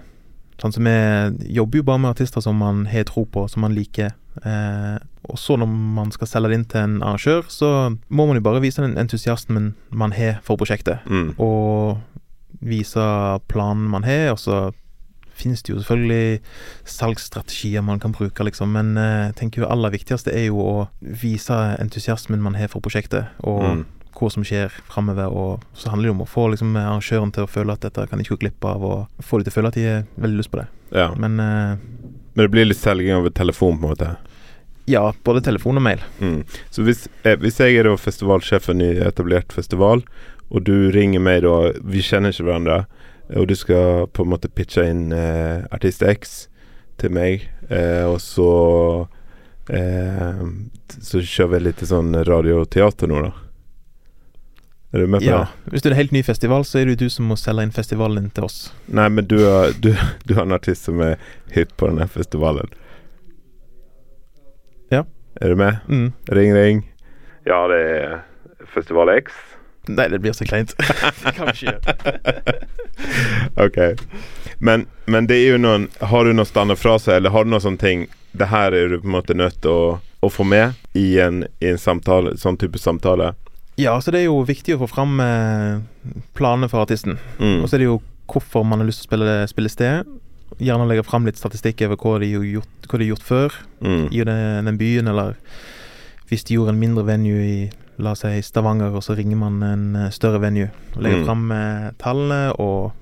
Sånn 0.63 0.75
som 0.75 0.87
Vi 0.87 1.55
jobber 1.57 1.81
jo 1.81 1.87
bare 1.87 2.03
med 2.05 2.13
artister 2.15 2.45
som 2.45 2.61
man 2.61 2.85
har 2.87 3.05
tro 3.09 3.25
på, 3.27 3.49
som 3.51 3.65
man 3.65 3.75
liker. 3.75 4.13
Eh, 4.47 4.99
og 5.29 5.39
så 5.39 5.57
når 5.59 5.69
man 5.69 6.13
skal 6.15 6.31
selge 6.31 6.53
det 6.53 6.59
inn 6.59 6.69
til 6.71 6.85
en 6.87 7.01
arrangør, 7.03 7.49
så 7.51 7.69
må 8.09 8.27
man 8.29 8.39
jo 8.39 8.45
bare 8.47 8.63
vise 8.63 8.83
den 8.83 8.99
entusiasmen 9.01 9.73
man 9.91 10.15
har 10.17 10.41
for 10.47 10.61
prosjektet. 10.61 11.03
Mm. 11.11 11.35
Og 11.43 11.99
vise 12.63 13.03
planen 13.51 13.91
man 13.91 14.07
har, 14.07 14.33
og 14.33 14.41
så 14.41 14.61
finnes 15.39 15.63
det 15.63 15.73
jo 15.75 15.81
selvfølgelig 15.81 16.41
salgsstrategier 16.85 17.83
man 17.85 18.01
kan 18.03 18.13
bruke, 18.15 18.45
liksom. 18.47 18.73
Men 18.77 18.97
eh, 19.01 19.29
jeg 19.31 19.37
tenker 19.41 19.63
jo 19.65 19.71
aller 19.73 19.93
viktigste 19.95 20.33
er 20.35 20.47
jo 20.51 20.61
å 20.63 20.77
vise 21.01 21.57
entusiasmen 21.83 22.43
man 22.43 22.57
har 22.59 22.71
for 22.73 22.85
prosjektet, 22.85 23.29
og 23.43 23.63
Mm. 23.63 23.85
hva 24.15 24.31
som 24.31 24.45
skjer 24.45 24.71
framover. 24.91 25.31
Og 25.33 25.63
så 25.75 25.91
handler 25.91 26.11
det 26.11 26.17
om 26.17 26.23
å 26.25 26.29
få 26.29 26.49
liksom, 26.53 26.75
arrangøren 26.77 27.33
til 27.33 27.45
å 27.47 27.51
føle 27.51 27.73
at 27.73 27.81
dette 27.81 28.07
kan 28.09 28.19
de 28.19 28.25
ikke 28.27 28.37
gå 28.37 28.43
glipp 28.47 28.65
av, 28.65 28.83
og 28.85 29.09
få 29.25 29.39
dem 29.41 29.45
til 29.49 29.53
å 29.53 29.57
føle 29.57 29.69
at 29.73 29.75
de 29.79 29.87
har 29.89 30.05
veldig 30.21 30.39
lyst 30.43 30.51
på 30.53 30.61
det. 30.61 30.67
Ja. 30.93 31.09
Men 31.17 31.41
eh, 31.41 31.77
Men 32.35 32.45
det 32.47 32.51
blir 32.53 32.65
litt 32.69 32.79
selging 32.81 33.15
over 33.17 33.31
telefon, 33.31 33.79
på 33.79 33.85
en 33.89 33.91
måte. 33.97 34.17
ja, 34.87 35.13
både 35.25 35.41
telefon 35.45 35.77
og 35.77 35.83
mail. 35.83 36.01
Mm. 36.21 36.45
Så 36.71 36.83
hvis, 36.83 37.09
eh, 37.25 37.37
hvis 37.37 37.59
jeg 37.61 37.77
er 37.77 37.85
da 37.85 37.97
festivalsjefen 37.97 38.81
i 38.83 38.93
etablert 39.01 39.53
festival, 39.53 40.03
og 40.51 40.65
du 40.65 40.91
ringer 40.91 41.21
meg 41.21 41.43
da 41.43 41.73
Vi 41.85 42.01
kjenner 42.03 42.33
ikke 42.33 42.45
hverandre, 42.45 42.87
og 43.31 43.49
du 43.49 43.55
skal 43.57 44.09
på 44.13 44.25
en 44.25 44.33
måte 44.33 44.51
pitche 44.53 44.85
inn 44.91 45.13
eh, 45.17 45.63
artist 45.73 46.03
X 46.03 46.35
til 47.01 47.15
meg, 47.15 47.47
eh, 47.71 48.05
og 48.07 48.19
så 48.21 48.49
eh, 49.73 50.43
Så 50.93 51.23
kjører 51.23 51.55
vi 51.55 51.63
litt 51.69 51.85
sånn 51.89 52.13
radioteater 52.27 53.11
nå, 53.11 53.23
da. 53.29 53.33
Er 54.93 55.01
du 55.01 55.07
med 55.07 55.25
på 55.25 55.31
Ja. 55.31 55.47
Hvis 55.73 55.83
du 55.83 55.89
er 55.89 55.95
en 55.95 56.01
helt 56.03 56.13
ny 56.13 56.23
festival, 56.23 56.67
så 56.69 56.79
er 56.79 56.85
det 56.85 56.99
jo 56.99 57.07
du 57.07 57.15
som 57.15 57.31
må 57.31 57.39
selge 57.41 57.65
inn 57.65 57.73
festivalen 57.73 58.29
til 58.37 58.45
oss. 58.45 58.59
Nei, 58.93 59.09
men 59.09 59.25
du 59.25 59.39
har, 59.41 59.73
du, 59.81 59.95
du 60.29 60.35
har 60.37 60.45
en 60.45 60.53
artist 60.53 60.85
som 60.85 61.01
er 61.01 61.17
hypp 61.55 61.73
på 61.81 61.89
denne 61.89 62.05
festivalen. 62.13 62.69
Ja. 64.93 65.07
Er 65.41 65.49
du 65.49 65.57
med? 65.57 65.81
Mm. 65.89 66.13
Ring, 66.29 66.53
ring. 66.53 66.85
Ja, 67.49 67.65
det 67.73 67.81
er 67.81 68.21
Festival 68.75 69.09
X. 69.17 69.33
Nei, 69.91 70.09
det 70.09 70.21
blir 70.23 70.33
så 70.33 70.45
kleint. 70.47 70.75
det 71.25 71.33
kan 71.35 71.49
vi 71.49 71.53
ikke 71.53 71.73
gjøre. 71.73 72.57
ok. 73.67 73.79
Men, 74.63 74.87
men 75.11 75.27
det 75.27 75.41
er 75.43 75.57
jo 75.57 75.59
noen 75.59 75.89
Har 75.99 76.25
du 76.25 76.33
noen 76.37 76.47
seg, 76.47 77.17
eller 77.17 77.33
har 77.35 77.45
du 77.45 77.51
noen 77.51 77.65
sånne 77.65 77.81
ting 77.83 78.05
Det 78.31 78.47
her 78.53 78.71
er 78.77 78.93
du 78.93 79.01
på 79.01 79.09
en 79.09 79.17
måte 79.17 79.35
nødt 79.35 79.59
til 79.65 79.73
å, 79.73 79.87
å 80.23 80.31
få 80.31 80.45
med 80.47 80.79
i 80.95 81.19
en, 81.19 81.43
i 81.59 81.73
en 81.73 81.81
samtale, 81.81 82.37
sånn 82.39 82.57
type 82.61 82.79
samtale? 82.79 83.33
Ja, 83.81 83.97
så 84.01 84.13
det 84.13 84.21
er 84.23 84.29
jo 84.29 84.43
viktig 84.47 84.77
å 84.77 84.83
få 84.85 84.89
fram 84.93 85.19
eh, 85.25 85.81
planene 86.37 86.69
for 86.71 86.85
artisten. 86.85 87.17
Mm. 87.41 87.63
Og 87.63 87.67
så 87.67 87.75
er 87.77 87.83
det 87.83 87.89
jo 87.89 87.99
hvorfor 88.31 88.63
man 88.69 88.83
har 88.83 88.87
lyst 88.87 89.03
til 89.03 89.09
å 89.09 89.11
spille, 89.11 89.37
spille 89.51 89.73
sted. 89.73 90.11
Gjerne 90.63 90.87
legge 90.87 91.05
fram 91.09 91.27
litt 91.27 91.41
statistikk 91.41 91.81
over 91.89 91.97
hva 91.99 92.19
de 92.23 92.29
har 92.37 92.45
gjort, 92.45 92.87
hva 92.87 93.01
de 93.01 93.07
har 93.09 93.15
gjort 93.15 93.29
før 93.29 93.61
Mm. 93.83 94.05
i 94.15 94.21
den, 94.23 94.67
den 94.69 94.77
byen, 94.79 95.09
eller 95.11 95.35
hvis 96.31 96.45
de 96.47 96.55
gjorde 96.55 96.71
en 96.71 96.79
mindre 96.79 97.03
venue 97.09 97.41
i 97.43 97.57
La 98.03 98.13
oss 98.17 98.25
si 98.25 98.41
Stavanger, 98.43 98.91
og 98.95 99.03
så 99.07 99.15
ringer 99.17 99.37
man 99.39 99.63
en 99.63 99.85
eh, 99.97 100.11
større 100.11 100.41
venue. 100.43 100.71
Og 100.97 101.03
legger 101.05 101.21
Mm. 101.23 101.27
fram 101.29 101.53
eh, 101.53 101.91
tallene 102.03 102.41
og 102.59 102.93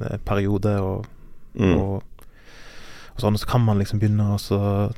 eh, 0.00 0.18
periode 0.24 0.76
og, 0.80 1.06
Mm. 1.56 1.72
og, 1.80 2.02
og 3.16 3.20
sånn. 3.22 3.32
Og 3.34 3.40
så 3.40 3.46
kan 3.48 3.62
man 3.64 3.78
liksom 3.80 3.98
begynne 3.98 4.26
å 4.34 4.38
så 4.38 4.92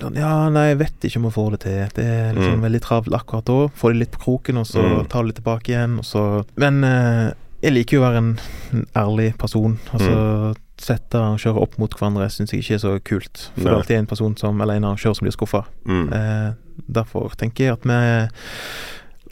sånn, 0.00 0.16
Ja, 0.18 0.48
nei, 0.50 0.68
jeg 0.72 0.78
vet 0.78 1.04
ikke 1.06 1.16
om 1.20 1.28
jeg 1.28 1.36
får 1.36 1.50
det 1.52 1.60
til. 1.60 1.88
Det 1.94 2.04
er 2.04 2.32
liksom 2.34 2.58
Mm. 2.58 2.64
veldig 2.66 2.80
travelt 2.82 3.14
akkurat 3.14 3.44
da. 3.44 3.68
Få 3.78 3.92
det 3.92 3.98
litt 4.00 4.10
på 4.10 4.18
kroken, 4.24 4.58
og 4.58 4.66
så 4.66 4.82
Mm. 4.82 5.08
ta 5.08 5.18
det 5.22 5.26
litt 5.26 5.36
tilbake 5.44 5.68
igjen, 5.70 5.98
og 5.98 6.04
så 6.04 6.44
Men 6.56 6.82
eh, 6.84 7.32
jeg 7.62 7.72
liker 7.72 7.96
jo 7.96 8.02
å 8.02 8.10
være 8.10 8.16
en, 8.18 8.38
en 8.72 8.86
ærlig 8.96 9.38
person. 9.38 9.78
Altså 9.92 10.10
Mm. 10.10 10.56
sette 10.78 11.14
arrangører 11.14 11.62
opp 11.62 11.78
mot 11.78 11.90
hverandre 11.94 12.26
syns 12.28 12.50
jeg 12.50 12.60
ikke 12.62 12.74
er 12.74 12.78
så 12.78 12.98
kult. 13.04 13.50
For 13.54 13.62
det 13.62 13.66
er 13.72 13.76
alltid 13.76 13.98
en 13.98 14.06
person 14.06 14.36
som, 14.36 14.60
eller 14.60 14.74
en 14.74 14.82
arrangør 14.84 15.14
som 15.14 15.24
blir 15.24 15.36
skuffa. 15.36 15.64
Mm. 15.86 16.12
Eh, 16.12 16.52
derfor 16.90 17.34
tenker 17.36 17.64
jeg 17.64 17.72
at 17.72 17.84
vi 17.84 17.98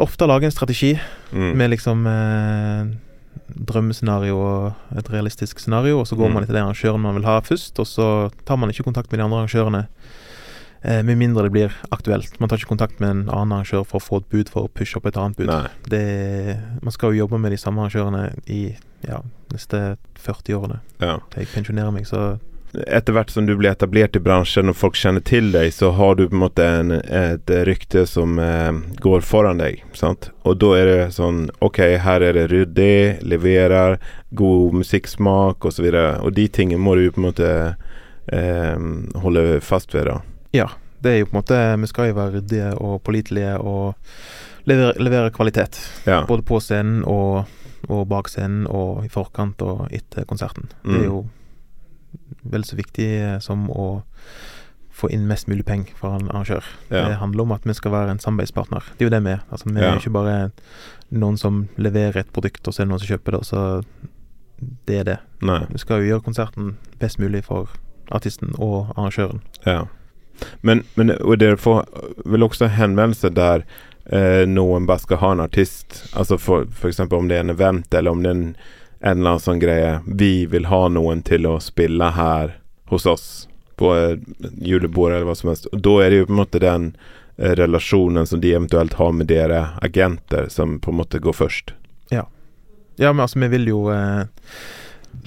ofte 0.00 0.26
lager 0.26 0.44
en 0.48 0.54
strategi 0.54 0.98
Mm. 1.32 1.52
med 1.56 1.70
liksom 1.70 2.06
eh, 2.10 2.86
drømmescenario 3.66 4.36
og 4.38 4.96
et 4.98 5.10
realistisk 5.12 5.58
scenario, 5.60 6.00
og 6.00 6.06
så 6.06 6.16
går 6.16 6.28
Mm. 6.28 6.34
man 6.34 6.42
etter 6.42 6.54
den 6.54 6.64
arrangøren 6.66 7.00
man 7.00 7.14
vil 7.14 7.24
ha 7.24 7.40
først, 7.40 7.78
og 7.78 7.86
så 7.86 8.30
tar 8.44 8.56
man 8.56 8.70
ikke 8.70 8.82
kontakt 8.84 9.10
med 9.12 9.18
de 9.20 9.24
andre 9.24 9.44
arrangørene. 9.44 9.86
Eh, 10.82 11.02
med 11.02 11.18
mindre 11.18 11.42
det 11.42 11.52
blir 11.52 11.70
aktuelt. 11.92 12.40
Man 12.40 12.48
tar 12.48 12.56
ikke 12.56 12.68
kontakt 12.76 13.00
med 13.00 13.10
en 13.10 13.28
annen 13.28 13.52
arrangør 13.52 13.84
for 13.86 13.98
å 14.00 14.02
få 14.02 14.16
et 14.18 14.28
bud 14.30 14.48
for 14.48 14.62
å 14.64 14.68
pushe 14.72 14.96
opp 14.96 15.06
et 15.06 15.16
annet 15.16 15.36
bud. 15.36 15.68
Det, 15.88 16.58
man 16.82 16.90
skal 16.92 17.12
jo 17.12 17.26
jobbe 17.26 17.38
med 17.38 17.50
de 17.52 17.56
samme 17.58 17.78
arrangørene 17.84 18.32
i 18.48 18.76
ja, 19.06 19.20
neste 19.52 19.96
40 20.16 20.54
årene 20.56 20.80
Ja. 21.00 21.18
til 21.30 21.44
jeg 21.44 21.48
pensjonerer 21.54 21.92
meg, 21.92 22.04
så 22.06 22.38
Etter 22.86 23.12
hvert 23.16 23.30
som 23.34 23.46
du 23.46 23.56
blir 23.58 23.70
etablert 23.72 24.14
i 24.14 24.20
bransjen 24.22 24.70
og 24.70 24.76
folk 24.78 24.94
kjenner 24.94 25.24
til 25.26 25.48
deg, 25.54 25.72
så 25.74 25.90
har 25.96 26.14
du 26.18 26.28
på 26.28 26.36
en 26.36 26.42
måte 26.44 26.66
en, 26.66 26.92
et 27.02 27.50
rykte 27.66 28.04
som 28.06 28.38
eh, 28.38 28.70
går 29.02 29.24
foran 29.26 29.58
deg. 29.58 29.82
Sant? 29.98 30.28
Og 30.46 30.58
da 30.62 30.70
er 30.78 30.86
det 30.90 30.98
sånn 31.16 31.48
Ok, 31.60 31.80
her 32.04 32.22
er 32.22 32.36
det 32.38 32.46
ryddig, 32.52 33.22
leverer, 33.26 33.98
god 34.38 34.76
musikksmak 34.82 35.64
osv. 35.66 35.88
Og, 35.88 35.96
så 35.96 36.04
og 36.22 36.36
de 36.36 36.46
tingene 36.48 36.78
må 36.82 36.94
du 36.94 37.08
på 37.10 37.18
en 37.22 37.26
måte 37.30 37.50
eh, 38.32 38.76
holde 39.24 39.46
fast 39.64 39.94
ved, 39.94 40.06
da. 40.12 40.20
Ja. 40.56 40.68
Det 41.00 41.14
er 41.14 41.18
jo 41.22 41.26
på 41.30 41.32
en 41.32 41.38
måte 41.40 41.58
Vi 41.80 41.88
skal 41.88 42.10
jo 42.10 42.14
være 42.18 42.34
ryddige 42.34 42.70
og 42.76 42.98
pålitelige 43.06 43.54
og 43.56 43.94
levere, 44.68 44.92
levere 45.00 45.30
kvalitet. 45.32 45.78
Ja. 46.04 46.18
Både 46.28 46.44
på 46.44 46.58
scenen 46.60 47.00
og, 47.08 47.46
og 47.88 48.02
bak 48.10 48.28
scenen 48.28 48.66
og 48.68 49.06
i 49.06 49.08
forkant 49.08 49.62
og 49.64 49.86
etter 49.96 50.26
konserten. 50.28 50.68
Det 50.84 50.90
Mm. 50.92 50.98
er 51.00 51.06
jo 51.06 51.22
vel 52.44 52.64
så 52.64 52.76
viktig 52.78 53.08
som 53.44 53.68
å 53.70 54.02
få 55.00 55.08
inn 55.14 55.26
mest 55.28 55.48
mulig 55.48 55.64
penger 55.64 55.94
fra 55.96 56.14
en 56.18 56.28
arrangør. 56.28 56.64
Ja. 56.90 57.06
Det 57.08 57.18
handler 57.22 57.42
om 57.46 57.52
at 57.52 57.64
vi 57.64 57.72
skal 57.74 57.92
være 57.94 58.10
en 58.14 58.18
samarbeidspartner. 58.20 58.84
Det 58.98 59.06
er 59.06 59.08
jo 59.08 59.14
det 59.14 59.22
vi 59.24 59.30
er. 59.32 59.42
Altså, 59.50 59.70
vi 59.72 59.80
Ja. 59.80 59.92
er 59.94 59.98
ikke 60.00 60.12
bare 60.12 60.52
noen 61.10 61.38
som 61.38 61.68
leverer 61.78 62.16
et 62.20 62.32
produkt, 62.32 62.66
og 62.68 62.74
så 62.74 62.82
er 62.82 62.84
det 62.86 62.90
noen 62.90 63.00
som 63.00 63.16
kjøper 63.16 63.38
det, 63.38 63.46
så 63.46 63.84
Det 64.86 64.98
er 65.00 65.04
det. 65.04 65.18
Nei. 65.40 65.64
Vi 65.70 65.78
skal 65.78 66.02
jo 66.02 66.08
gjøre 66.18 66.22
konserten 66.24 66.76
best 66.98 67.18
mulig 67.18 67.44
for 67.44 67.68
artisten 68.12 68.54
og 68.58 68.90
arrangøren. 68.94 69.40
Ja. 69.64 69.86
Men, 70.62 70.84
men 70.96 71.10
og 71.22 71.38
dere 71.38 71.56
får 71.56 71.86
vel 72.26 72.42
også 72.42 72.68
henvendelser 72.68 73.32
der 73.32 73.64
eh, 74.12 74.44
noen 74.44 74.86
bare 74.86 74.98
skal 74.98 75.16
ha 75.16 75.32
en 75.32 75.40
artist, 75.40 76.02
altså 76.12 76.38
for, 76.38 76.66
eksempel 76.84 77.18
om 77.18 77.28
det 77.28 77.38
er 77.38 77.40
en 77.40 77.54
event, 77.54 77.94
eller 77.94 78.10
om 78.10 78.22
det 78.22 78.30
er 78.30 78.36
en, 78.36 78.56
en 79.00 79.18
eller 79.18 79.30
annen 79.30 79.42
sånn 79.44 79.60
greie 79.62 80.00
Vi 80.04 80.46
vil 80.46 80.68
ha 80.68 80.82
noen 80.92 81.22
til 81.24 81.46
å 81.48 81.58
spille 81.62 82.10
her 82.16 82.58
hos 82.92 83.06
oss 83.06 83.26
på 83.80 83.94
eh, 83.96 84.16
julebord 84.60 85.14
eller 85.14 85.28
hva 85.28 85.36
som 85.38 85.52
helst. 85.52 85.68
Og 85.72 85.80
da 85.80 85.96
er 86.04 86.10
det 86.10 86.22
jo 86.22 86.28
på 86.28 86.34
en 86.34 86.40
måte 86.42 86.60
den 86.60 86.88
eh, 87.38 87.54
relasjonen 87.56 88.28
som 88.28 88.42
de 88.42 88.52
eventuelt 88.52 88.98
har 89.00 89.14
med 89.16 89.30
dere 89.32 89.70
agenter, 89.80 90.50
som 90.52 90.76
på 90.82 90.92
en 90.92 91.00
måte 91.00 91.22
går 91.22 91.38
først. 91.38 91.74
Ja, 93.00 93.12
men 93.12 93.20
altså, 93.20 93.38
vi 93.40 93.48
vil 93.48 93.68
jo 93.70 93.86
eh, 93.92 94.24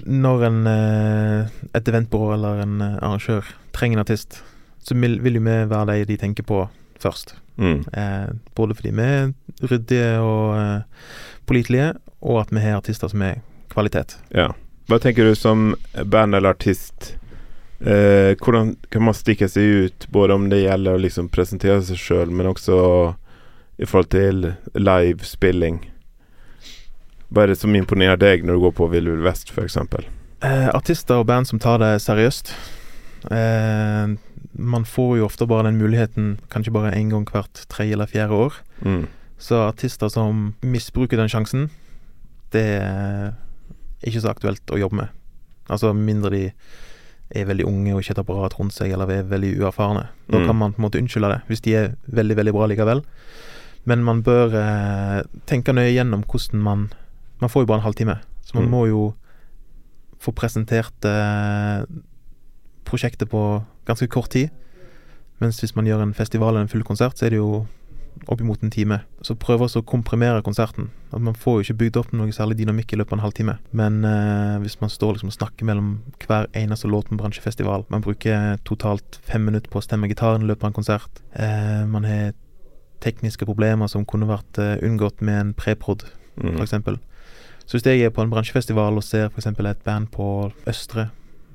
Når 0.05 0.43
en 0.47 0.67
eh, 0.67 1.53
et 1.73 1.87
eventbyrå 1.89 2.33
eller 2.35 2.61
en 2.63 2.81
eh, 2.81 2.99
arrangør 3.01 3.47
trenger 3.73 3.97
en 3.97 4.03
artist, 4.03 4.43
så 4.83 4.95
vil, 4.95 5.17
vil 5.23 5.39
jo 5.39 5.41
vi 5.43 5.55
være 5.71 5.97
de 5.97 6.05
de 6.11 6.17
tenker 6.21 6.45
på 6.45 6.67
først. 7.01 7.35
Mm. 7.57 7.81
Eh, 7.93 8.29
både 8.55 8.75
fordi 8.77 8.93
vi 8.93 9.07
er 9.07 9.33
ryddige 9.71 10.19
og 10.21 10.83
pålitelige, 11.49 11.93
og 12.21 12.41
at 12.41 12.53
vi 12.53 12.61
har 12.61 12.77
artister 12.77 13.09
som 13.09 13.25
er 13.25 13.41
kvalitet. 13.73 14.17
Ja. 14.35 14.51
Hva 14.87 14.99
tenker 14.99 15.27
du 15.27 15.35
som 15.35 15.73
band 16.05 16.35
eller 16.35 16.55
artist? 16.55 17.15
Eh, 17.83 18.35
hvordan 18.39 18.75
kan 18.93 19.03
man 19.03 19.15
stikke 19.17 19.49
seg 19.51 19.63
ut, 19.63 20.05
både 20.13 20.37
om 20.37 20.47
det 20.51 20.61
gjelder 20.63 20.95
å 20.95 21.03
liksom 21.03 21.27
presentere 21.33 21.81
seg 21.83 21.99
sjøl, 21.99 22.31
men 22.31 22.47
også 22.51 22.77
i 23.81 23.87
forhold 23.87 24.11
til 24.13 24.45
livespilling? 24.77 25.81
Hva 27.33 27.43
er 27.43 27.51
det 27.51 27.59
som 27.59 27.75
imponerer 27.75 28.19
deg 28.21 28.45
når 28.45 28.59
du 28.59 28.65
går 28.67 28.75
på 28.77 28.87
Vill 28.93 29.09
Vill 29.09 29.25
Vest, 29.25 29.51
f.eks.? 29.51 29.79
Eh, 30.43 30.69
artister 30.71 31.19
og 31.19 31.27
band 31.27 31.49
som 31.49 31.59
tar 31.59 31.81
det 31.81 31.95
seriøst. 32.03 32.53
Eh, 33.31 34.15
man 34.53 34.85
får 34.85 35.17
jo 35.17 35.27
ofte 35.27 35.47
bare 35.49 35.67
den 35.67 35.79
muligheten 35.81 36.37
kanskje 36.53 36.75
bare 36.75 36.93
én 36.95 37.11
gang 37.11 37.25
hvert 37.27 37.65
tredje 37.71 37.97
eller 37.97 38.11
fjerde 38.11 38.39
år. 38.47 38.59
Mm. 38.85 39.07
Så 39.39 39.63
artister 39.65 40.11
som 40.13 40.53
misbruker 40.61 41.19
den 41.19 41.31
sjansen, 41.31 41.71
det 42.53 42.67
er 44.03 44.11
ikke 44.11 44.21
så 44.21 44.29
aktuelt 44.33 44.65
å 44.73 44.79
jobbe 44.79 44.95
med. 44.95 45.09
Altså 45.69 45.93
mindre 45.95 46.29
de 46.31 46.51
er 47.33 47.45
veldig 47.49 47.65
unge 47.65 47.93
og 47.95 48.01
ikke 48.03 48.13
har 48.15 48.23
apparat 48.23 48.59
rundt 48.59 48.73
seg, 48.75 48.91
eller 48.93 49.09
er 49.09 49.23
veldig 49.23 49.55
uerfarne. 49.59 50.07
Da 50.29 50.37
Mm. 50.39 50.45
kan 50.45 50.55
man 50.55 50.73
på 50.73 50.79
en 50.79 50.85
måte 50.89 50.99
unnskylde 51.01 51.29
det, 51.33 51.41
hvis 51.47 51.61
de 51.61 51.73
er 51.75 51.95
veldig, 52.11 52.35
veldig 52.37 52.53
bra 52.53 52.67
likevel. 52.67 53.03
Men 53.85 54.03
man 54.03 54.21
bør 54.23 54.53
eh, 54.53 55.23
tenke 55.47 55.73
nøye 55.73 55.93
gjennom 55.95 56.23
hvordan 56.23 56.61
man 56.61 56.89
Man 57.41 57.49
får 57.49 57.63
jo 57.63 57.65
bare 57.65 57.77
en 57.81 57.83
halvtime, 57.91 58.19
så 58.45 58.55
man 58.55 58.65
Mm. 58.65 58.69
må 58.71 58.87
jo 58.87 59.13
få 60.19 60.31
presentert 60.33 60.93
eh, 61.03 61.83
prosjektet 62.85 63.29
på 63.29 63.63
ganske 63.85 64.07
kort 64.07 64.29
tid. 64.29 64.49
Mens 65.41 65.59
hvis 65.59 65.75
man 65.75 65.85
gjør 65.85 66.01
en 66.03 66.13
festival 66.13 66.49
eller 66.53 66.61
en 66.61 66.67
full 66.71 66.83
konsert, 66.83 67.17
så 67.17 67.25
er 67.25 67.29
det 67.31 67.37
jo 67.39 67.67
oppimot 68.27 68.63
en 68.63 68.71
time. 68.71 68.99
Så 69.21 69.35
prøver 69.35 69.67
vi 69.67 69.79
å 69.81 69.85
komprimere 69.85 70.41
konserten. 70.45 70.89
At 71.11 71.21
Man 71.21 71.35
får 71.35 71.57
jo 71.57 71.63
ikke 71.65 71.77
bygd 71.83 71.97
opp 71.97 72.13
noe 72.13 72.31
særlig 72.31 72.57
dynamikk 72.61 72.93
i 72.93 72.97
løpet 72.99 73.13
av 73.13 73.19
en 73.19 73.23
halvtime. 73.25 73.57
Men 73.71 74.03
eh, 74.05 74.59
hvis 74.63 74.79
man 74.81 74.89
står 74.89 75.13
liksom 75.17 75.31
og 75.31 75.37
snakker 75.37 75.65
mellom 75.65 75.99
hver 76.25 76.47
eneste 76.53 76.87
låt 76.87 77.09
på 77.09 77.13
en 77.15 77.21
bransjefestival 77.21 77.85
Man 77.89 78.01
bruker 78.01 78.57
totalt 78.65 79.19
fem 79.23 79.45
minutter 79.45 79.69
på 79.69 79.79
å 79.79 79.85
stemme 79.85 80.07
gitaren 80.11 80.43
i 80.43 80.49
løpet 80.51 80.63
av 80.63 80.71
en 80.71 80.79
konsert. 80.79 81.23
Eh, 81.33 81.85
man 81.85 82.03
har 82.07 82.33
tekniske 83.03 83.45
problemer 83.45 83.87
som 83.91 84.05
kunne 84.07 84.29
vært 84.29 84.57
eh, 84.63 84.77
unngått 84.87 85.21
med 85.21 85.39
en 85.39 85.53
preprod, 85.53 86.05
Mm. 86.33 86.55
eksempel. 86.63 86.95
Så 87.67 87.77
hvis 87.77 87.85
jeg 87.85 88.01
er 88.01 88.09
på 88.09 88.23
en 88.23 88.29
bransjefestival 88.31 88.95
og 88.97 89.03
ser 89.05 89.27
f.eks. 89.29 89.45
et 89.45 89.83
band 89.85 90.07
på 90.11 90.51
Østre 90.67 91.11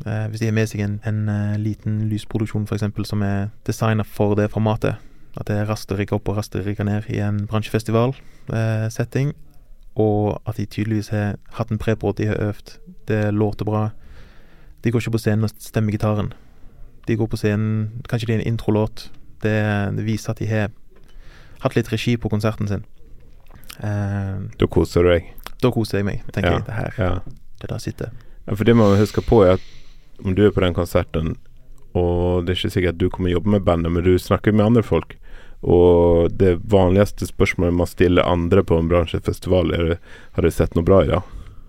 eh, 0.06 0.28
Hvis 0.30 0.38
de 0.38 0.46
har 0.46 0.52
med 0.54 0.68
seg 0.70 0.80
en, 0.84 1.00
en 1.04 1.28
eh, 1.28 1.56
liten 1.58 2.08
lysproduksjon 2.08 2.66
for 2.68 2.76
eksempel, 2.78 3.04
som 3.04 3.22
er 3.26 3.48
designa 3.66 4.04
for 4.06 4.36
det 4.38 4.50
formatet, 4.52 4.94
at 5.38 5.46
det 5.46 5.56
er 5.56 5.70
å 5.70 5.96
rigge 5.98 6.12
opp 6.16 6.28
og 6.28 6.38
å 6.38 6.64
rigge 6.64 6.84
ned 6.84 7.04
i 7.10 7.18
en 7.22 7.46
bransjefestivalsetting. 7.46 9.34
og 9.98 10.40
at 10.46 10.56
de 10.56 10.66
tydeligvis 10.66 11.08
har 11.10 11.36
hatt 11.58 11.70
en 11.72 11.78
preprod, 11.78 12.16
de 12.16 12.26
har 12.26 12.36
øvd, 12.38 12.78
det 13.08 13.34
låter 13.34 13.64
bra. 13.64 13.90
De 14.84 14.90
går 14.92 15.00
ikke 15.00 15.10
på 15.10 15.18
scenen 15.18 15.42
og 15.44 15.50
stemmer 15.58 15.90
gitaren. 15.90 16.32
De 17.08 17.16
går 17.16 17.26
på 17.26 17.36
scenen 17.36 18.02
Kanskje 18.08 18.26
det 18.26 18.34
er 18.36 18.40
en 18.44 18.46
introlåt. 18.52 19.10
Det, 19.42 19.96
det 19.96 20.04
viser 20.06 20.30
at 20.30 20.38
de 20.38 20.46
har 20.46 20.70
hatt 21.64 21.74
litt 21.74 21.90
regi 21.90 22.14
på 22.16 22.28
konserten 22.30 22.68
sin. 22.68 22.84
Eh, 23.82 24.38
Da 24.58 24.66
koser 24.70 25.02
du 25.02 25.08
deg. 25.10 25.24
da 25.62 25.70
koser 25.70 25.98
jeg 25.98 26.04
meg. 26.04 26.22
Tenker 26.32 26.50
Ja. 26.50 26.56
jeg, 26.58 26.66
det 26.66 26.74
her, 26.74 26.92
Ja. 26.98 27.18
det 27.60 27.68
der 27.70 27.78
sitter. 27.78 28.10
ja, 28.46 28.54
for 28.54 28.64
det 28.64 28.76
man 28.76 28.96
huske 28.98 29.20
på, 29.20 29.42
er 29.44 29.52
at 29.54 29.60
om 30.24 30.34
du 30.34 30.46
er 30.46 30.50
på 30.52 30.60
den 30.60 30.74
konserten, 30.74 31.36
og 31.94 32.46
det 32.46 32.50
er 32.54 32.56
ikke 32.66 32.70
sikkert 32.70 32.94
at 32.94 32.98
du 32.98 33.08
kommer 33.10 33.30
jobbe 33.30 33.50
med 33.50 33.60
bandet, 33.64 33.90
men 33.92 34.04
du 34.04 34.14
snakker 34.18 34.52
med 34.52 34.64
andre 34.64 34.82
folk. 34.82 35.16
Og 35.60 36.30
det 36.38 36.56
vanligste 36.70 37.26
spørsmålet 37.26 37.74
man 37.74 37.90
stiller 37.90 38.28
andre 38.28 38.62
på 38.62 38.78
en 38.78 38.88
bransjefestival, 38.90 39.72
er 39.74 39.98
Har 40.32 40.42
du 40.42 40.50
sett 40.50 40.74
noe 40.74 40.84
bra 40.86 41.02
i 41.04 41.08
dag? 41.10 41.22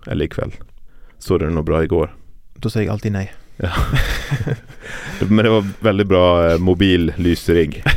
Eller 0.06 0.24
i 0.24 0.28
kveld? 0.28 0.52
Så 1.18 1.38
du 1.38 1.48
noe 1.50 1.66
bra 1.66 1.82
i 1.82 1.90
går? 1.90 2.10
Da 2.60 2.70
sier 2.70 2.84
jeg 2.86 2.92
alltid 2.92 3.12
nei. 3.12 3.26
Men 5.28 5.44
det 5.44 5.50
var 5.52 5.66
veldig 5.84 6.06
bra 6.08 6.24
eh, 6.46 6.58
mobil 6.58 7.12
lysrigg. 7.18 7.82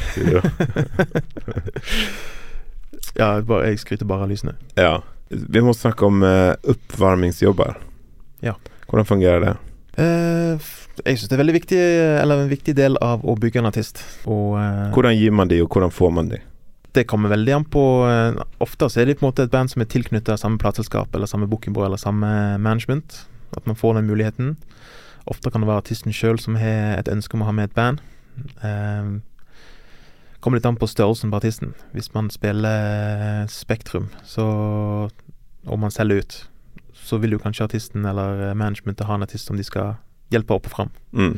Ja, 3.14 3.42
bare, 3.46 3.68
jeg 3.70 3.78
skryter 3.78 4.08
bare 4.10 4.26
av 4.26 4.32
lysene. 4.32 4.56
ja. 4.80 5.02
Vi 5.34 5.62
må 5.66 5.72
snakke 5.74 6.06
om 6.06 6.22
eh, 6.26 6.54
oppvarmingsjobber. 6.70 7.78
Ja. 8.46 8.52
Hvordan 8.90 9.06
fungerer 9.06 9.40
det? 9.42 9.54
Eh, 9.98 10.72
jeg 11.04 11.20
syns 11.20 11.30
det 11.30 11.36
er 11.36 11.44
veldig 11.44 11.58
viktig, 11.60 11.84
eller 12.22 12.44
en 12.44 12.50
viktig 12.52 12.74
del 12.78 12.98
av 13.04 13.22
å 13.26 13.36
bygge 13.38 13.62
en 13.62 13.70
artist. 13.70 14.02
Og 14.26 14.58
eh, 14.62 14.90
Hvordan 14.96 15.16
gir 15.18 15.36
man 15.36 15.52
de, 15.52 15.62
og 15.62 15.70
hvordan 15.70 15.94
får 15.94 16.18
man 16.18 16.34
de? 16.34 16.42
det 16.94 17.08
kommer 17.10 17.30
veldig 17.30 17.54
an 17.56 17.66
på 17.66 17.84
eh, 18.06 18.36
Ofte 18.62 18.90
så 18.90 19.02
er 19.02 19.10
det 19.10 19.18
på 19.20 19.26
en 19.26 19.32
måte 19.32 19.48
et 19.48 19.54
band 19.54 19.72
som 19.72 19.82
er 19.82 19.90
tilknyttet 19.90 20.40
samme 20.40 20.62
plateselskap 20.62 21.16
eller 21.16 21.30
samme 21.30 21.48
bookingbyrå 21.50 21.88
eller 21.88 22.02
samme 22.02 22.60
management. 22.62 23.24
At 23.58 23.66
man 23.66 23.78
får 23.78 23.98
den 23.98 24.10
muligheten. 24.10 24.56
Ofte 25.26 25.52
kan 25.52 25.62
det 25.62 25.70
være 25.70 25.82
artisten 25.84 26.14
sjøl 26.14 26.40
som 26.42 26.58
har 26.62 27.00
et 27.00 27.10
ønske 27.10 27.38
om 27.38 27.46
å 27.46 27.50
ha 27.50 27.56
med 27.56 27.72
et 27.72 27.76
band. 27.78 28.02
Uh, 28.62 29.22
kommer 30.42 30.58
litt 30.58 30.68
an 30.68 30.78
på 30.78 30.90
størrelsen 30.90 31.32
på 31.32 31.40
artisten. 31.40 31.74
Hvis 31.94 32.12
man 32.16 32.32
spiller 32.34 33.46
Spektrum, 33.50 34.10
så 34.26 34.48
og 35.64 35.80
man 35.80 35.94
selger 35.94 36.20
ut, 36.20 36.40
så 37.04 37.20
vil 37.20 37.36
jo 37.36 37.42
kanskje 37.44 37.68
artisten 37.68 38.06
eller 38.08 38.54
managementet 38.56 39.08
ha 39.08 39.18
en 39.18 39.26
artist 39.26 39.50
som 39.50 39.60
de 39.60 39.66
skal 39.68 39.98
hjelpe 40.34 40.56
opp 40.56 40.70
og 40.70 40.74
fram. 40.74 40.92
Mm. 41.12 41.38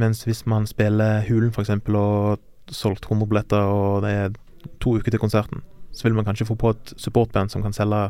Mens 0.00 0.24
hvis 0.26 0.42
man 0.50 0.66
spiller 0.66 1.22
Hulen 1.28 1.52
eksempel 1.52 1.98
og 1.98 2.42
solgt 2.72 3.06
100 3.06 3.28
billetter 3.30 3.68
og 3.68 4.02
det 4.02 4.12
er 4.12 4.36
to 4.80 4.96
uker 4.96 5.12
til 5.12 5.20
konserten, 5.20 5.62
så 5.92 6.08
vil 6.08 6.16
man 6.16 6.24
kanskje 6.26 6.48
få 6.48 6.56
på 6.58 6.72
et 6.74 6.94
supportband 6.96 7.52
som 7.52 7.62
kan 7.62 7.76
selge 7.76 8.08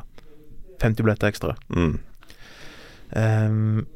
50 0.80 1.02
billetter 1.02 1.28
ekstra. 1.28 1.56
Mm. 1.68 1.98
Um, 3.14 3.86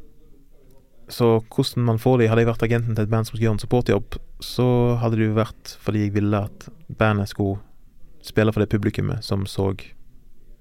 så 1.09 1.41
hvordan 1.41 1.85
man 1.85 1.99
får 1.99 2.19
de 2.19 2.29
Hadde 2.29 2.43
jeg 2.45 2.51
vært 2.51 2.63
agenten 2.63 2.95
til 2.95 3.07
et 3.07 3.11
band 3.11 3.27
som 3.27 3.33
skulle 3.33 3.47
gjøre 3.47 3.57
en 3.57 3.63
supportjobb, 3.63 4.19
så 4.45 4.67
hadde 5.01 5.17
det 5.17 5.31
jo 5.31 5.39
vært 5.39 5.79
fordi 5.81 6.05
jeg 6.05 6.15
ville 6.19 6.43
at 6.45 6.69
bandet 6.99 7.33
skulle 7.33 7.63
spille 8.23 8.53
for 8.53 8.61
det 8.61 8.69
publikummet 8.69 9.25
som 9.25 9.47
så 9.49 9.73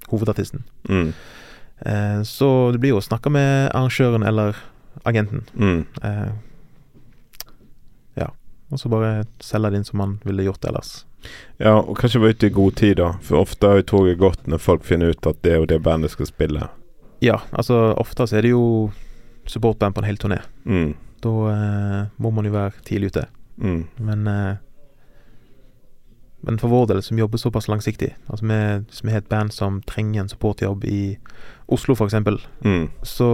hovedartisten. 0.08 0.63
Mm. 0.88 1.12
Eh, 1.86 2.22
så 2.24 2.72
det 2.72 2.82
blir 2.82 2.96
jo 2.96 3.02
å 3.02 3.06
snakke 3.06 3.30
med 3.34 3.70
arrangøren 3.74 4.26
eller 4.26 4.58
agenten. 5.04 5.44
Mm. 5.54 5.86
Eh, 6.04 6.32
ja. 8.24 8.32
Og 8.72 8.80
så 8.82 8.90
bare 8.92 9.28
selge 9.44 9.72
det 9.72 9.82
inn 9.82 9.88
som 9.88 10.02
man 10.02 10.18
ville 10.26 10.48
gjort 10.48 10.66
ellers. 10.66 11.04
Ja, 11.58 11.80
og 11.80 11.98
kanskje 12.00 12.22
være 12.22 12.38
ute 12.38 12.48
i 12.48 12.56
god 12.56 12.76
tid, 12.80 12.98
da. 13.02 13.13
For 13.26 13.42
ofte 13.42 13.70
har 13.70 13.82
jo 13.82 13.90
toget 13.94 14.20
gått 14.22 14.48
når 14.48 14.62
folk 14.63 14.86
finner 14.88 15.13
ut 15.13 15.28
at 15.28 15.42
det 15.44 15.54
er 15.54 15.62
jo 15.63 15.70
det 15.70 15.82
bandet 15.86 16.13
skal 16.13 16.30
spille. 16.30 16.70
Ja, 17.24 17.42
altså 17.52 17.94
ofte 17.98 18.28
så 18.30 18.38
er 18.38 18.46
det 18.46 18.54
jo 18.54 18.92
supportband 19.50 19.96
på 19.96 20.04
en 20.04 20.08
hel 20.10 20.20
turné. 20.22 20.38
Mm. 20.66 20.94
Da 21.26 21.34
eh, 21.50 22.00
må 22.22 22.32
man 22.32 22.46
jo 22.46 22.54
være 22.54 22.86
tidlig 22.86 23.13
ute. 23.13 23.26
Mm. 23.58 23.84
Men 23.98 24.28
eh, 24.28 24.56
Men 26.46 26.60
for 26.62 26.70
vår 26.70 26.86
del, 26.92 27.02
som 27.04 27.18
jobber 27.18 27.38
såpass 27.42 27.66
langsiktig 27.68 28.12
Altså 28.30 28.46
vi, 28.46 28.58
vi 29.04 29.12
har 29.12 29.24
et 29.24 29.30
band 29.30 29.50
som 29.52 29.80
trenger 29.90 30.22
en 30.22 30.30
supportjobb 30.30 30.86
i 30.86 31.18
Oslo, 31.67 31.95
eksempel, 32.06 32.39
Mm. 32.63 32.89
så 33.03 33.27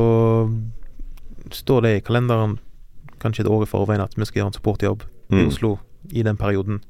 står 1.52 1.82
det 1.82 1.92
i 1.98 2.02
kalenderen 2.02 2.58
kanskje 3.20 3.44
et 3.46 3.50
år 3.52 3.64
i 3.64 3.70
forveien 3.70 4.02
at 4.04 4.16
vi 4.18 4.26
skal 4.26 4.42
gjøre 4.42 4.48
en 4.52 4.54
supportjobb 4.58 5.04
i 5.32 5.36
Mm. 5.36 5.48
Oslo 5.48 5.80
i 6.12 6.24
den 6.24 6.38
perioden. 6.38 6.82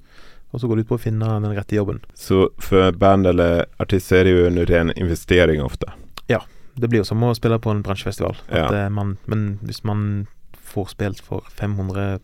Og 0.53 0.59
så 0.61 0.67
går 0.67 0.75
det 0.75 0.81
ut 0.85 0.87
på 0.89 0.95
å 0.97 1.01
finne 1.01 1.41
den 1.41 1.55
rette 1.55 1.75
jobben. 1.75 1.99
Så 2.13 2.49
for 2.59 2.91
band 2.91 3.25
eller 3.27 3.65
artist 3.79 4.11
er 4.11 4.23
det 4.23 4.33
jo 4.37 4.45
en 4.47 4.65
ren 4.65 4.91
investering 4.95 5.61
ofte. 5.61 5.85
Ja. 6.29 6.39
Det 6.75 6.89
blir 6.89 6.99
jo 6.99 7.03
som 7.05 7.21
å 7.21 7.33
spille 7.35 7.59
på 7.59 7.69
en 7.71 7.83
bransjefestival. 7.83 8.35
Ja. 8.51 8.67
eh, 8.73 8.89
man, 8.89 9.17
men 9.27 9.59
hvis 9.63 9.83
man 9.83 10.27
får 10.55 10.89
spilt 10.89 11.21
for 11.21 11.41
500 11.49 12.19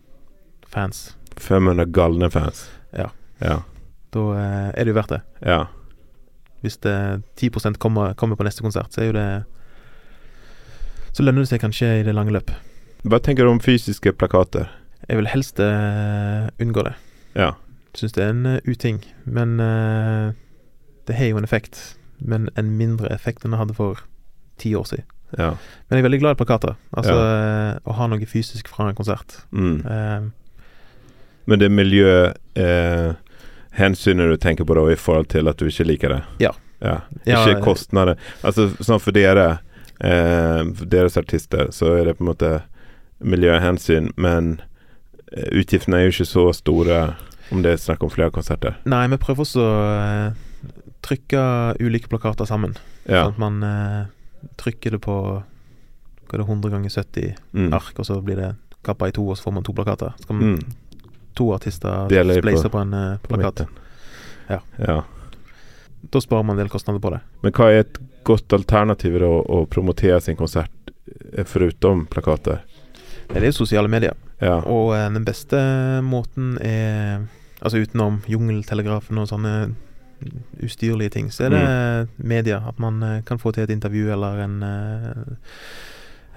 fans, 0.66 1.16
500 1.36 1.84
galne 1.92 2.30
fans. 2.30 2.68
Ja. 2.92 3.10
Ja. 3.40 3.62
da 4.12 4.20
eh, 4.32 4.72
er 4.74 4.84
det 4.84 4.88
jo 4.88 4.94
verdt 4.94 5.08
det. 5.08 5.22
ja. 5.46 5.66
Hvis 6.60 6.76
det 6.84 7.22
10% 7.40 7.78
kommer, 7.80 8.12
kommer 8.14 8.36
på 8.36 8.44
neste 8.44 8.62
konsert, 8.62 8.92
så 8.92 9.00
er 9.00 9.06
jo 9.10 9.16
det 9.16 9.28
Så 11.12 11.24
lønner 11.24 11.42
det 11.42 11.50
seg 11.50 11.62
kanskje 11.62 12.00
i 12.00 12.04
det 12.06 12.14
lange 12.14 12.30
løp. 12.30 12.52
Hva 13.02 13.18
tenker 13.18 13.44
du 13.44 13.50
om 13.50 13.62
fysiske 13.62 14.12
plakater? 14.12 14.68
Jeg 15.08 15.18
vil 15.18 15.30
helst 15.32 15.58
uh, 15.58 16.46
unngå 16.60 16.84
det. 16.86 16.92
Ja. 17.34 17.54
syns 17.96 18.12
det 18.14 18.22
er 18.22 18.30
en 18.30 18.46
uh, 18.46 18.58
uting. 18.68 19.00
Men 19.24 19.56
uh, 19.58 20.36
det 21.08 21.16
har 21.16 21.32
jo 21.32 21.40
en 21.40 21.48
effekt. 21.48 21.96
Men 22.20 22.48
en 22.54 22.76
mindre 22.76 23.10
effekt 23.10 23.44
enn 23.44 23.56
det 23.56 23.58
hadde 23.58 23.74
for 23.74 24.04
ti 24.60 24.74
år 24.76 24.86
siden. 24.86 25.08
Ja. 25.38 25.54
Men 25.88 25.96
jeg 25.96 26.04
er 26.04 26.08
veldig 26.08 26.20
glad 26.20 26.36
i 26.36 26.40
plakater. 26.42 26.76
Altså 26.92 27.14
eh, 27.14 27.78
å 27.86 27.94
ha 27.96 28.06
noe 28.10 28.26
fysisk 28.28 28.68
fra 28.68 28.88
en 28.90 28.98
konsert. 28.98 29.36
Mm. 29.54 30.30
Men 31.46 31.62
det 31.62 31.68
er 31.68 31.74
miljø... 31.74 32.14
eh, 32.58 33.12
hensynet 33.78 34.30
du 34.30 34.36
tenker 34.36 34.64
på 34.66 34.74
da 34.74 34.84
i 34.92 34.96
forhold 34.98 35.28
til 35.28 35.48
at 35.48 35.56
du 35.60 35.66
ikke 35.70 35.86
liker 35.86 36.08
det? 36.16 36.20
Ja. 36.40 36.50
ja. 36.80 37.00
Ja, 37.26 37.44
Ikke 37.46 37.60
kostnader. 37.64 38.16
Altså 38.42 38.70
sånn 38.82 39.00
for 39.00 39.12
dere, 39.12 39.60
eh, 40.00 40.64
deres 40.90 41.16
artister, 41.20 41.70
så 41.72 41.94
er 41.98 42.04
det 42.10 42.16
på 42.18 42.24
en 42.24 42.30
måte 42.32 42.52
miljøhensyn, 43.20 44.10
men 44.16 44.60
eh, 45.32 45.48
utgiftene 45.60 45.98
er 46.00 46.06
jo 46.08 46.14
ikke 46.16 46.28
så 46.30 46.46
store 46.56 47.00
om 47.50 47.62
det 47.64 47.72
er 47.74 47.82
snakk 47.82 48.04
om 48.06 48.10
flere 48.12 48.30
konserter. 48.30 48.76
nei, 48.86 49.06
vi 49.10 49.18
prøver 49.18 49.42
også 49.44 49.62
å 49.64 49.76
eh, 49.98 50.72
trykke 51.02 51.42
ulike 51.82 52.10
plakater 52.12 52.46
sammen. 52.46 52.76
Ja. 53.08 53.24
Sånn 53.26 53.34
at 53.34 53.40
man 53.42 53.62
eh, 53.66 54.04
trykker 54.60 54.96
det 54.96 55.00
på 55.04 55.16
hva 56.30 56.36
er 56.38 56.42
det, 56.44 56.46
100 56.46 56.70
ganger 56.70 56.90
70 56.94 57.32
Mm. 57.58 57.72
ark, 57.74 57.96
og 57.98 58.06
så 58.06 58.20
blir 58.22 58.36
det 58.38 58.52
kappa 58.86 59.08
i 59.10 59.12
to, 59.12 59.24
og 59.28 59.36
så 59.36 59.48
får 59.48 59.52
man 59.56 59.64
to 59.66 59.72
plakater. 59.74 60.14
Så 60.20 60.28
kan 60.28 60.38
man 60.38 60.52
Mm. 60.54 60.76
To 61.40 61.48
artister 61.56 62.06
spleiser 62.10 62.68
på- 62.68 62.76
på 62.76 62.84
en 62.84 62.94
uh, 62.94 63.16
plakat. 63.24 63.64
Ja. 64.50 64.60
ja. 64.78 65.00
Da 66.12 66.20
sparer 66.20 66.44
man 66.44 66.56
en 66.58 66.64
del 66.64 66.70
kostnader 66.72 67.00
på 67.00 67.10
det. 67.16 67.20
Men 67.42 67.52
hva 67.56 67.68
er 67.72 67.82
et 67.84 67.98
godt 68.28 68.52
alternativ 68.56 69.18
da 69.20 69.28
å 69.28 69.64
promotere 69.70 70.20
sin 70.24 70.36
konsert 70.36 70.92
eh, 71.32 71.44
foruten 71.48 72.06
plakater? 72.10 72.60
Det 73.30 73.42
er 73.46 73.52
sosiale 73.54 73.88
medier. 73.88 74.16
Ja. 74.40 74.56
Og 74.64 74.94
eh, 74.96 75.06
den 75.14 75.24
beste 75.28 75.60
måten 76.02 76.56
er 76.64 77.26
Altså 77.60 77.76
utenom 77.82 78.22
jungeltelegrafen 78.24 79.18
og 79.20 79.26
sånne 79.28 79.50
ustyrlige 80.64 81.10
ting, 81.12 81.26
så 81.32 81.44
er 81.44 81.50
det 81.52 81.60
Mm. 81.60 82.08
media. 82.28 82.56
At 82.68 82.78
man 82.80 83.02
eh, 83.02 83.20
kan 83.22 83.38
få 83.38 83.52
til 83.52 83.64
et 83.64 83.70
intervju 83.74 84.08
eller 84.12 84.40
en 84.46 84.62
eh, 84.62 85.10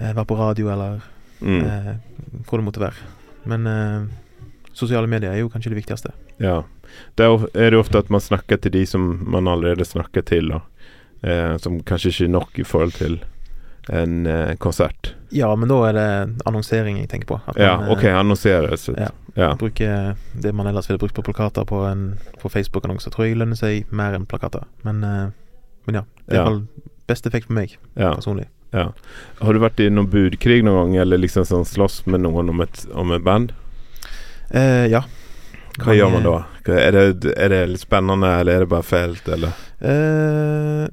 eh, 0.04 0.14
Være 0.14 0.26
på 0.28 0.36
radio 0.38 0.68
eller 0.74 1.00
Mm. 1.42 1.64
hvor 2.48 2.58
det 2.60 2.66
måtte 2.66 2.80
være. 2.84 2.94
Men 3.46 3.68
sosiale 4.74 5.08
medier 5.08 5.32
er 5.32 5.40
jo 5.44 5.50
kanskje 5.50 5.70
det 5.74 5.82
viktigste. 5.84 6.12
Ja. 6.42 6.64
Da 7.16 7.28
er 7.54 7.72
det 7.74 7.80
ofte 7.80 7.98
at 8.04 8.10
man 8.14 8.22
snakker 8.22 8.58
til 8.62 8.72
de 8.72 8.86
som 8.90 9.20
man 9.26 9.48
allerede 9.48 9.86
snakker 9.86 10.22
til, 10.26 10.50
da. 10.50 10.62
Eh, 11.24 11.58
som 11.58 11.80
kanskje 11.88 12.10
ikke 12.12 12.26
er 12.28 12.34
nok 12.34 12.60
i 12.60 12.64
forhold 12.68 12.92
til 12.98 13.20
en 13.90 14.26
eh, 14.28 14.56
konsert. 14.64 15.14
Ja, 15.32 15.50
men 15.56 15.68
da 15.70 15.78
er 15.90 15.94
det 15.98 16.08
annonsering 16.48 16.98
jeg 17.02 17.10
tenker 17.12 17.28
på. 17.34 17.40
At 17.48 17.58
Ja, 17.60 17.78
man, 17.78 17.90
eh, 17.90 17.94
OK, 17.98 18.04
annonsere. 18.06 18.78
Ja. 18.98 19.10
ja. 19.36 19.54
bruker 19.56 20.16
det 20.40 20.54
man 20.56 20.68
ellers 20.68 20.88
ville 20.90 21.00
brukt 21.02 21.16
på 21.16 21.24
plakater 21.24 21.66
på, 21.66 21.82
en- 21.90 22.18
på 22.42 22.50
Facebook-annonser, 22.50 23.12
tror 23.12 23.26
jeg 23.28 23.38
lønner 23.38 23.56
seg 23.60 23.86
mer 23.92 24.14
enn 24.16 24.26
plakater. 24.26 24.64
Men, 24.84 25.04
eh, 25.04 25.30
men 25.88 25.96
ja. 25.96 26.04
Det 26.28 26.38
er 26.38 26.44
Ja. 26.46 26.58
i 26.60 26.82
best 27.08 27.26
effekt 27.28 27.48
for 27.48 27.54
meg 27.54 27.78
ja, 27.98 28.14
personlig. 28.16 28.46
ja. 28.74 28.92
Har 29.42 29.54
du 29.54 29.60
vært 29.60 29.80
i 29.84 29.90
noen 29.90 30.08
budkrig 30.10 30.64
noen 30.64 30.94
gang, 30.94 30.96
eller 31.02 31.18
liksom 31.18 31.44
sånn 31.44 31.66
slåss 31.68 32.06
med 32.08 32.22
noen 32.22 32.50
om 32.50 32.62
et, 32.62 32.86
om 32.94 33.12
et 33.12 33.24
band? 33.24 33.52
Eh, 34.54 34.86
ja. 34.92 35.04
Hva 35.80 35.88
man, 35.90 35.98
gjør 35.98 36.12
man 36.14 36.28
da? 36.28 36.36
Er 36.70 36.92
det, 36.96 37.34
er 37.34 37.50
det 37.50 37.62
litt 37.72 37.82
spennende, 37.82 38.30
eller 38.40 38.60
er 38.60 38.66
det 38.66 38.70
bare 38.72 38.86
fælt, 38.86 39.26
eller? 39.34 39.56
Eh, 39.82 40.84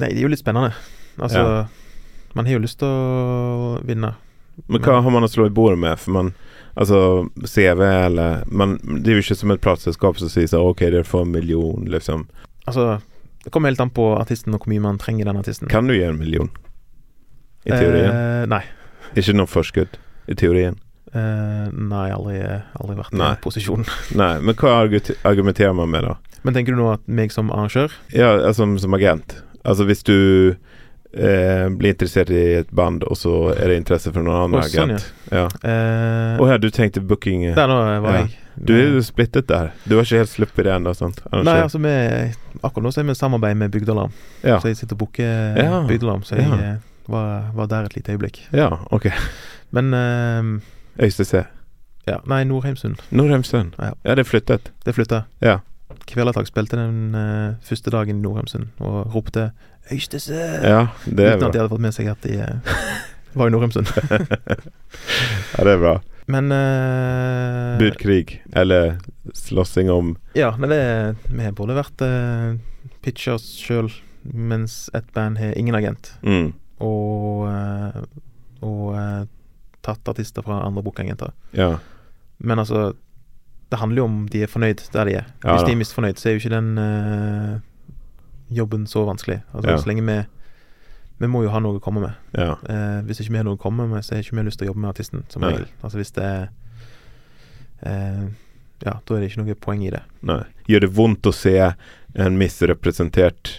nei, 0.00 0.08
det 0.08 0.16
er 0.16 0.24
jo 0.24 0.32
litt 0.32 0.40
spennende. 0.42 0.72
Altså, 1.20 1.42
Ja. 1.44 1.66
man 2.34 2.46
har 2.46 2.56
jo 2.56 2.62
lyst 2.64 2.78
til 2.80 2.88
å 2.88 3.80
vinne. 3.84 4.14
Men 4.68 4.82
hva 4.82 5.02
har 5.02 5.10
man 5.10 5.24
å 5.24 5.28
slå 5.30 5.46
i 5.46 5.52
bordet 5.54 5.78
med? 5.78 5.98
For 5.98 6.10
man 6.16 6.34
Altså, 6.78 7.28
CV 7.44 7.82
eller 7.82 8.44
man, 8.46 8.76
Det 9.02 9.08
er 9.10 9.16
jo 9.18 9.22
ikke 9.24 9.36
som 9.36 9.50
et 9.50 9.60
plateselskap 9.60 10.18
som 10.18 10.28
sier 10.28 10.46
sånn 10.46 10.62
OK, 10.70 10.78
dere 10.78 11.02
får 11.04 11.22
en 11.26 11.32
million, 11.32 11.84
liksom. 11.84 12.28
Altså, 12.66 13.00
det 13.44 13.50
kommer 13.52 13.68
helt 13.72 13.80
an 13.80 13.90
på 13.90 14.04
artisten 14.16 14.54
og 14.54 14.60
hvor 14.62 14.70
mye 14.72 14.80
man 14.84 14.98
trenger 14.98 15.24
den 15.26 15.36
artisten. 15.40 15.68
Kan 15.68 15.88
du 15.88 15.94
gi 15.96 16.04
en 16.06 16.18
million? 16.18 16.48
I 17.66 17.70
teorien? 17.74 18.14
Eh, 18.14 18.46
nei. 18.46 18.62
Ikke 19.16 19.34
noe 19.34 19.50
forskudd? 19.50 19.98
I 20.30 20.34
teorien? 20.38 20.78
Eh, 21.12 21.68
nei, 21.74 22.10
aldri, 22.14 22.38
aldri 22.78 22.96
vært 23.00 23.12
i 23.14 23.18
Nei. 23.18 23.30
den 23.34 23.40
posisjonen. 23.42 23.86
Nei, 24.20 24.34
men 24.46 24.54
hva 24.54 24.76
argumenterer 25.26 25.72
man 25.74 25.90
med, 25.90 26.04
da? 26.06 26.16
Men 26.46 26.54
tenker 26.54 26.72
du 26.76 26.78
nå 26.80 26.92
at 26.94 27.02
meg 27.10 27.32
som 27.34 27.50
arrangør 27.52 27.90
Ja, 28.14 28.30
altså, 28.38 28.62
som, 28.62 28.76
som 28.78 28.94
agent. 28.96 29.34
Altså 29.66 29.84
hvis 29.88 30.04
du 30.06 30.14
eh, 31.12 31.66
blir 31.74 31.90
interessert 31.96 32.30
i 32.32 32.44
et 32.62 32.70
band, 32.72 33.02
og 33.10 33.18
så 33.18 33.50
er 33.56 33.72
det 33.72 33.80
interesse 33.82 34.12
for 34.14 34.22
noen 34.24 34.38
annen 34.46 34.60
Å, 34.62 34.68
sånn, 34.70 34.94
agent. 34.94 35.10
Ja. 35.34 35.48
eh, 35.66 36.38
og 36.40 36.46
her, 36.48 36.62
du 36.62 36.70
tenkte 36.70 37.02
booking 37.02 37.44
eh, 37.50 37.58
Der 37.58 37.68
nå 37.70 37.80
var 38.06 38.20
Ja. 38.20 38.22
jeg. 38.22 38.36
Du 38.60 38.74
er 38.76 38.90
jo 38.92 39.00
splittet 39.00 39.46
der. 39.48 39.70
Du 39.88 39.94
har 39.96 40.04
ikke 40.04 40.18
helt 40.20 40.30
sluppet 40.30 40.66
det 40.66 40.72
ennå, 40.74 40.90
Nei, 41.32 41.54
altså 41.64 41.78
vi 41.80 41.92
Akkurat 42.60 42.82
nå 42.84 42.90
så 42.92 43.00
er 43.00 43.06
vi 43.08 43.14
i 43.14 43.20
samarbeid 43.20 43.56
med 43.56 43.70
Bygdalarm, 43.72 44.12
Ja. 44.44 44.58
Så 44.60 44.68
jeg 44.68 44.76
sitter 44.76 44.94
og 44.98 45.06
booker 45.06 45.56
Ja. 45.56 45.82
Bygdealarm, 45.88 46.22
så 46.22 46.36
jeg 46.36 46.46
Ja. 46.48 46.58
eh, 46.72 46.76
var, 47.10 47.50
var 47.54 47.66
der 47.66 47.84
et 47.88 47.96
lite 47.96 48.12
øyeblikk. 48.14 48.42
ja, 48.52 48.68
ok. 48.90 49.10
Men 49.72 49.94
eh, 49.94 50.60
ØysteC. 51.00 51.46
ja, 52.06 52.20
nei, 52.26 52.44
Nordheimsund. 52.44 53.00
Norheimsund. 53.10 53.74
Ja. 53.78 53.92
Ja, 54.04 54.14
det 54.14 54.26
er 54.26 54.28
flyttet. 54.28 54.72
Det 54.84 54.94
flytta. 54.94 55.24
Ja. 55.40 55.60
Kvelertak 56.06 56.46
spilte 56.48 56.78
den 56.78 57.14
uh, 57.14 57.56
første 57.66 57.90
dagen 57.90 58.18
i 58.18 58.22
Nordheimsund 58.22 58.68
og 58.78 59.14
ropte 59.14 59.50
'Øystese!' 59.90 60.34
Ja, 60.62 60.86
det 61.04 61.26
er 61.26 61.36
uten 61.36 61.46
at 61.48 61.52
de 61.52 61.58
hadde 61.58 61.68
fått 61.72 61.80
med 61.80 61.92
seg 61.92 62.10
at 62.12 62.22
de 62.22 62.36
uh, 62.38 62.76
var 63.34 63.48
i 63.48 63.50
Nordheimsund. 63.50 63.90
Ja, 65.58 65.64
det 65.64 65.72
er 65.72 65.78
bra. 65.78 66.00
Men 66.30 66.52
uh, 66.52 67.78
Budkrig. 67.78 68.42
Eller 68.52 68.98
slåssing 69.34 69.90
om 69.90 70.16
Ja, 70.34 70.54
nei, 70.58 70.68
det 70.70 71.16
Vi 71.30 71.50
både 71.56 71.74
vært 71.78 72.04
uh, 72.06 72.54
pitchers 73.02 73.46
sjøl, 73.58 73.90
mens 74.22 74.90
et 74.94 75.06
band 75.14 75.38
har 75.38 75.56
ingen 75.56 75.74
agent, 75.74 76.12
mm. 76.22 76.52
og, 76.84 77.46
og 78.60 79.26
tatt 79.86 80.08
artister 80.08 80.44
fra 80.46 80.60
andre 80.66 80.82
bookagenter. 80.84 81.32
Ja. 81.56 81.76
Men 82.38 82.58
altså 82.58 82.92
Det 83.70 83.78
handler 83.78 84.00
jo 84.00 84.04
om 84.04 84.28
de 84.28 84.42
er 84.42 84.50
fornøyd 84.50 84.80
der 84.92 85.04
de 85.06 85.12
er. 85.20 85.26
Hvis 85.44 85.62
de 85.62 85.72
er 85.72 85.78
misfornøyd, 85.78 86.18
så 86.18 86.28
er 86.28 86.32
jo 86.32 86.40
ikke 86.40 86.50
den 86.56 86.78
uh, 86.78 87.60
jobben 88.50 88.86
så 88.86 89.04
vanskelig. 89.06 89.40
Altså. 89.54 89.76
Så 89.78 89.86
lenge 89.86 90.02
vi 90.02 90.24
Vi 91.20 91.28
må 91.28 91.42
jo 91.44 91.50
ha 91.52 91.60
noe 91.60 91.76
å 91.76 91.82
komme 91.84 92.00
med. 92.00 92.16
Ja. 92.32 92.54
Eh, 92.64 93.02
hvis 93.04 93.20
ikke 93.20 93.34
vi 93.34 93.36
har 93.36 93.44
noe 93.44 93.58
å 93.58 93.60
komme 93.60 93.84
med, 93.86 94.00
så 94.02 94.14
har 94.14 94.22
ikke 94.24 94.38
vi 94.38 94.44
lyst 94.46 94.58
til 94.58 94.64
å 94.64 94.70
jobbe 94.70 94.80
med 94.80 94.88
artisten, 94.88 95.24
som 95.28 95.44
regel. 95.44 95.66
Altså 95.84 96.00
hvis 96.00 96.14
det 96.16 96.24
er 96.24 96.46
eh, 97.84 98.22
Ja, 98.86 98.94
da 99.04 99.14
er 99.14 99.20
det 99.20 99.28
ikke 99.28 99.42
noe 99.42 99.54
poeng 99.60 99.82
i 99.84 99.90
det. 99.92 100.00
Nei. 100.24 100.40
Gjør 100.64 100.86
det 100.86 100.90
vondt 100.96 101.28
å 101.28 101.32
se 101.36 101.52
en 101.60 102.38
misrepresentert 102.40 103.52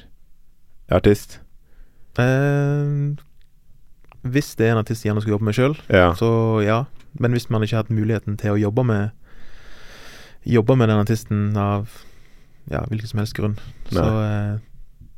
artist? 0.90 1.38
Eh, 2.18 3.14
hvis 4.24 4.56
det 4.56 4.68
er 4.68 4.72
en 4.76 4.82
artist 4.84 5.04
jeg 5.04 5.10
gjerne 5.12 5.22
skal 5.24 5.34
jobbe 5.36 5.48
med 5.48 5.56
sjøl, 5.58 5.76
Ja. 5.90 6.12
så 6.14 6.30
ja. 6.66 6.84
Men 7.20 7.34
hvis 7.36 7.50
man 7.50 7.64
ikke 7.64 7.76
har 7.76 7.84
hatt 7.84 7.92
muligheten 7.94 8.38
til 8.40 8.52
å 8.54 8.60
jobbe 8.60 8.84
med 8.88 9.12
Jobbe 10.44 10.74
med 10.76 10.90
den 10.90 10.98
artisten 10.98 11.56
av 11.58 11.92
ja, 12.72 12.80
hvilken 12.90 13.08
som 13.12 13.20
helst 13.22 13.36
grunn, 13.38 13.60
så 13.92 14.02
eh, 14.02 14.56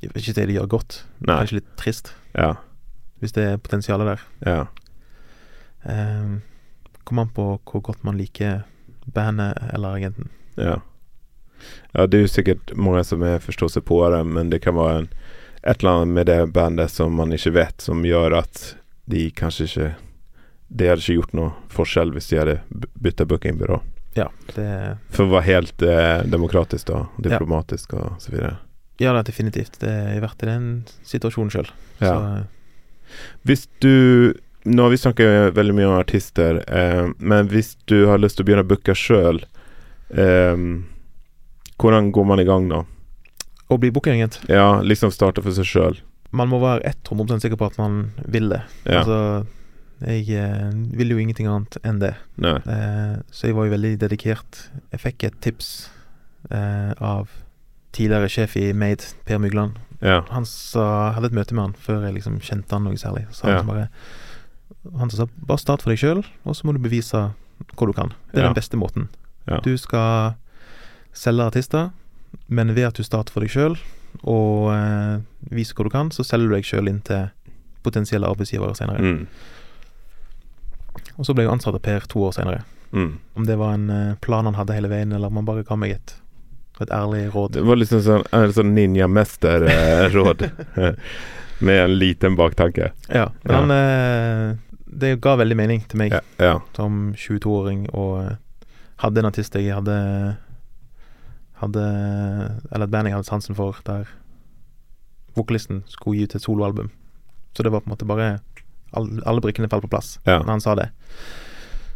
jeg 0.03 0.09
vil 0.11 0.19
ikke 0.21 0.33
det 0.35 0.55
gjør 0.57 0.67
godt. 0.73 0.97
Nei. 1.23 1.37
Kanskje 1.39 1.55
litt 1.61 1.69
trist, 1.79 2.09
Ja. 2.35 2.49
hvis 3.21 3.31
det 3.31 3.43
er 3.53 3.57
potensialet 3.57 4.09
der. 4.09 4.25
Ja. 4.43 4.65
Eh, 5.85 6.39
Kommer 7.03 7.21
an 7.21 7.31
på 7.35 7.45
hvor 7.67 7.81
godt 7.83 8.03
man 8.03 8.17
liker 8.19 8.63
bandet 9.13 9.57
eller 9.73 9.95
agenten. 9.95 10.29
Ja. 10.57 10.77
Ja, 11.93 12.05
det 12.07 12.17
er 12.19 12.21
jo 12.25 12.31
sikkert 12.31 12.75
mange 12.75 13.03
som 13.07 13.23
er 13.23 13.39
det 14.11 14.25
men 14.27 14.49
det 14.51 14.61
kan 14.63 14.75
være 14.75 14.97
en, 15.03 15.09
et 15.63 15.79
eller 15.83 16.01
annet 16.01 16.13
med 16.19 16.25
det 16.27 16.39
bandet 16.55 16.91
som 16.91 17.15
man 17.15 17.31
ikke 17.35 17.53
vet, 17.55 17.81
som 17.83 18.03
gjør 18.03 18.35
at 18.41 18.75
de 19.09 19.29
kanskje 19.35 19.67
ikke 19.67 19.87
Det 20.73 20.87
hadde 20.89 21.03
ikke 21.03 21.17
gjort 21.19 21.33
noe 21.37 21.49
forskjell 21.69 22.13
hvis 22.15 22.29
de 22.31 22.37
hadde 22.39 22.55
bytta 23.03 23.27
bookingbyrå. 23.29 23.81
Ja, 24.17 24.29
det 24.55 24.67
For 25.13 25.27
å 25.27 25.33
være 25.35 25.47
helt 25.49 25.83
eh, 25.85 26.23
demokratisk 26.29 26.87
da, 26.89 27.03
diplomatisk 27.21 27.93
og 27.97 28.15
så 28.23 28.31
videre. 28.33 28.55
Ja, 29.01 29.11
det 29.11 29.19
er 29.19 29.27
definitivt. 29.27 29.77
Det 29.81 29.91
har 29.91 30.23
vært 30.23 30.45
i 30.45 30.49
den 30.49 30.65
situasjonen 31.05 31.53
sjøl. 31.53 31.69
Ja. 32.01 32.15
Hvis 33.45 33.67
du 33.83 34.33
Nå 34.63 34.85
har 34.85 34.93
vi 34.93 34.97
snakket 35.01 35.57
veldig 35.57 35.73
mye 35.75 35.87
om 35.89 35.97
artister, 35.99 36.61
eh, 36.71 37.09
men 37.19 37.49
hvis 37.51 37.73
du 37.91 38.05
har 38.07 38.21
lyst 38.21 38.37
til 38.39 38.45
å 38.45 38.47
begynne 38.47 38.63
å 38.63 38.69
booke 38.69 38.95
sjøl, 38.95 39.41
eh, 40.15 40.55
hvordan 41.83 42.13
går 42.15 42.29
man 42.29 42.39
i 42.39 42.45
gang 42.47 42.69
da? 42.71 42.85
å 43.73 43.77
bli 43.79 43.91
bookingagent 43.91 44.39
Ja, 44.51 44.81
liksom 44.81 45.11
starte 45.11 45.43
for 45.43 45.55
seg 45.55 45.67
sjøl. 45.67 45.99
Man 46.33 46.49
må 46.49 46.59
være 46.63 46.81
100 47.05 47.39
sikker 47.43 47.59
på 47.61 47.67
at 47.69 47.77
man 47.77 48.11
vil 48.25 48.49
det. 48.49 48.61
Ja. 48.89 49.03
Altså, 49.03 49.17
jeg 50.03 50.25
eh, 50.33 50.71
vil 50.97 51.13
jo 51.13 51.19
ingenting 51.21 51.47
annet 51.47 51.77
enn 51.85 51.99
det. 52.01 52.15
Eh, 52.43 53.15
så 53.31 53.47
jeg 53.47 53.55
var 53.55 53.67
jo 53.69 53.75
veldig 53.75 53.91
dedikert. 54.01 54.63
Jeg 54.91 55.03
fikk 55.03 55.23
et 55.29 55.37
tips 55.45 55.69
eh, 56.49 56.91
av 56.97 57.29
tidligere 57.93 58.31
sjef 58.33 58.57
i 58.57 58.71
Made, 58.73 59.05
Per 59.29 59.37
Mygland. 59.39 59.77
Ja. 60.01 60.23
Han 60.33 60.43
sa, 60.49 61.13
hadde 61.15 61.29
et 61.29 61.37
møte 61.37 61.53
med 61.55 61.67
han 61.69 61.75
før 61.79 62.07
jeg 62.07 62.17
liksom 62.17 62.41
kjente 62.43 62.73
han 62.75 62.83
noe 62.89 62.97
særlig. 62.99 63.27
Så 63.31 63.47
Ja. 63.47 63.61
han 63.61 63.69
bare 63.69 63.89
Han 64.99 65.09
sa 65.09 65.27
bare 65.37 65.61
start 65.61 65.81
for 65.81 65.93
deg 65.93 65.99
sjøl, 66.01 66.25
og 66.43 66.55
så 66.57 66.65
må 66.67 66.73
du 66.75 66.79
bevise 66.83 67.15
hva 67.77 67.85
du 67.87 67.93
kan. 67.95 68.09
Det 68.33 68.41
er 68.41 68.43
Ja. 68.43 68.47
den 68.49 68.57
beste 68.57 68.75
måten. 68.75 69.07
Ja. 69.47 69.61
Du 69.63 69.77
skal 69.77 70.33
selge 71.13 71.45
artister, 71.45 71.91
men 72.49 72.73
ved 72.75 72.83
at 72.89 72.95
du 72.95 73.03
starter 73.03 73.31
for 73.31 73.39
deg 73.39 73.49
sjøl 73.53 73.77
og 74.21 74.69
eh, 74.73 75.17
viser 75.53 75.75
hva 75.75 75.83
du 75.87 75.89
kan, 75.93 76.11
så 76.13 76.23
selger 76.23 76.49
du 76.51 76.55
deg 76.55 76.65
sjøl 76.67 76.87
inn 76.91 77.01
til 77.01 77.27
potensielle 77.83 78.27
arbeidsgivere 78.29 78.75
senere. 78.77 78.99
Mm. 79.03 79.25
Og 81.17 81.25
så 81.27 81.33
ble 81.35 81.43
jeg 81.45 81.51
ansatt 81.53 81.75
av 81.77 81.81
Per 81.83 82.05
to 82.09 82.23
år 82.27 82.35
senere. 82.37 82.61
Mm. 82.93 83.15
Om 83.35 83.45
det 83.49 83.55
var 83.59 83.73
en 83.75 83.89
eh, 83.89 84.15
plan 84.21 84.45
han 84.45 84.55
hadde 84.57 84.75
hele 84.77 84.89
veien, 84.91 85.11
eller 85.13 85.27
om 85.31 85.39
han 85.41 85.47
bare 85.47 85.63
ga 85.67 85.75
meg 85.79 85.95
et, 85.97 86.13
et 86.81 86.91
ærlig 86.93 87.25
råd. 87.33 87.55
Det 87.57 87.63
var 87.65 87.79
liksom 87.81 88.03
sånn, 88.05 88.27
sånn 88.53 88.73
ninjamester-råd. 88.77 90.45
Med 91.63 91.79
en 91.85 91.93
liten 91.99 92.35
baktanke. 92.35 92.91
Ja, 93.07 93.29
men 93.43 93.51
Ja. 93.53 93.59
han 93.59 93.71
eh, 93.71 94.57
Det 94.93 95.15
ga 95.21 95.35
veldig 95.39 95.55
mening 95.57 95.81
til 95.89 95.97
meg 95.97 96.11
Ja. 96.13 96.19
ja. 96.37 96.55
som 96.75 97.13
22-åring, 97.17 97.87
og 97.97 98.11
eh, 98.23 98.35
hadde 99.01 99.19
en 99.23 99.25
artist 99.31 99.55
jeg 99.55 99.73
hadde 99.73 99.95
Hadde 101.63 101.83
Eller 102.71 102.85
et 102.87 102.91
band 102.91 103.07
jeg 103.09 103.15
hadde 103.15 103.27
sansen 103.29 103.55
for, 103.57 103.77
der 103.87 104.05
vokalisten 105.37 105.83
skulle 105.89 106.17
gi 106.19 106.27
ut 106.27 106.35
et 106.37 106.43
soloalbum. 106.45 106.91
Så 107.57 107.63
det 107.65 107.71
var 107.73 107.81
på 107.81 107.89
en 107.89 107.95
måte 107.95 108.07
bare 108.09 108.27
Alle, 108.93 109.23
alle 109.25 109.41
brikkene 109.41 109.69
falt 109.71 109.81
på 109.87 109.89
plass 109.89 110.19
Ja. 110.25 110.39
når 110.43 110.51
han 110.51 110.61
sa 110.61 110.75
det. 110.77 110.89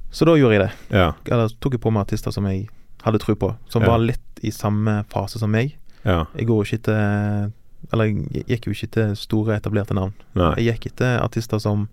Så 0.10 0.26
da 0.26 0.34
gjorde 0.34 0.56
jeg 0.58 0.64
det. 0.64 0.72
Ja. 0.98 1.12
Eller 1.30 1.52
tok 1.62 1.74
jeg 1.76 1.82
på 1.84 1.92
meg 1.94 2.08
artister 2.08 2.32
som 2.34 2.46
jeg 2.50 2.70
hadde 3.04 3.20
tro 3.22 3.36
på, 3.36 3.52
som 3.70 3.84
Ja. 3.84 3.90
var 3.92 4.00
litt 4.00 4.42
i 4.42 4.50
samme 4.50 5.04
fase 5.10 5.38
som 5.38 5.52
meg. 5.52 5.76
ja. 6.04 6.26
Jeg 6.36 6.48
går 6.48 6.64
ikke 6.66 6.82
til 6.84 7.54
Eller 7.94 8.06
jeg 8.06 8.46
gikk 8.48 8.66
jo 8.66 8.72
ikke 8.74 8.92
til 8.92 9.16
store, 9.16 9.56
etablerte 9.60 9.94
navn. 9.94 10.14
Nei. 10.36 10.56
Jeg 10.56 10.80
gikk 10.80 10.86
etter 10.94 11.22
artister 11.22 11.60
som 11.60 11.88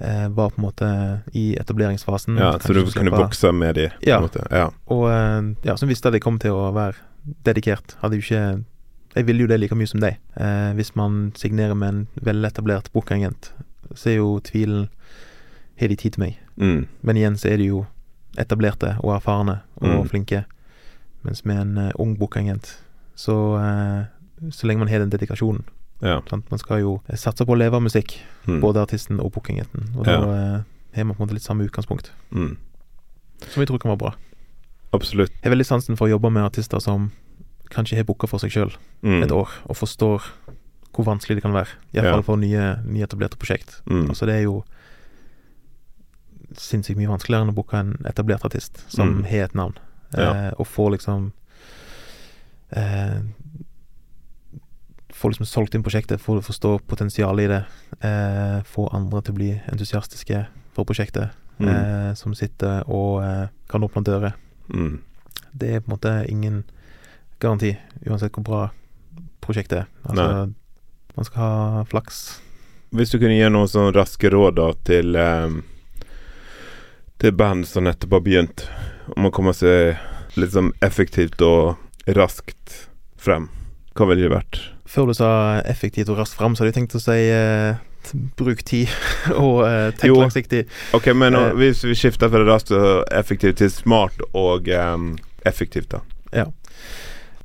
eh, 0.00 0.28
var 0.28 0.50
på 0.50 0.58
en 0.60 0.64
måte 0.66 0.88
i 1.34 1.56
etableringsfasen. 1.60 2.36
Ja, 2.38 2.52
så 2.58 2.72
du 2.74 2.82
kunne 2.84 3.10
slippe- 3.10 3.22
vokse 3.22 3.52
med 3.52 3.74
de, 3.74 3.88
på 3.88 4.06
Ja. 4.08 4.20
Ja. 4.50 4.70
Og 4.86 5.08
eh, 5.10 5.54
ja, 5.64 5.76
som 5.76 5.88
visste 5.88 6.08
at 6.08 6.14
jeg 6.14 6.22
kom 6.22 6.38
til 6.38 6.50
å 6.52 6.72
være 6.74 6.94
dedikert. 7.44 7.96
Hadde 8.02 8.16
jo 8.16 8.22
ikke 8.22 8.64
Jeg 9.16 9.24
ville 9.26 9.40
jo 9.40 9.46
det 9.48 9.58
like 9.60 9.74
mye 9.74 9.86
som 9.88 10.00
deg. 10.00 10.18
Eh, 10.36 10.72
hvis 10.76 10.94
man 10.94 11.32
signerer 11.34 11.74
med 11.74 11.88
en 11.88 12.06
veletablert 12.22 12.92
bookagent, 12.92 13.52
så 13.94 14.10
er 14.10 14.16
jo 14.20 14.40
tvilen 14.40 14.88
Har 15.80 15.88
de 15.88 15.96
tid 15.96 16.12
til 16.12 16.20
meg? 16.22 16.36
Mm. 16.56 16.86
Men 17.02 17.16
igjen 17.16 17.36
så 17.36 17.48
er 17.52 17.56
de 17.58 17.64
jo 17.70 17.86
etablerte 18.38 18.96
og 19.02 19.14
erfarne 19.16 19.60
og 19.80 19.88
Mm. 20.04 20.08
flinke. 20.08 20.44
Mens 21.24 21.44
med 21.44 21.58
en 21.58 21.78
uh, 21.78 21.90
ung 21.98 22.14
bookagent, 22.18 22.76
så 23.16 23.32
uh, 23.56 24.04
Så 24.52 24.66
lenge 24.66 24.78
man 24.78 24.88
har 24.88 24.98
den 25.00 25.10
dedikasjonen 25.10 25.64
Ja. 26.02 26.20
Man 26.50 26.58
skal 26.58 26.80
jo 26.80 27.00
satse 27.14 27.44
på 27.46 27.54
å 27.54 27.58
leve 27.58 27.74
av 27.74 27.82
musikk, 27.82 28.18
Mm. 28.46 28.60
både 28.60 28.76
artisten 28.86 29.18
og 29.20 29.32
bookingagenten. 29.32 29.96
Og 29.98 30.04
da 30.04 30.20
har 30.20 30.64
har 30.94 31.04
man 31.04 31.14
på 31.16 31.20
en 31.22 31.28
måte 31.28 31.34
litt 31.34 31.42
samme 31.42 31.64
utgangspunkt, 31.68 32.10
Mm. 32.32 32.56
som 33.48 33.60
jeg 33.60 33.68
tror 33.68 33.78
kan 33.80 33.90
være 33.90 33.98
bra. 33.98 34.14
Absolutt. 34.94 35.30
Jeg 35.42 35.44
har 35.44 35.50
veldig 35.56 35.66
sansen 35.66 35.96
for 35.96 36.06
å 36.08 36.10
jobbe 36.18 36.30
med 36.32 36.42
artister 36.44 36.80
som 36.80 37.10
kanskje 37.70 37.96
har 37.96 38.04
booka 38.04 38.26
for 38.28 38.38
seg 38.38 38.50
sjøl 38.50 38.72
Mm. 39.02 39.22
et 39.24 39.30
år, 39.30 39.48
og 39.68 39.76
forstår 39.76 40.22
hvor 40.94 41.04
vanskelig 41.04 41.36
det 41.36 41.42
kan 41.42 41.52
være. 41.52 41.68
Ja. 41.92 42.02
Iallfall 42.02 42.22
for 42.22 42.36
nye, 42.36 42.76
nyetablerte 42.86 43.36
prosjekt. 43.36 43.82
Mm. 43.86 44.08
Altså, 44.08 44.24
det 44.26 44.36
er 44.36 44.42
jo 44.44 44.64
sinnssykt 46.56 46.96
mye 46.96 47.08
vanskeligere 47.10 47.42
enn 47.42 47.52
å 47.52 47.56
booke 47.56 47.74
en 47.78 47.96
etablert 48.08 48.44
artist 48.44 48.84
som 48.88 49.18
Mm. 49.22 49.24
har 49.26 49.44
et 49.44 49.54
navn, 49.54 49.74
Ja. 50.16 50.32
eh, 50.48 50.52
og 50.58 50.66
får 50.66 50.90
liksom 50.98 51.32
eh, 52.72 53.20
Få 55.16 55.30
liksom 55.32 55.46
solgt 55.48 55.74
inn 55.74 55.82
prosjektet, 55.86 56.20
få 56.20 56.36
forstå 56.44 56.74
potensialet 56.86 57.46
i 57.46 57.50
det, 57.54 57.62
eh, 58.04 58.58
få 58.68 58.88
andre 58.92 59.22
til 59.24 59.32
å 59.34 59.38
bli 59.38 59.50
entusiastiske 59.72 60.46
for 60.76 60.84
prosjektet, 60.84 61.30
Mm. 61.58 61.68
eh, 61.72 62.14
som 62.14 62.34
sitter 62.36 62.82
og 62.86 63.22
eh, 63.24 63.46
kan 63.68 63.80
åpne 63.80 64.02
dører. 64.04 64.34
Mm. 64.68 64.98
Det 65.56 65.70
er 65.70 65.80
på 65.80 65.88
en 65.88 65.94
måte 65.96 66.12
ingen 66.28 66.64
garanti, 67.40 67.70
uansett 68.06 68.32
hvor 68.36 68.44
bra 68.44 68.70
prosjektet 69.40 69.78
er. 69.78 69.86
Altså, 70.04 70.52
man 71.16 71.24
skal 71.24 71.40
ha 71.40 71.84
flaks. 71.88 72.40
Hvis 72.92 73.10
du 73.10 73.18
kunne 73.18 73.38
gi 73.38 73.48
noen 73.48 73.68
sånn 73.72 73.94
raske 73.96 74.28
råd 74.30 74.56
da 74.60 74.68
til 74.84 75.16
ehm, 75.16 75.62
Til 77.18 77.32
band 77.32 77.64
som 77.66 77.84
nettopp 77.84 78.12
har 78.12 78.20
begynt, 78.20 78.66
om 79.16 79.24
å 79.24 79.32
komme 79.32 79.54
seg 79.56 79.96
sånn 80.36 80.74
effektivt 80.84 81.40
og 81.40 81.78
raskt 82.12 82.88
frem, 83.16 83.48
hva 83.96 84.06
ville 84.10 84.26
det 84.28 84.34
vært? 84.34 84.58
Før 84.86 85.06
du 85.10 85.14
sa 85.18 85.28
effektivt 85.66 86.08
og 86.12 86.18
raskt 86.20 86.36
fram, 86.38 86.54
så 86.54 86.62
hadde 86.64 86.72
jeg 86.74 86.78
tenkt 86.80 86.94
å 86.98 87.02
si 87.02 87.16
eh, 87.32 87.74
bruk 88.38 88.62
tid 88.66 88.88
og 89.34 89.64
eh, 89.66 89.90
tenk 89.98 90.12
Jo. 90.12 90.20
langsiktig. 90.22 90.64
Ok, 90.94 91.08
men 91.14 91.34
nå, 91.34 91.40
Eh. 91.50 91.56
hvis 91.58 91.82
vi 91.84 91.94
skifter 91.98 92.30
fra 92.30 92.44
raskt 92.46 92.70
og 92.76 93.02
effektivt 93.10 93.58
til 93.58 93.70
smart 93.74 94.22
og 94.32 94.68
um, 94.70 95.16
effektivt, 95.46 95.90
da. 95.90 96.00
Ja. 96.32 96.46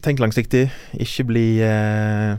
Tenk 0.01 0.19
langsiktig, 0.21 0.69
ikke 0.97 1.23
bli 1.29 1.47
eh, 1.61 2.37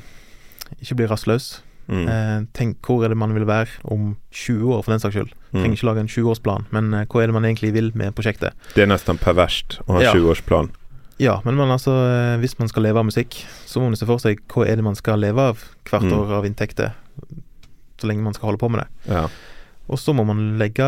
Ikke 0.82 0.96
bli 0.98 1.06
rastløs. 1.06 1.60
Mm. 1.92 2.06
Eh, 2.08 2.44
tenk 2.56 2.78
hvor 2.86 3.02
er 3.04 3.10
det 3.12 3.18
man 3.18 3.34
vil 3.34 3.44
være 3.46 3.68
om 3.90 4.14
20 4.32 4.70
år, 4.72 4.82
for 4.86 4.92
den 4.94 5.02
saks 5.02 5.14
skyld. 5.18 5.32
Mm. 5.52 5.58
Trenger 5.60 5.76
ikke 5.76 5.86
lage 5.90 6.00
en 6.06 6.08
20-årsplan, 6.08 6.64
men 6.72 6.94
eh, 6.94 7.04
hva 7.10 7.22
er 7.22 7.26
det 7.28 7.34
man 7.36 7.44
egentlig 7.44 7.72
vil 7.74 7.90
med 7.98 8.14
prosjektet? 8.16 8.54
Det 8.76 8.86
er 8.86 8.90
nesten 8.90 9.18
perverst 9.20 9.80
å 9.88 9.98
ha 9.98 10.04
Ja. 10.06 10.14
20-årsplan. 10.14 10.70
Ja, 11.18 11.40
men 11.44 11.54
man, 11.54 11.70
altså, 11.70 11.90
eh, 12.08 12.38
hvis 12.40 12.58
man 12.58 12.68
skal 12.68 12.82
leve 12.82 12.98
av 12.98 13.04
musikk, 13.06 13.44
så 13.66 13.80
må 13.80 13.88
man 13.90 13.96
se 13.96 14.06
for 14.08 14.18
seg 14.22 14.40
hva 14.48 14.66
er 14.66 14.76
det 14.76 14.84
man 14.84 14.96
skal 14.98 15.18
leve 15.20 15.38
av 15.52 15.58
hvert 15.84 16.02
Mm. 16.08 16.12
år 16.18 16.32
av 16.38 16.44
inntekter, 16.48 16.92
så 18.00 18.06
lenge 18.08 18.22
man 18.22 18.34
skal 18.34 18.46
holde 18.50 18.58
på 18.58 18.70
med 18.70 18.80
det. 18.80 18.88
Ja. 19.12 19.28
Og 19.90 19.98
så 19.98 20.14
må 20.14 20.24
man 20.24 20.58
legge 20.58 20.84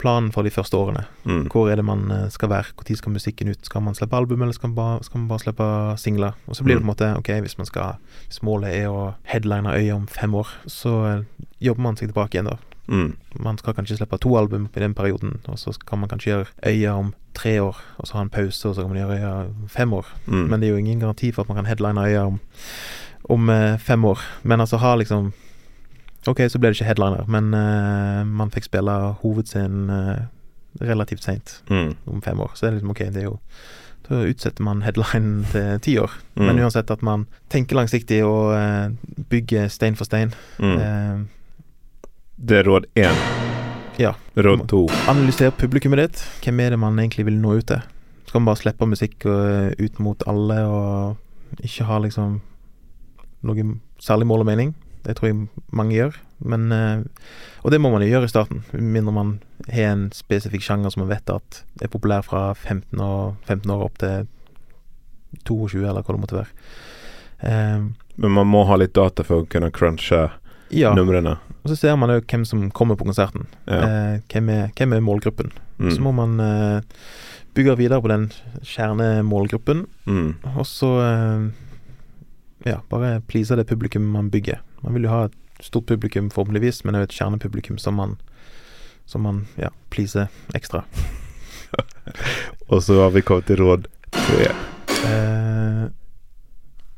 planen 0.00 0.32
for 0.32 0.42
de 0.42 0.50
første 0.50 0.72
årene. 0.74 1.04
Mm. 1.24 1.48
Hvor 1.52 1.70
er 1.70 1.76
det 1.76 1.84
man 1.84 2.10
eh, 2.10 2.28
skal 2.30 2.48
være? 2.48 2.72
Når 2.76 2.96
skal 2.96 3.12
musikken 3.12 3.48
ut? 3.48 3.64
Skal 3.64 3.82
man 3.82 3.94
slippe 3.94 4.16
album, 4.16 4.42
eller 4.42 4.52
skal 4.56 4.68
man 4.70 4.76
bare, 4.76 5.04
skal 5.04 5.18
man 5.20 5.28
bare 5.28 5.38
slippe 5.44 5.98
singler? 6.00 6.32
Og 6.48 6.56
så 6.56 6.64
blir 6.64 6.76
det 6.76 6.82
på 6.82 6.88
en 6.88 6.94
måte 6.94 7.16
Ok, 7.18 7.28
hvis 7.44 7.58
man 7.58 7.66
skal 7.66 7.96
Hvis 8.28 8.42
målet 8.42 8.72
er 8.74 8.88
å 8.88 9.14
headline 9.24 9.66
øya 9.68 9.94
om 9.94 10.06
fem 10.06 10.34
år, 10.34 10.48
så 10.66 10.94
eh, 11.18 11.22
jobber 11.60 11.82
man 11.82 11.96
seg 11.96 12.08
tilbake 12.08 12.34
igjen, 12.34 12.48
da. 12.50 12.56
Mm. 12.90 13.12
Man 13.46 13.58
skal 13.60 13.74
kanskje 13.78 13.96
slippe 14.00 14.18
to 14.18 14.32
album 14.38 14.68
i 14.76 14.80
den 14.82 14.94
perioden, 14.98 15.36
og 15.48 15.58
så 15.62 15.72
kan 15.86 16.00
man 16.02 16.08
kanskje 16.10 16.32
gjøre 16.32 16.46
øya 16.66 16.94
om 16.98 17.12
tre 17.38 17.52
år, 17.62 17.76
og 17.98 18.06
så 18.08 18.16
ha 18.18 18.22
en 18.24 18.30
pause, 18.34 18.68
og 18.68 18.74
så 18.74 18.82
kan 18.82 18.90
man 18.90 18.98
gjøre 18.98 19.18
øya 19.20 19.30
om 19.46 19.68
fem 19.68 19.92
år. 19.94 20.06
Mm. 20.26 20.46
Men 20.50 20.60
det 20.60 20.66
er 20.68 20.70
jo 20.74 20.76
ingen 20.82 21.00
garanti 21.00 21.30
for 21.32 21.42
at 21.42 21.48
man 21.48 21.56
kan 21.60 21.66
headline 21.70 22.00
øya 22.02 22.24
om, 22.26 22.40
om 23.30 23.48
eh, 23.50 23.78
fem 23.78 24.04
år. 24.04 24.18
Men 24.42 24.60
altså 24.60 24.76
ha 24.82 24.96
liksom 24.96 25.32
Ok, 26.28 26.36
så 26.52 26.58
ble 26.60 26.68
det 26.68 26.76
ikke 26.76 26.84
headliner, 26.84 27.24
men 27.32 27.54
uh, 27.56 28.26
man 28.28 28.50
fikk 28.52 28.66
spille 28.66 28.92
hovedscenen 29.22 29.86
uh, 29.90 30.26
relativt 30.84 31.24
seint 31.24 31.62
Mm. 31.70 31.94
om 32.06 32.20
fem 32.22 32.40
år. 32.40 32.50
Så 32.54 32.66
det 32.66 32.68
er 32.68 32.74
liksom 32.76 32.90
ok, 32.90 32.98
det 33.14 33.16
er 33.16 33.22
jo 33.30 33.38
Da 34.10 34.14
utsetter 34.26 34.62
man 34.66 34.82
headline 34.82 35.46
til 35.52 35.78
ti 35.80 35.96
år. 35.98 36.10
Mm. 36.36 36.44
Men 36.46 36.58
uansett 36.60 36.90
at 36.90 37.02
man 37.02 37.26
tenker 37.48 37.76
langsiktig 37.76 38.24
og 38.24 38.52
uh, 38.52 38.90
bygger 39.30 39.68
stein 39.68 39.96
for 39.96 40.04
stein. 40.04 40.34
Mm. 40.58 41.28
Det 42.40 42.56
er 42.56 42.64
råd 42.64 42.86
én. 42.96 43.16
Ja. 44.00 44.14
Råd 44.34 44.62
to. 44.68 44.86
analyser 45.08 45.50
publikummet 45.50 46.00
ditt. 46.00 46.20
Hvem 46.40 46.60
er 46.64 46.70
det 46.72 46.78
man 46.80 46.96
egentlig 46.98 47.26
vil 47.28 47.36
nå 47.36 47.58
ut 47.58 47.66
til? 47.68 47.82
Skal 48.24 48.40
man 48.40 48.48
bare 48.48 48.60
slippe 48.62 48.88
musikk 48.88 49.26
eh, 49.28 49.74
ut 49.76 49.98
mot 50.00 50.24
alle 50.30 50.56
og 50.64 51.60
ikke 51.60 51.84
ha 51.84 51.98
liksom 52.00 52.38
noe 53.44 53.66
særlig 54.00 54.30
mål 54.30 54.46
og 54.46 54.48
mening? 54.48 54.72
Det 55.04 55.18
tror 55.18 55.28
jeg 55.28 55.38
mange 55.68 55.98
gjør. 55.98 56.16
Men 56.40 56.72
eh, 56.72 57.04
Og 57.60 57.70
det 57.74 57.80
må 57.84 57.92
man 57.92 58.00
jo 58.00 58.08
gjøre 58.08 58.24
i 58.24 58.32
starten, 58.32 58.64
mindre 58.72 59.12
man 59.12 59.36
har 59.68 59.92
en 59.92 60.08
spesifikk 60.16 60.64
sjanger 60.64 60.94
som 60.94 61.04
man 61.04 61.12
vet 61.12 61.28
at 61.28 61.62
er 61.82 61.92
populær 61.92 62.24
fra 62.24 62.54
15 62.54 62.96
år, 63.04 63.34
15 63.44 63.70
år 63.70 63.84
opp 63.84 64.00
til 64.00 64.28
22, 65.44 65.84
eller 65.84 66.00
hva 66.00 66.16
det 66.16 66.22
måtte 66.24 66.40
være. 66.40 66.56
Um, 67.40 67.94
Men 68.16 68.32
man 68.32 68.48
må 68.48 68.64
ha 68.64 68.80
litt 68.80 68.96
data 68.96 69.24
for 69.24 69.42
å 69.42 69.48
kunne 69.48 69.70
crunche 69.72 70.30
ja, 70.70 70.92
numrene. 70.94 71.36
og 71.64 71.70
så 71.72 71.76
ser 71.76 71.96
man 71.98 72.10
jo 72.14 72.20
hvem 72.20 72.44
som 72.46 72.70
kommer 72.70 72.96
på 72.96 73.04
konserten. 73.08 73.46
Ja. 73.66 73.80
Eh, 73.82 74.20
hvem, 74.32 74.48
er, 74.54 74.70
hvem 74.78 74.92
er 74.96 75.00
målgruppen? 75.04 75.50
Mm. 75.78 75.90
Så 75.94 76.00
må 76.04 76.12
man 76.14 76.38
eh, 76.40 76.80
bygge 77.54 77.76
videre 77.80 78.00
på 78.02 78.08
den 78.12 78.30
kjernemålgruppen, 78.62 79.86
Mm. 80.06 80.34
og 80.56 80.66
så 80.66 80.90
eh, 81.02 81.50
ja, 82.70 82.80
bare 82.90 83.20
please 83.28 83.56
det 83.56 83.66
publikum 83.66 84.02
man 84.12 84.30
bygger. 84.30 84.60
Man 84.82 84.94
vil 84.94 85.02
jo 85.08 85.08
ha 85.14 85.24
et 85.28 85.36
stort 85.64 85.86
publikum 85.86 86.30
forhåpentligvis, 86.30 86.84
men 86.84 86.94
òg 86.96 87.02
et 87.08 87.16
kjernepublikum 87.18 87.78
som 87.78 87.94
man 88.00 88.18
som 89.10 89.22
man 89.26 89.46
ja, 89.58 89.68
pleaser 89.90 90.28
ekstra. 90.54 90.84
Og 92.70 92.82
så 92.82 93.00
har 93.02 93.10
vi 93.10 93.22
kommet 93.26 93.46
til 93.48 93.58
råd 93.58 93.88
tre. 94.14 94.46
Eh, 95.06 95.84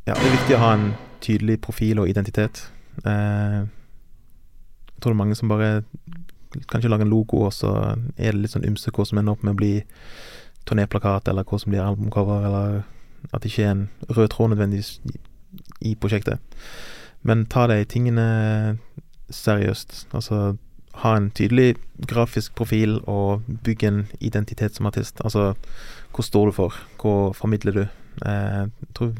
ja, 0.05 0.13
det 0.15 0.27
er 0.29 0.35
viktig 0.37 0.57
å 0.57 0.61
ha 0.61 0.73
en 0.77 0.87
tydelig 1.25 1.57
profil 1.65 2.03
og 2.03 2.11
identitet. 2.11 2.67
Eh, 3.09 3.59
jeg 4.93 5.01
tror 5.01 5.13
det 5.13 5.17
er 5.17 5.23
mange 5.25 5.39
som 5.39 5.51
bare 5.51 5.71
kanskje 6.71 6.91
lager 6.91 7.07
en 7.07 7.13
logo, 7.13 7.45
og 7.47 7.53
så 7.57 7.73
er 8.17 8.33
det 8.33 8.43
litt 8.43 8.55
sånn 8.55 8.67
ymse 8.69 8.93
hva 8.93 9.07
som 9.09 9.19
ender 9.19 9.35
opp 9.35 9.45
med 9.47 9.55
å 9.55 9.61
bli 9.61 9.75
turnéplakat, 10.69 11.29
eller 11.29 11.47
hva 11.49 11.59
som 11.59 11.73
blir 11.73 11.85
albumcover, 11.85 12.47
eller 12.49 12.83
at 13.31 13.43
det 13.43 13.53
ikke 13.53 13.65
er 13.67 13.75
en 13.77 13.87
rød 14.11 14.29
tråd 14.35 14.53
nødvendigvis 14.53 14.99
i, 15.81 15.95
prosjektet. 15.95 16.43
Men 17.23 17.47
ta 17.47 17.69
de 17.71 17.83
tingene 17.89 18.27
seriøst. 19.33 20.07
Altså, 20.13 20.57
ha 21.03 21.15
en 21.17 21.31
tydelig 21.31 21.77
grafisk 22.09 22.55
profil 22.59 22.99
og 23.09 23.47
bygge 23.65 23.89
en 23.89 24.03
identitet 24.21 24.77
som 24.77 24.87
artist. 24.91 25.23
Altså 25.25 25.55
hvor 26.13 26.27
står 26.27 26.51
du 26.51 26.53
for? 26.57 26.77
Hva 27.01 27.33
formidler 27.37 27.73
du? 27.73 27.83
Eh, 28.27 28.67
jeg 28.67 28.95
tror 28.95 29.15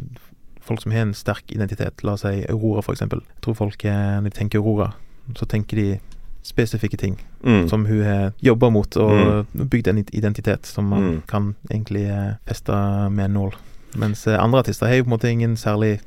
folk 0.63 0.81
som 0.83 0.93
har 0.93 1.01
en 1.07 1.15
sterk 1.15 1.51
identitet, 1.53 2.03
la 2.05 2.13
oss 2.17 2.23
si 2.27 2.45
Aurora 2.49 2.83
eksempel. 2.93 3.21
Jeg 3.35 3.43
tror 3.43 3.55
folk, 3.55 3.83
når 3.85 4.25
de 4.31 4.31
tenker 4.31 4.59
Aurora, 4.63 4.93
så 5.37 5.47
tenker 5.47 5.77
de 5.77 6.01
spesifikke 6.43 6.97
ting 6.99 7.19
Mm. 7.43 7.69
som 7.69 7.85
hun 7.87 8.03
har 8.05 8.33
jobba 8.43 8.69
mot, 8.71 8.97
og 8.97 9.47
bygd 9.53 9.89
en 9.89 9.99
identitet 10.13 10.67
som 10.67 10.85
man 10.89 11.03
Mm. 11.03 11.23
kan 11.27 11.55
egentlig 11.71 12.05
eh, 12.09 12.35
feste 12.47 12.73
med 13.11 13.25
en 13.25 13.33
nål. 13.35 13.53
Mens 13.97 14.27
eh, 14.27 14.39
andre 14.43 14.59
artister 14.61 14.87
har 14.87 14.95
jo 14.95 15.05
på 15.05 15.09
en 15.11 15.19
måte 15.19 15.31
ingen 15.31 15.57
særlig 15.57 16.01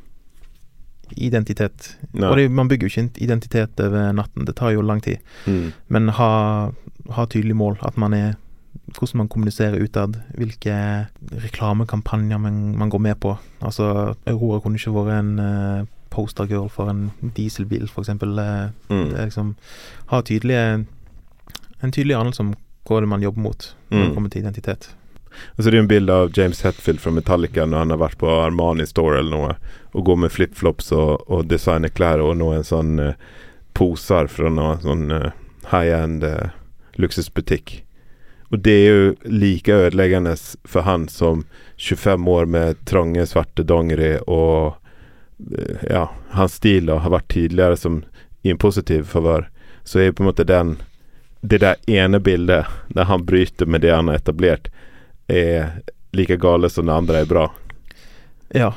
identitet. 1.17 1.97
Nei. 2.13 2.29
Og 2.29 2.37
det, 2.37 2.47
man 2.51 2.67
bygger 2.67 2.87
jo 2.87 2.91
ikke 2.93 3.03
en 3.03 3.11
identitet 3.27 3.79
over 3.83 4.11
natten, 4.17 4.45
det 4.47 4.55
tar 4.55 4.71
jo 4.73 4.81
lang 4.81 5.01
tid. 5.05 5.17
Mm. 5.45 5.71
Men 5.93 6.09
ha, 6.17 6.71
ha 7.11 7.25
tydelig 7.29 7.55
mål, 7.55 7.77
at 7.85 7.97
man 7.97 8.13
er 8.13 8.33
hvordan 8.93 9.17
man 9.17 9.27
kommuniserer 9.27 9.81
utad, 9.81 10.19
hvilke 10.37 11.07
reklamekampanjer 11.43 12.37
man, 12.37 12.75
man 12.77 12.89
går 12.89 12.99
med 13.01 13.19
på. 13.19 13.37
Altså, 13.61 14.15
Aurora 14.27 14.59
kunne 14.61 14.77
ikke 14.79 14.93
vært 14.93 15.19
en 15.19 15.39
uh, 15.39 15.85
postergirl 16.13 16.69
for 16.69 16.89
en 16.89 17.09
dieselbil. 17.35 17.89
Eh, 17.89 18.69
Mm. 18.89 19.09
Det 19.09 19.19
er 19.19 19.25
liksom 19.25 19.55
Ha 20.07 20.21
tydelige 20.21 20.85
en 21.83 21.91
tydelig 21.91 22.15
anelse 22.15 22.39
om 22.39 22.53
hva 22.85 22.99
det 23.01 23.09
man 23.09 23.21
jobber 23.21 23.41
mot 23.41 23.75
når 23.91 23.97
Mm. 23.97 24.05
det 24.05 24.13
kommer 24.15 24.29
til 24.29 24.41
identitet. 24.41 24.89
Altså 25.57 25.71
det 25.71 25.77
er 25.77 25.81
en 25.81 25.87
bilde 25.87 26.13
av 26.13 26.29
James 26.37 26.61
Hetfield 26.61 26.99
fra 26.99 27.11
Metallica 27.11 27.65
når 27.65 27.77
han 27.77 27.89
har 27.89 27.97
vært 27.97 28.17
på 28.17 28.27
Armani 28.29 28.85
Store 28.85 29.19
eller 29.19 29.31
noe, 29.31 29.55
og 29.93 30.05
går 30.05 30.15
med 30.17 30.31
flipflops 30.31 30.91
og, 30.91 31.25
og 31.29 31.47
designer 31.47 31.89
klær 31.89 32.19
og 32.23 32.37
noen 32.37 32.63
sånn 32.63 32.99
uh, 32.99 33.13
poser 33.73 34.27
fra 34.27 34.49
noen 34.49 34.79
sånn 34.81 35.11
uh, 35.11 35.31
high-end 35.71 36.23
uh, 36.23 36.49
luksusbutikk. 36.97 37.81
Og 38.53 38.59
det 38.59 38.71
er 38.71 38.87
jo 38.87 39.13
like 39.25 39.73
ødeleggende 39.73 40.35
for 40.67 40.85
han 40.85 41.07
som 41.09 41.45
25 41.77 42.27
år 42.29 42.45
med 42.45 42.85
trange, 42.85 43.25
svarte 43.25 43.65
dongeri 43.65 44.17
og 44.27 44.75
eh, 45.57 45.81
Ja, 45.89 46.09
hans 46.37 46.59
stil 46.61 46.85
da, 46.85 46.99
har 47.01 47.13
vært 47.15 47.31
tidligere 47.33 47.77
som 47.77 48.03
i 48.45 48.53
en 48.53 48.61
positiv 48.61 49.09
favør. 49.09 49.49
Så 49.83 49.99
er 49.99 50.11
på 50.11 50.23
en 50.23 50.29
måte 50.29 50.45
den 50.45 50.77
Det 51.41 51.59
der 51.61 51.75
ene 51.87 52.19
bildet 52.19 52.65
der 52.89 53.05
han 53.05 53.25
bryter 53.25 53.65
med 53.65 53.81
det 53.81 53.91
han 53.93 54.07
har 54.07 54.15
etablert, 54.17 54.69
er 55.27 55.81
like 56.13 56.37
gale 56.37 56.69
som 56.69 56.85
det 56.85 56.93
andre 56.93 57.19
er 57.21 57.25
bra. 57.29 57.51
Ja. 58.49 58.73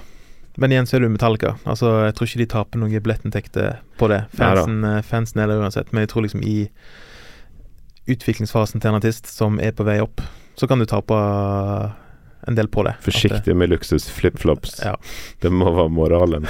Men 0.59 0.73
igjen 0.73 0.87
så 0.87 0.97
er 0.97 1.01
det 1.01 1.09
jo 1.09 1.15
Metallica. 1.15 1.55
Altså, 1.65 1.91
jeg 2.05 2.15
tror 2.19 2.29
ikke 2.29 2.41
de 2.41 2.47
taper 2.53 2.81
noen 2.83 3.03
billettinntekter 3.03 3.79
på 3.97 4.09
det. 4.11 4.25
Fansen, 4.35 4.83
eh, 4.85 5.03
fansen 5.07 5.41
er 5.41 5.49
der 5.49 5.63
uansett. 5.63 5.93
Men 5.93 6.05
jeg 6.05 6.11
tror 6.13 6.27
liksom 6.27 6.43
i 6.43 6.59
utviklingsfasen 8.09 8.81
til 8.83 8.91
en 8.91 8.99
artist 8.99 9.29
som 9.31 9.59
er 9.63 9.73
på 9.77 9.85
vei 9.87 9.99
opp, 10.03 10.23
så 10.59 10.67
kan 10.71 10.81
du 10.83 10.87
tape 10.89 11.15
en 12.49 12.57
del 12.57 12.69
på 12.73 12.83
det. 12.87 12.95
Forsiktig 13.05 13.55
med 13.57 13.71
luksus 13.71 14.09
flipflops. 14.11 14.81
Ja. 14.85 14.95
Det 15.43 15.51
må 15.53 15.71
være 15.75 15.93
moralen. 15.93 16.47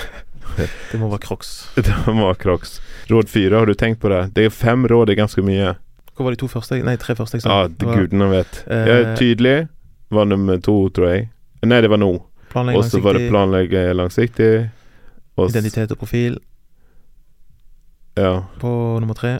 Det, 0.59 0.99
må 0.99 1.09
være 1.13 1.23
crocs. 1.27 1.51
Det 1.77 1.93
må 2.07 2.27
være 2.29 2.39
crocs. 2.41 2.79
Råd 3.11 3.29
fire, 3.31 3.59
har 3.61 3.67
du 3.69 3.75
tenkt 3.79 4.01
på 4.03 4.09
det? 4.13 4.23
Det 4.37 4.47
er 4.49 4.55
fem 4.55 4.87
råd, 4.89 5.07
det 5.09 5.17
er 5.17 5.21
ganske 5.25 5.45
mye. 5.45 5.75
Hva 6.17 6.27
var 6.27 6.35
de 6.35 6.41
to 6.41 6.49
første? 6.51 6.79
Nei, 6.83 6.97
tre 6.99 7.15
første 7.19 7.39
jeg 7.39 7.45
sa. 7.45 7.51
Ja, 7.53 7.69
Det 7.71 7.85
det 7.85 7.95
gudene 7.95 8.31
vet. 8.33 8.63
Eh, 8.67 9.13
tydelig 9.19 9.69
var 10.11 10.27
nummer 10.27 10.59
to, 10.65 10.75
tror 10.95 11.13
jeg. 11.13 11.29
Nei, 11.69 11.81
det 11.85 11.91
var 11.93 12.01
nå. 12.01 12.11
Og 12.59 12.81
så 12.89 12.99
var 13.05 13.19
det 13.19 13.29
planlegge 13.31 13.85
langsiktig. 13.95 14.51
Også, 15.39 15.53
identitet 15.55 15.93
og 15.95 16.01
profil 16.01 16.39
Ja. 18.19 18.47
på 18.59 18.71
nummer 18.99 19.15
tre. 19.15 19.37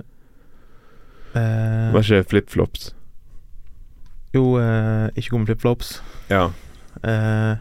Eh, 1.39 1.89
Var 1.95 2.03
ikke 2.07 2.25
flipflops? 2.35 2.91
jo, 4.35 4.43
uh, 4.61 5.09
ikke 5.17 5.31
gå 5.33 5.39
med 5.41 5.49
flipflops. 5.53 5.95
Ja. 6.31 6.49
Uh, 7.03 7.57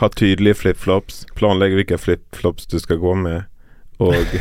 Ha 0.00 0.08
tydelige 0.08 0.54
flipflops. 0.56 1.26
Planlegg 1.36 1.74
hvilke 1.76 1.98
flipflops 2.00 2.66
du 2.66 2.78
skal 2.80 2.96
gå 2.98 3.12
med. 3.14 3.42
Og 4.00 4.14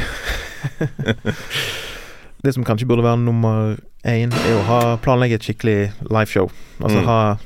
det 2.43 2.53
som 2.55 2.63
kanskje 2.65 2.87
burde 2.87 3.03
være 3.05 3.17
nummer 3.21 3.75
én, 4.07 4.31
er 4.33 4.55
å 4.57 4.63
ha 4.65 4.79
planlegge 5.03 5.35
et 5.37 5.45
skikkelig 5.45 5.91
liveshow. 6.09 6.47
Altså 6.81 6.99
Mm. 7.01 7.05
ha 7.05 7.37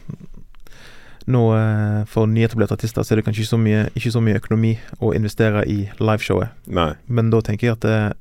nå 1.27 1.41
For 2.07 2.25
nyetablerte 2.29 2.73
artister 2.77 3.01
så 3.03 3.13
er 3.13 3.15
det 3.17 3.25
kanskje 3.25 3.41
ikke 3.41 3.55
så 3.55 3.59
mye, 3.59 3.89
ikke 3.97 4.11
så 4.13 4.21
mye 4.21 4.35
økonomi 4.39 4.77
å 5.01 5.11
investere 5.15 5.65
i 5.67 5.89
liveshowet. 5.99 6.49
Nei. 6.67 6.93
Men 7.07 7.29
da 7.31 7.41
tenker 7.41 7.67
jeg 7.67 7.71
at 7.73 7.81
det, 7.81 8.13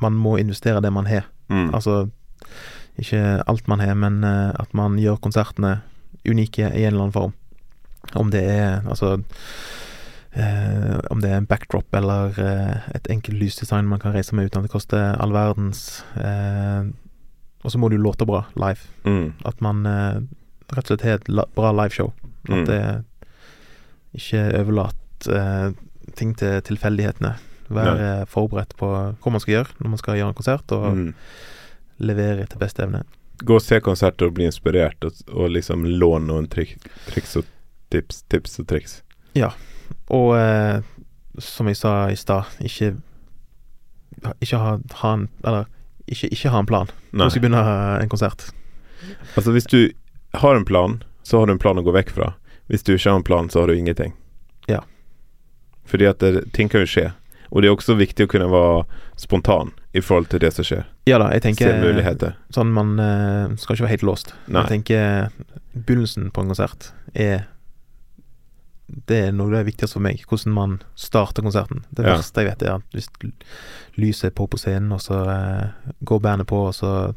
man 0.00 0.12
må 0.14 0.38
investere 0.38 0.80
det 0.80 0.92
man 0.92 1.06
har. 1.06 1.24
Mm. 1.48 1.70
Altså 1.74 2.08
ikke 2.98 3.42
alt 3.48 3.68
man 3.68 3.80
har, 3.80 3.94
men 3.94 4.22
eh, 4.24 4.50
at 4.58 4.72
man 4.74 4.98
gjør 4.98 5.20
konsertene 5.22 5.80
unike 6.28 6.66
i 6.74 6.84
en 6.84 6.92
eller 6.94 7.06
annen 7.08 7.12
form. 7.14 7.32
Om 8.18 8.30
det 8.30 8.42
er 8.48 8.80
altså 8.88 9.18
eh, 10.32 10.98
Om 11.10 11.20
det 11.20 11.30
er 11.30 11.36
en 11.40 11.46
backdrop 11.50 11.94
eller 11.98 12.38
eh, 12.40 12.88
et 12.94 13.08
enkelt 13.10 13.38
lysdesign 13.40 13.88
man 13.88 14.00
kan 14.02 14.14
reise 14.14 14.34
med 14.36 14.48
uten 14.48 14.60
at 14.62 14.68
det 14.68 14.72
koster 14.74 15.16
all 15.20 15.32
verdens. 15.34 16.02
Eh, 16.16 16.88
og 17.64 17.72
så 17.74 17.78
må 17.80 17.88
det 17.90 17.98
jo 17.98 18.04
låte 18.06 18.26
bra 18.28 18.44
live. 18.56 18.86
Mm. 19.04 19.32
At 19.48 19.60
man 19.64 19.84
eh, 19.86 20.20
rett 20.72 20.84
og 20.84 20.92
slett 20.92 21.06
har 21.06 21.18
et 21.20 21.30
bra 21.56 21.72
liveshow. 21.74 22.12
At 22.48 22.54
Mm. 22.54 22.64
det 22.64 23.04
ikke 24.16 24.42
overlater 24.62 25.34
eh, 25.36 25.72
ting 26.16 26.30
til 26.38 26.62
tilfeldighetene. 26.64 27.34
Være 27.70 28.26
forberedt 28.26 28.76
på 28.76 28.88
hva 28.88 29.30
man 29.32 29.40
skal 29.40 29.54
gjøre 29.54 29.74
når 29.82 29.88
man 29.94 29.98
skal 30.00 30.16
gjøre 30.16 30.28
en 30.32 30.34
konsert, 30.38 30.72
og 30.72 30.86
Mm. 30.96 31.14
levere 32.00 32.46
til 32.46 32.58
beste 32.58 32.82
evne. 32.82 33.02
Gå 33.44 33.54
og 33.54 33.62
se 33.62 33.80
konserter 33.80 34.26
og 34.26 34.34
bli 34.34 34.44
inspirert, 34.48 35.04
og, 35.04 35.12
og 35.34 35.50
liksom 35.50 35.84
låne 35.84 36.26
noen 36.26 36.48
trik, 36.50 36.76
triks 37.06 37.36
og 37.36 37.44
tips, 37.90 38.22
tips 38.28 38.58
og 38.60 38.66
triks. 38.66 39.02
Ja, 39.34 39.50
Og 40.10 40.34
eh, 40.36 40.80
som 41.38 41.66
jeg 41.68 41.76
sa 41.76 42.08
i 42.10 42.16
stad, 42.16 42.44
ikke 42.60 42.96
Ikke 44.42 44.58
ha, 44.58 44.78
ha 45.02 45.12
en 45.14 45.28
Eller 45.44 45.66
ikke, 46.08 46.28
ikke 46.32 46.48
ha 46.50 46.58
en 46.58 46.66
plan 46.66 46.88
når 47.12 47.18
Nei. 47.18 47.26
du 47.26 47.30
skal 47.30 47.42
begynne 47.42 48.02
en 48.02 48.08
konsert. 48.08 48.46
Altså 49.36 49.52
hvis 49.52 49.66
du 49.68 49.92
har 50.34 50.56
en 50.56 50.64
plan, 50.64 51.02
så 51.22 51.38
har 51.38 51.46
du 51.46 51.52
en 51.52 51.58
plan 51.58 51.76
å 51.78 51.82
gå 51.84 51.92
vekk 51.92 52.10
fra. 52.16 52.30
Hvis 52.68 52.82
du 52.84 52.94
ikke 52.94 53.10
har 53.10 53.16
en 53.16 53.24
plan, 53.24 53.48
så 53.48 53.60
har 53.60 53.66
du 53.68 53.74
ingenting. 53.76 54.12
Ja. 54.68 54.80
Fordi 55.88 56.04
at 56.08 56.18
det, 56.20 56.52
ting 56.52 56.68
kan 56.68 56.80
jo 56.84 56.86
skje. 56.88 57.12
Og 57.50 57.62
det 57.62 57.68
er 57.68 57.74
også 57.76 57.96
viktig 57.96 58.26
å 58.26 58.30
kunne 58.30 58.48
være 58.52 58.84
spontan 59.16 59.70
i 59.96 60.00
forhold 60.04 60.28
til 60.28 60.40
det 60.40 60.50
som 60.52 60.64
skjer. 60.68 60.84
Ja 61.08 61.18
da, 61.18 61.30
jeg 61.32 61.42
tenker 61.42 62.34
sånn 62.52 62.72
man 62.72 62.98
uh, 63.00 63.56
skal 63.56 63.74
ikke 63.76 63.86
være 63.86 63.94
helt 63.96 64.04
låst. 64.08 64.34
Nei. 64.46 64.62
Jeg 64.66 64.68
tenker 64.74 65.30
begynnelsen 65.72 66.30
på 66.34 66.42
en 66.44 66.52
konsert 66.52 66.90
er 67.14 67.46
Det 69.08 69.18
er 69.28 69.32
noe 69.36 69.50
av 69.52 69.58
det 69.58 69.66
viktigste 69.74 69.98
for 69.98 70.04
meg. 70.04 70.22
Hvordan 70.28 70.52
man 70.56 70.78
starter 70.96 71.42
konserten. 71.44 71.82
Det 71.92 72.04
Ja. 72.06 72.14
verste 72.16 72.40
jeg 72.40 72.48
vet, 72.48 72.62
er 72.62 72.74
at 72.76 72.82
hvis 72.92 73.08
lyset 73.96 74.24
er 74.30 74.30
på 74.30 74.46
på 74.48 74.56
scenen, 74.58 74.92
og 74.92 75.00
så 75.00 75.18
uh, 75.28 75.92
går 76.04 76.20
bandet 76.24 76.46
på, 76.46 76.56
og 76.68 76.74
så 76.74 77.14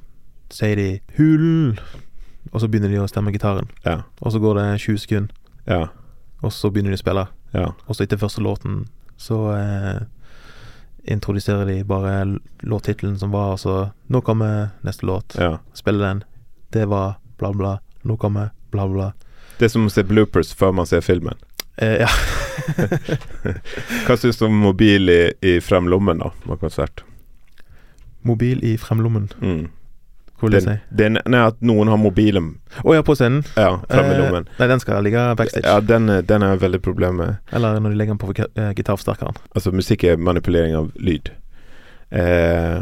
sier 0.50 0.76
de 0.76 1.00
'Hulen', 1.16 1.78
og 2.52 2.60
så 2.62 2.68
begynner 2.68 2.90
de 2.90 3.00
å 3.00 3.08
stemme 3.08 3.32
gitaren. 3.32 3.70
Ja. 3.86 4.02
Og 4.22 4.32
så 4.34 4.40
går 4.40 4.56
det 4.56 4.82
20 4.82 4.98
sekunder, 4.98 5.30
Ja. 5.68 5.88
og 6.44 6.52
så 6.52 6.70
begynner 6.72 6.92
de 6.92 7.00
å 7.00 7.04
spille. 7.06 7.28
Ja. 7.54 7.72
Og 7.88 7.96
så 7.96 8.04
etter 8.04 8.18
første 8.18 8.42
låten 8.42 8.88
så 9.18 9.54
eh, 9.56 10.02
introduserer 11.04 11.66
de 11.66 11.84
bare 11.84 12.40
låttittelen 12.60 13.20
som 13.20 13.32
var, 13.32 13.52
altså 13.52 13.70
så 13.70 13.92
'Nå 14.08 14.22
kommer 14.22 14.70
neste 14.82 15.06
låt'. 15.06 15.36
ja. 15.38 15.60
spille 15.74 16.06
den. 16.06 16.24
Det 16.70 16.86
var 16.86 17.16
bla, 17.38 17.54
bla. 17.54 17.80
Nå 18.02 18.18
kommer 18.18 18.50
bla, 18.72 18.88
bla. 18.88 19.12
Det 19.58 19.66
er 19.66 19.70
som 19.70 19.86
å 19.86 19.90
se 19.90 20.04
bloopers 20.04 20.54
før 20.54 20.72
man 20.72 20.86
ser 20.86 21.02
filmen. 21.02 21.38
Eh, 21.78 22.02
ja. 22.02 22.10
Hva 24.08 24.18
syns 24.18 24.38
du 24.38 24.46
om 24.46 24.58
mobil 24.58 25.10
i, 25.10 25.34
i 25.42 25.60
fremlommen, 25.62 26.18
da, 26.18 26.32
på 26.46 26.58
konsert? 26.58 27.04
Mobil 28.22 28.64
i 28.64 28.78
fremlommen. 28.78 29.30
Mm. 29.42 29.68
Den, 30.50 30.80
den, 30.90 31.18
nei, 31.30 31.42
at 31.48 31.60
noen 31.62 31.88
har 31.88 31.98
mobilen 32.02 32.48
Å 32.84 32.96
ja, 32.96 33.04
på 33.06 33.14
scenen? 33.16 33.44
ja, 33.56 33.76
frem 33.90 34.10
i 34.12 34.16
Eh, 34.22 34.44
nei, 34.60 34.68
den 34.68 34.80
skal 34.80 35.04
ligge 35.04 35.36
backstage. 35.38 35.66
Ja, 35.68 35.80
den, 35.80 36.10
er- 36.10 36.22
den 36.22 36.42
er 36.44 36.58
veldig 36.58 36.82
problem 36.82 37.16
med. 37.22 37.38
Eller 37.52 37.80
når 37.80 37.90
de 37.94 37.96
legger 38.00 38.16
den 38.16 38.22
på 38.24 38.34
eh, 38.40 38.74
gitarforsterkeren. 38.74 39.36
Altså 39.56 39.72
musikk 39.72 40.04
er 40.04 40.18
manipulering 40.18 40.76
av 40.76 40.92
lyd. 40.96 41.30
Eh, 42.10 42.82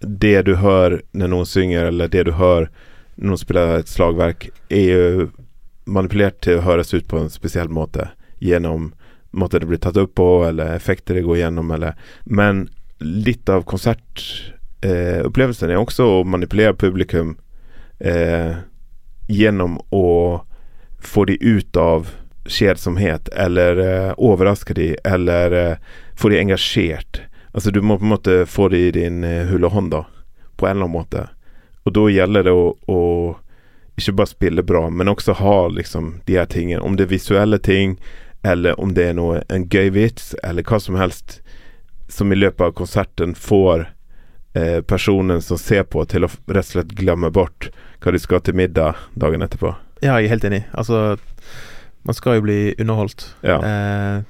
det 0.00 0.42
du 0.46 0.54
hører 0.56 1.02
når 1.12 1.28
noen 1.32 1.46
synger, 1.46 1.86
eller 1.92 2.08
det 2.08 2.24
du 2.28 2.32
hører 2.32 2.68
når 3.16 3.28
noen 3.30 3.38
spiller 3.38 3.76
et 3.78 3.88
slagverk, 3.88 4.48
er 4.70 4.88
jo 4.90 5.28
manipulert 5.86 6.40
til 6.42 6.58
å 6.58 6.64
høres 6.66 6.94
ut 6.94 7.06
på 7.08 7.18
en 7.20 7.30
spesiell 7.30 7.68
måte. 7.68 8.08
Gjennom 8.40 8.92
måten 9.32 9.60
det 9.60 9.68
blir 9.68 9.78
tatt 9.82 9.96
opp 10.00 10.14
på, 10.18 10.44
eller 10.48 10.74
effekter 10.74 11.14
det 11.14 11.22
går 11.26 11.36
gjennom, 11.44 11.70
eller 11.70 11.94
Men 12.24 12.68
litt 13.00 13.48
av 13.48 13.64
konsertopplevelsen 13.64 14.53
eh, 14.84 15.24
opplevelsen 15.26 15.72
er 15.72 15.80
også 15.80 16.06
å 16.06 16.24
manipulere 16.28 16.76
publikum 16.76 17.36
eh, 17.98 18.60
gjennom 19.26 19.78
å 19.90 20.06
få 21.04 21.24
de 21.24 21.38
ut 21.40 21.76
av 21.76 22.10
kjedsomhet, 22.44 23.28
eller 23.28 23.78
eh, 23.80 24.10
overraske 24.16 24.74
de, 24.74 24.96
eller 25.04 25.52
eh, 25.52 25.76
få 26.16 26.28
de 26.28 26.40
engasjert. 26.40 27.22
Altså 27.52 27.70
du 27.70 27.80
må 27.82 27.98
på 27.98 28.04
en 28.04 28.14
måte 28.16 28.46
få 28.46 28.68
de 28.68 28.88
i 28.88 28.90
din 28.90 29.24
eh, 29.24 29.46
hull 29.48 29.64
og 29.64 29.76
hånd 29.76 29.94
da, 29.94 30.04
på 30.56 30.66
en 30.66 30.76
eller 30.76 30.88
annen 30.88 30.98
måte. 30.98 31.28
Og 31.84 31.96
da 31.96 32.04
gjelder 32.10 32.48
det 32.48 32.52
å, 32.52 32.68
å 32.88 33.00
ikke 33.96 34.16
bare 34.18 34.32
spille 34.32 34.64
bra, 34.66 34.88
men 34.90 35.08
også 35.08 35.36
ha 35.38 35.56
liksom 35.72 36.18
de 36.26 36.38
her 36.40 36.48
tingene. 36.50 36.82
Om 36.82 36.96
det 36.96 37.06
er 37.06 37.14
visuelle 37.14 37.58
ting, 37.58 37.96
eller 38.42 38.80
om 38.80 38.92
det 38.96 39.10
er 39.10 39.16
noe, 39.16 39.42
en 39.48 39.68
gøy 39.70 39.92
vits, 39.94 40.32
eller 40.42 40.66
hva 40.66 40.80
som 40.80 40.98
helst 41.00 41.40
som 42.08 42.32
i 42.32 42.36
løpet 42.36 42.60
av 42.66 42.74
konserten 42.76 43.32
får 43.38 43.86
eh, 44.54 44.80
personen 44.86 45.42
som 45.42 45.58
ser 45.58 45.82
på, 45.84 46.04
til 46.08 46.24
å 46.26 46.30
rett 46.48 46.64
og 46.66 46.72
slett 46.72 46.94
glemme 46.98 47.30
bort 47.34 47.70
hva 48.04 48.12
de 48.12 48.18
skal 48.20 48.40
til 48.44 48.54
middag 48.58 48.94
dagen 49.18 49.42
etterpå. 49.44 49.74
Ja, 50.02 50.18
jeg 50.20 50.26
er 50.28 50.34
helt 50.36 50.44
enig. 50.44 50.62
Altså, 50.76 51.16
man 52.04 52.14
skal 52.18 52.36
jo 52.38 52.44
bli 52.44 52.74
underholdt. 52.78 53.30
Ja. 53.46 53.60
Eh, 53.64 54.22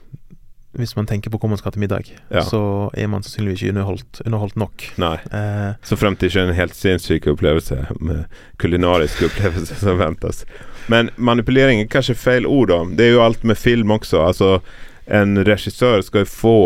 hvis 0.75 0.97
man 0.99 1.07
tenker 1.07 1.31
på 1.31 1.39
hvor 1.39 1.51
man 1.53 1.59
skal 1.59 1.71
til 1.75 1.85
middag, 1.85 2.09
Ja. 2.31 2.41
så 2.43 2.91
er 2.99 3.07
man 3.07 3.23
sannsynligvis 3.23 3.63
ikke 3.63 3.75
underholdt, 3.77 4.21
underholdt 4.27 4.57
nok. 4.59 4.85
Nei. 4.99 5.15
Eh, 5.31 5.75
Så 5.87 5.97
frem 5.97 6.17
til 6.17 6.29
ikke 6.31 6.49
en 6.49 6.55
helt 6.55 6.75
sinnssyk 6.75 7.27
opplevelse 7.31 7.79
med 8.01 8.25
kulinarisk 8.59 9.23
opplevelse 9.29 9.75
som 9.79 9.99
ventes. 9.99 10.45
Men 10.89 11.11
manipulering 11.17 11.81
er 11.81 11.87
kanskje 11.87 12.17
feil 12.19 12.47
ord, 12.47 12.69
da. 12.69 12.81
Det 12.97 13.07
er 13.07 13.13
jo 13.15 13.23
alt 13.23 13.45
med 13.45 13.57
film 13.57 13.91
også. 13.95 14.27
Altså, 14.27 14.61
en 15.07 15.37
regissør 15.47 16.03
skal 16.03 16.25
jo 16.25 16.31
få 16.33 16.57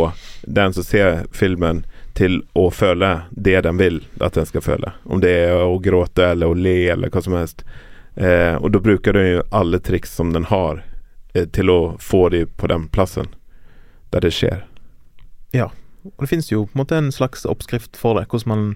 den 0.47 0.73
som 0.73 0.83
ser 0.85 1.25
filmen, 1.33 1.85
til 2.19 2.41
å 2.59 2.67
føle 2.75 3.13
det 3.31 3.61
den 3.67 3.79
vil 3.79 4.01
at 4.21 4.35
den 4.35 4.47
skal 4.49 4.65
føle. 4.65 4.93
Om 5.07 5.23
det 5.23 5.35
er 5.47 5.55
å 5.63 5.79
gråte 5.83 6.33
eller 6.33 6.51
å 6.51 6.57
le 6.59 6.89
eller 6.93 7.13
hva 7.15 7.23
som 7.23 7.37
helst. 7.39 7.63
Eh, 8.19 8.57
og 8.59 8.73
da 8.75 8.83
bruker 8.83 9.15
den 9.15 9.29
jo 9.29 9.45
alle 9.55 9.79
triks 9.79 10.17
som 10.19 10.33
den 10.35 10.49
har, 10.51 10.83
eh, 11.35 11.47
til 11.47 11.71
å 11.71 11.81
få 12.03 12.29
det 12.35 12.49
på 12.59 12.67
den 12.67 12.89
plassen 12.89 13.31
der 14.11 14.25
det 14.27 14.33
skjer. 14.35 14.65
Ja, 15.55 15.71
og 16.05 16.25
det 16.25 16.31
finnes 16.33 16.51
jo 16.51 16.65
på 16.67 16.75
en 16.75 16.83
måte 16.83 16.99
en 16.99 17.13
slags 17.15 17.47
oppskrift 17.47 17.97
for 17.97 18.19
det, 18.19 18.29
hvordan 18.29 18.55
man 18.55 18.69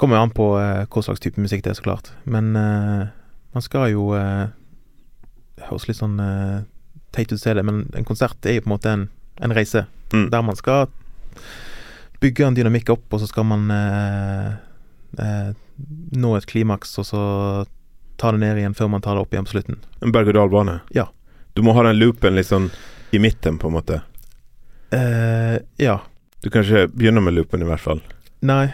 Kommer 0.00 0.16
jo 0.16 0.22
an 0.24 0.30
på 0.32 0.44
eh, 0.56 0.86
hva 0.88 1.02
slags 1.04 1.20
type 1.20 1.36
musikk 1.44 1.60
det 1.60 1.74
er, 1.74 1.76
så 1.76 1.84
klart. 1.84 2.06
Men 2.24 2.54
eh, 2.56 3.10
man 3.52 3.64
skal 3.64 3.90
jo 3.92 4.06
eh, 4.16 4.46
Det 5.58 5.66
høres 5.68 5.84
litt 5.90 5.98
sånn 5.98 6.14
eh, 6.24 6.62
teit 7.12 7.28
ut 7.28 7.36
å 7.36 7.40
si 7.42 7.52
det, 7.52 7.64
men 7.68 7.82
en 7.92 8.06
konsert 8.08 8.48
er 8.48 8.56
jo 8.56 8.62
på 8.64 8.70
en 8.70 8.72
måte 8.72 8.94
en, 8.94 9.02
en 9.44 9.52
reise. 9.52 9.82
Mm. 10.14 10.30
Der 10.32 10.46
man 10.46 10.56
skal 10.56 10.88
bygge 12.20 12.46
en 12.46 12.56
dynamikk 12.56 12.92
opp, 12.92 13.06
og 13.14 13.22
så 13.22 13.28
skal 13.30 13.46
man 13.48 13.70
eh, 13.74 14.50
eh, 15.18 15.50
nå 16.20 16.34
et 16.36 16.48
klimaks, 16.50 16.92
og 17.00 17.08
så 17.08 17.22
ta 18.20 18.32
det 18.34 18.42
ned 18.42 18.60
igjen 18.60 18.76
før 18.76 18.90
man 18.92 19.04
tar 19.04 19.16
det 19.16 19.24
opp 19.24 19.32
igjen 19.34 19.48
på 19.48 19.54
slutten. 19.54 19.80
En 20.04 20.12
berg-og-dal-bane. 20.12 20.80
Ja. 20.96 21.08
Du 21.56 21.64
må 21.66 21.74
ha 21.76 21.84
den 21.88 21.98
loopen 21.98 22.36
litt 22.36 22.50
sånn 22.50 22.68
i 23.16 23.20
midten, 23.22 23.56
på 23.58 23.70
en 23.70 23.76
måte. 23.78 24.02
Eh, 24.94 25.56
ja. 25.80 25.96
Du 26.44 26.50
kan 26.52 26.64
ikke 26.64 26.86
begynne 26.92 27.22
med 27.24 27.36
loopen, 27.38 27.64
i 27.64 27.68
hvert 27.68 27.82
fall. 27.82 28.02
Nei. 28.44 28.66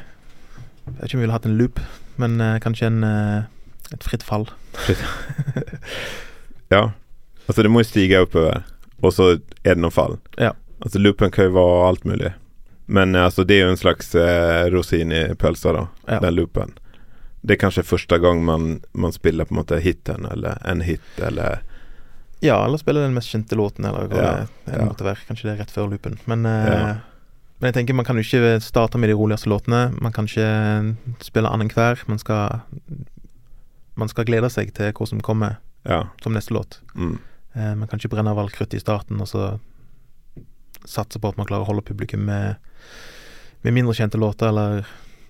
Jeg 0.86 0.98
vet 0.98 1.06
ikke 1.08 1.16
om 1.16 1.20
vi 1.20 1.24
ville 1.26 1.38
hatt 1.38 1.48
en 1.48 1.58
loop, 1.58 1.80
men 2.22 2.40
eh, 2.42 2.58
kanskje 2.62 2.90
en, 2.90 3.00
eh, 3.06 3.94
et 3.94 4.06
fritt 4.06 4.26
fall. 4.26 4.48
Ja. 6.66 6.90
Altså, 7.46 7.62
det 7.62 7.70
må 7.70 7.82
jo 7.82 7.86
stige 7.86 8.18
oppover, 8.24 8.64
og 9.06 9.12
så 9.14 9.28
er 9.62 9.76
det 9.76 9.82
noen 9.82 9.94
fall. 9.94 10.16
Ja. 10.34 10.50
Altså, 10.82 10.98
loopen 10.98 11.30
kan 11.30 11.46
jo 11.46 11.54
være 11.54 11.84
alt 11.86 12.06
mulig. 12.08 12.32
Men 12.86 13.14
eh, 13.14 13.24
altså, 13.24 13.44
det 13.44 13.56
er 13.58 13.64
jo 13.66 13.72
en 13.74 13.80
slags 13.80 14.14
eh, 14.14 14.66
rosin 14.70 15.12
i 15.12 15.22
pølsa, 15.34 15.72
da. 15.74 15.86
Ja. 16.08 16.20
Den 16.22 16.36
loopen. 16.38 16.76
Det 17.46 17.56
er 17.56 17.60
kanskje 17.62 17.84
første 17.86 18.18
gang 18.18 18.40
man, 18.44 18.80
man 18.92 19.12
spiller 19.14 19.46
på 19.46 19.54
en 19.54 19.60
måte 19.60 19.78
hiten, 19.82 20.26
eller 20.30 20.58
en 20.66 20.80
hit, 20.86 21.02
eller 21.22 21.60
Ja, 22.44 22.58
eller 22.66 22.78
spiller 22.78 23.06
den 23.06 23.14
mest 23.14 23.30
kjente 23.32 23.56
låten, 23.56 23.84
eller 23.88 24.08
hva 24.10 24.16
Ja, 24.22 24.32
det, 24.66 24.72
ja. 24.76 24.84
måtte 24.86 25.06
være. 25.06 25.22
Kanskje 25.28 25.46
det 25.48 25.52
er 25.54 25.60
rett 25.64 25.70
før 25.74 25.86
loopen. 25.92 26.18
Men, 26.26 26.44
eh, 26.46 26.96
men 27.60 27.70
jeg 27.70 27.74
tenker 27.78 27.94
man 27.96 28.04
kan 28.04 28.18
jo 28.18 28.24
ikke 28.26 28.58
starte 28.60 28.98
med 29.00 29.08
de 29.08 29.16
roligste 29.16 29.48
låtene. 29.48 29.94
Man 30.02 30.12
kan 30.12 30.26
ikke 30.28 30.96
spille 31.24 31.48
annenhver. 31.48 32.02
Man 32.10 32.18
skal 32.18 32.60
Man 33.96 34.08
skal 34.12 34.26
glede 34.28 34.50
seg 34.52 34.74
til 34.76 34.90
hva 34.92 35.06
som 35.08 35.22
kommer 35.24 35.56
Ja. 35.88 36.02
som 36.22 36.34
neste 36.34 36.52
låt. 36.52 36.80
Mm. 36.94 37.18
Eh, 37.54 37.74
man 37.74 37.88
kan 37.88 37.98
ikke 37.98 38.10
brenne 38.12 38.28
av 38.30 38.38
all 38.38 38.50
krutt 38.50 38.74
i 38.74 38.78
starten, 38.82 39.18
og 39.22 39.26
så 39.30 39.58
satse 40.84 41.18
på 41.18 41.28
at 41.30 41.38
man 41.38 41.46
klarer 41.46 41.64
å 41.64 41.70
holde 41.70 41.82
publikum 41.86 42.26
med, 42.28 42.56
med 43.62 43.74
mindre 43.74 43.94
kjente 43.94 44.18
låter, 44.18 44.48
eller 44.48 44.86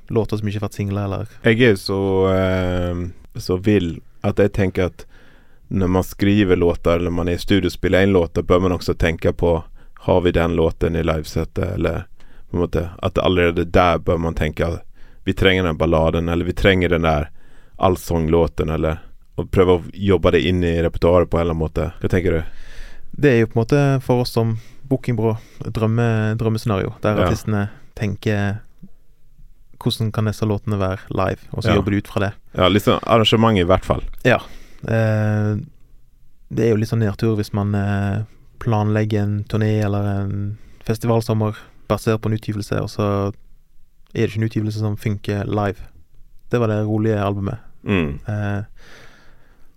låter 0.09 0.37
som 0.37 0.49
ikke 0.49 0.61
har 0.61 0.69
vært 0.69 0.79
singler, 0.79 1.05
eller 1.05 1.27
Jeg 1.43 1.63
er 1.63 1.77
så, 1.77 2.01
eh, 2.35 3.07
så 3.41 3.57
vill 3.57 4.01
at 4.21 4.39
jeg 4.39 4.53
tenker 4.53 4.91
at 4.91 5.07
når 5.69 5.89
man 5.89 6.05
skriver 6.05 6.57
låter, 6.57 6.97
eller 6.97 7.11
man 7.11 7.29
er 7.29 7.33
i 7.33 7.39
studio 7.39 7.67
og 7.67 7.73
spiller 7.73 8.03
inn 8.03 8.13
låter, 8.13 8.43
bør 8.43 8.61
man 8.61 8.73
også 8.73 8.95
tenke 8.95 9.33
på 9.33 9.65
Har 10.07 10.21
vi 10.21 10.31
den 10.31 10.55
låten 10.55 10.97
i 10.97 11.03
livesettet, 11.03 11.75
eller 11.75 12.05
på 12.51 12.57
en 12.57 12.61
måte 12.61 12.91
At 13.03 13.19
allerede 13.19 13.65
der 13.65 13.99
bør 13.99 14.17
man 14.17 14.35
tenke 14.35 14.67
at 14.67 14.83
vi 15.25 15.33
trenger 15.33 15.65
den 15.65 15.77
balladen, 15.77 16.29
eller 16.29 16.45
vi 16.45 16.53
trenger 16.53 16.89
den 16.89 17.03
der 17.03 17.31
allsanglåten, 17.77 18.71
eller 18.71 18.99
Og 19.37 19.51
prøve 19.51 19.73
å 19.73 19.83
jobbe 19.93 20.31
det 20.31 20.45
inn 20.47 20.65
i 20.65 20.83
repertoaret 20.83 21.31
på 21.31 21.37
en 21.37 21.41
eller 21.41 21.53
annen 21.53 21.61
måte. 21.61 21.91
Hva 22.01 22.09
tenker 22.09 22.33
du? 22.33 22.43
Det 23.11 23.31
er 23.33 23.41
jo 23.41 23.47
på 23.47 23.59
en 23.59 23.63
måte 23.65 23.81
for 24.05 24.23
oss 24.23 24.33
som 24.33 24.59
bookingbyrå 24.89 25.37
drømme, 25.73 26.37
drømmescenario, 26.39 26.95
der 27.03 27.17
Ja. 27.17 27.27
artistene 27.27 27.69
tenker 27.97 28.59
hvordan 29.79 30.13
kan 30.13 30.25
disse 30.25 30.47
låtene 30.49 30.79
være 30.79 30.99
live, 31.11 31.39
og 31.53 31.63
så 31.63 31.69
Ja. 31.69 31.75
jobber 31.77 31.91
de 31.91 31.97
ut 31.99 32.09
fra 32.09 32.21
det. 32.21 32.33
Ja, 32.57 32.69
litt 32.69 32.83
sånn 32.83 33.01
arrangement 33.07 33.59
i 33.59 33.65
hvert 33.65 33.85
fall. 33.85 34.03
Eh, 34.25 35.57
det 36.53 36.65
er 36.65 36.71
jo 36.71 36.77
litt 36.77 36.89
sånn 36.89 37.01
nedtur 37.03 37.37
hvis 37.37 37.53
man 37.53 37.75
eh, 37.75 38.23
planlegger 38.61 39.23
en 39.23 39.45
turné 39.45 39.83
eller 39.85 40.05
en 40.23 40.59
festivalsommer 40.85 41.57
basert 41.89 42.21
på 42.23 42.27
en 42.31 42.39
utgivelse, 42.39 42.81
og 42.81 42.89
så 42.89 43.33
er 44.15 44.27
det 44.27 44.31
ikke 44.31 44.43
en 44.43 44.49
utgivelse 44.49 44.79
som 44.79 44.97
funker 44.97 45.45
live. 45.47 45.77
Det 46.51 46.61
var 46.61 46.69
det 46.69 46.87
rolige 46.87 47.19
albumet. 47.21 47.59
Mm. 47.85 48.21
Eh, 48.29 48.63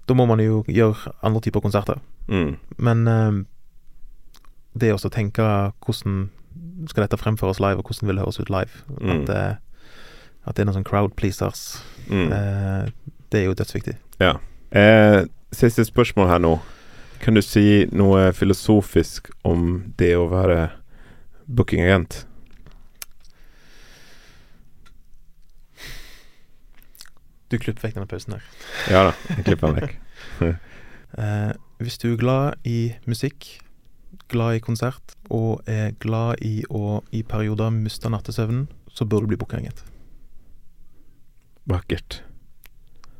da 0.07 0.13
må 0.13 0.25
man 0.27 0.39
jo 0.39 0.63
gjøre 0.63 1.11
andre 1.23 1.41
typer 1.41 1.61
konserter. 1.61 1.99
Mm. 2.29 2.57
Men 2.77 3.07
eh, 3.07 3.43
det 4.77 4.91
å 4.93 5.11
tenke 5.11 5.45
hvordan 5.85 6.29
skal 6.89 7.05
dette 7.05 7.19
fremføres 7.19 7.59
live, 7.59 7.79
og 7.79 7.89
hvordan 7.89 8.07
vil 8.09 8.19
det 8.19 8.25
høres 8.25 8.39
ut 8.39 8.51
live. 8.53 8.83
Mm. 8.99 9.11
At, 9.15 9.29
eh, 9.35 9.55
at 10.45 10.55
det 10.55 10.63
er 10.63 10.69
noen 10.69 10.79
sånn 10.79 10.87
crowd 10.87 11.15
pleasers. 11.19 11.81
Mm. 12.07 12.31
Eh, 12.33 13.15
det 13.29 13.41
er 13.41 13.49
jo 13.49 13.57
dødsviktig. 13.57 13.97
Eh, 14.19 15.25
siste 15.55 15.85
spørsmål 15.85 16.29
her 16.29 16.43
nå. 16.43 16.55
Kan 17.19 17.35
du 17.35 17.41
si 17.43 17.85
noe 17.91 18.29
filosofisk 18.31 19.29
om 19.43 19.93
det 19.99 20.13
å 20.15 20.29
være 20.31 20.69
bookingagent? 21.47 22.23
Du 27.49 27.57
klipper 27.57 27.87
vekk 27.87 27.97
denne 27.97 28.09
pausen 28.09 28.37
her. 28.37 28.45
Ja 28.93 29.07
da, 29.09 29.13
jeg 29.33 29.47
klipper 29.49 29.73
den 29.73 29.81
vekk. 29.83 29.99
Eh, 31.17 31.53
hvis 31.81 31.97
du 31.97 32.11
er 32.11 32.19
glad 32.21 32.67
i 32.69 32.91
musikk, 33.09 33.47
glad 34.29 34.55
i 34.55 34.59
konsert, 34.63 35.15
og 35.29 35.61
er 35.69 35.91
glad 35.99 36.41
i 36.45 36.63
å 36.69 37.01
i 37.15 37.23
perioder 37.23 37.71
miste 37.75 38.09
nattesøvnen, 38.11 38.67
så 38.93 39.05
bør 39.05 39.25
du 39.25 39.31
bli 39.33 39.37
bookinget. 39.41 39.83
Vakkert. 41.69 42.21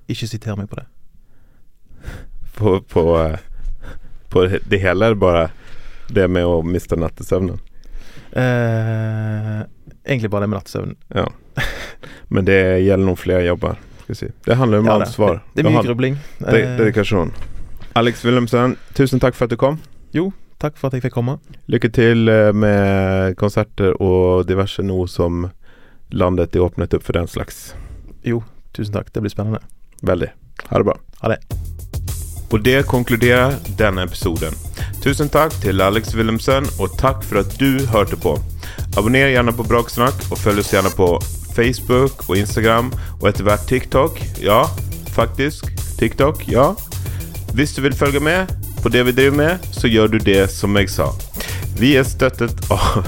Ikke 0.09 0.27
siter 0.29 0.55
meg 0.57 0.69
på 0.71 0.79
det. 0.79 0.87
På, 2.57 2.79
på, 2.81 3.03
eh, 3.21 3.37
på 4.33 4.45
det 4.49 4.79
hele 4.83 5.05
er 5.11 5.13
det 5.15 5.21
bare 5.21 5.43
det 6.09 6.25
med 6.33 6.47
å 6.49 6.61
miste 6.65 6.97
nattesøvnen. 6.97 7.59
Eh, 8.33 9.59
egentlig 10.05 10.31
bare 10.33 10.45
det 10.47 10.49
med 10.49 10.57
nattesøvnen. 10.59 10.97
Ja. 11.15 11.27
Men 12.33 12.45
det 12.49 12.59
gjelder 12.85 13.05
noen 13.05 13.19
flere 13.21 13.45
jobber. 13.45 13.77
Skal 14.03 14.17
si. 14.23 14.31
Det 14.45 14.57
handler 14.57 14.81
om 14.81 14.89
Ja, 14.89 14.97
ansvar. 15.03 15.39
det, 15.53 15.61
det 15.61 15.65
er 15.65 15.69
mye 15.75 15.85
grubling. 15.85 16.17
de- 16.39 16.65
Dedikasjon. 16.81 17.31
Alex 17.99 18.23
Wilhelmsen, 18.25 18.77
tusen 18.97 19.19
takk 19.21 19.35
for 19.37 19.45
at 19.45 19.53
du 19.53 19.57
kom. 19.57 19.79
Takk 20.61 20.77
for 20.77 20.89
at 20.89 20.97
jeg 20.97 21.07
fikk 21.07 21.17
komme. 21.17 21.37
Lykke 21.71 21.91
til 21.95 22.29
eh, 22.31 22.51
med 22.53 23.37
konserter 23.39 23.95
og 24.03 24.45
diverse 24.49 24.83
nå 24.85 25.01
som 25.11 25.47
landet 26.09 26.55
er 26.55 26.65
åpnet 26.65 26.93
opp 26.97 27.05
for 27.05 27.17
den 27.17 27.29
slags. 27.29 27.73
Jo, 28.25 28.43
tusen 28.75 28.95
takk. 28.95 29.11
Det 29.13 29.23
blir 29.23 29.33
spennende. 29.33 29.61
Veldig. 30.05 30.31
Ha 30.69 30.81
det 30.81 30.89
bra. 30.89 30.95
Ha 31.23 31.33
det. 31.33 31.41
Og 32.49 32.63
det 32.65 32.87
konkluderer 32.89 33.59
denne 33.77 34.07
episoden. 34.07 34.55
Tusen 35.03 35.29
takk 35.31 35.53
til 35.63 35.81
Alex 35.85 36.15
Wilhelmsen, 36.17 36.65
og 36.81 36.95
takk 36.99 37.21
for 37.23 37.43
at 37.43 37.53
du 37.61 37.85
hørte 37.93 38.17
på. 38.19 38.33
Abonner 38.97 39.29
gjerne 39.29 39.53
på 39.55 39.65
Braksnakk, 39.69 40.25
og 40.31 40.41
følg 40.41 40.63
oss 40.63 40.73
gjerne 40.73 40.91
på 40.97 41.11
Facebook 41.55 42.25
og 42.27 42.39
Instagram, 42.41 42.89
og 43.19 43.29
etter 43.29 43.45
hvert 43.45 43.67
TikTok. 43.69 44.19
Ja, 44.41 44.63
faktisk. 45.13 45.69
TikTok, 45.99 46.47
ja. 46.49 46.71
Hvis 47.53 47.75
du 47.77 47.83
vil 47.85 47.95
følge 47.95 48.19
med 48.23 48.49
på 48.83 48.89
det 48.89 49.03
vi 49.03 49.11
driver 49.11 49.37
med, 49.37 49.65
så 49.71 49.87
gjør 49.87 50.13
du 50.13 50.17
det 50.23 50.47
som 50.53 50.77
jeg 50.79 50.89
sa. 50.91 51.09
Vi 51.79 51.95
er 51.99 52.07
støttet 52.07 52.63
av 52.73 53.05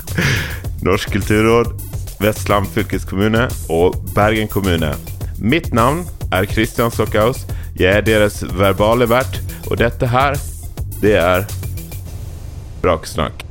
Norsk 0.86 1.12
kulturråd, 1.12 1.74
Vestland 2.20 2.68
fylkeskommune 2.74 3.46
og 3.72 3.98
Bergen 4.14 4.48
kommune. 4.48 4.94
Mitt 5.40 5.72
navn 5.76 6.04
er 6.32 6.48
Kristian 6.50 6.92
Stockhaus. 6.94 7.44
Jeg 7.78 8.00
er 8.00 8.06
deres 8.06 8.42
verbale 8.56 9.08
vert, 9.10 9.40
og 9.70 9.80
dette 9.80 10.08
her, 10.10 10.36
det 11.00 11.16
er 11.20 11.46
Braksnakk. 12.82 13.49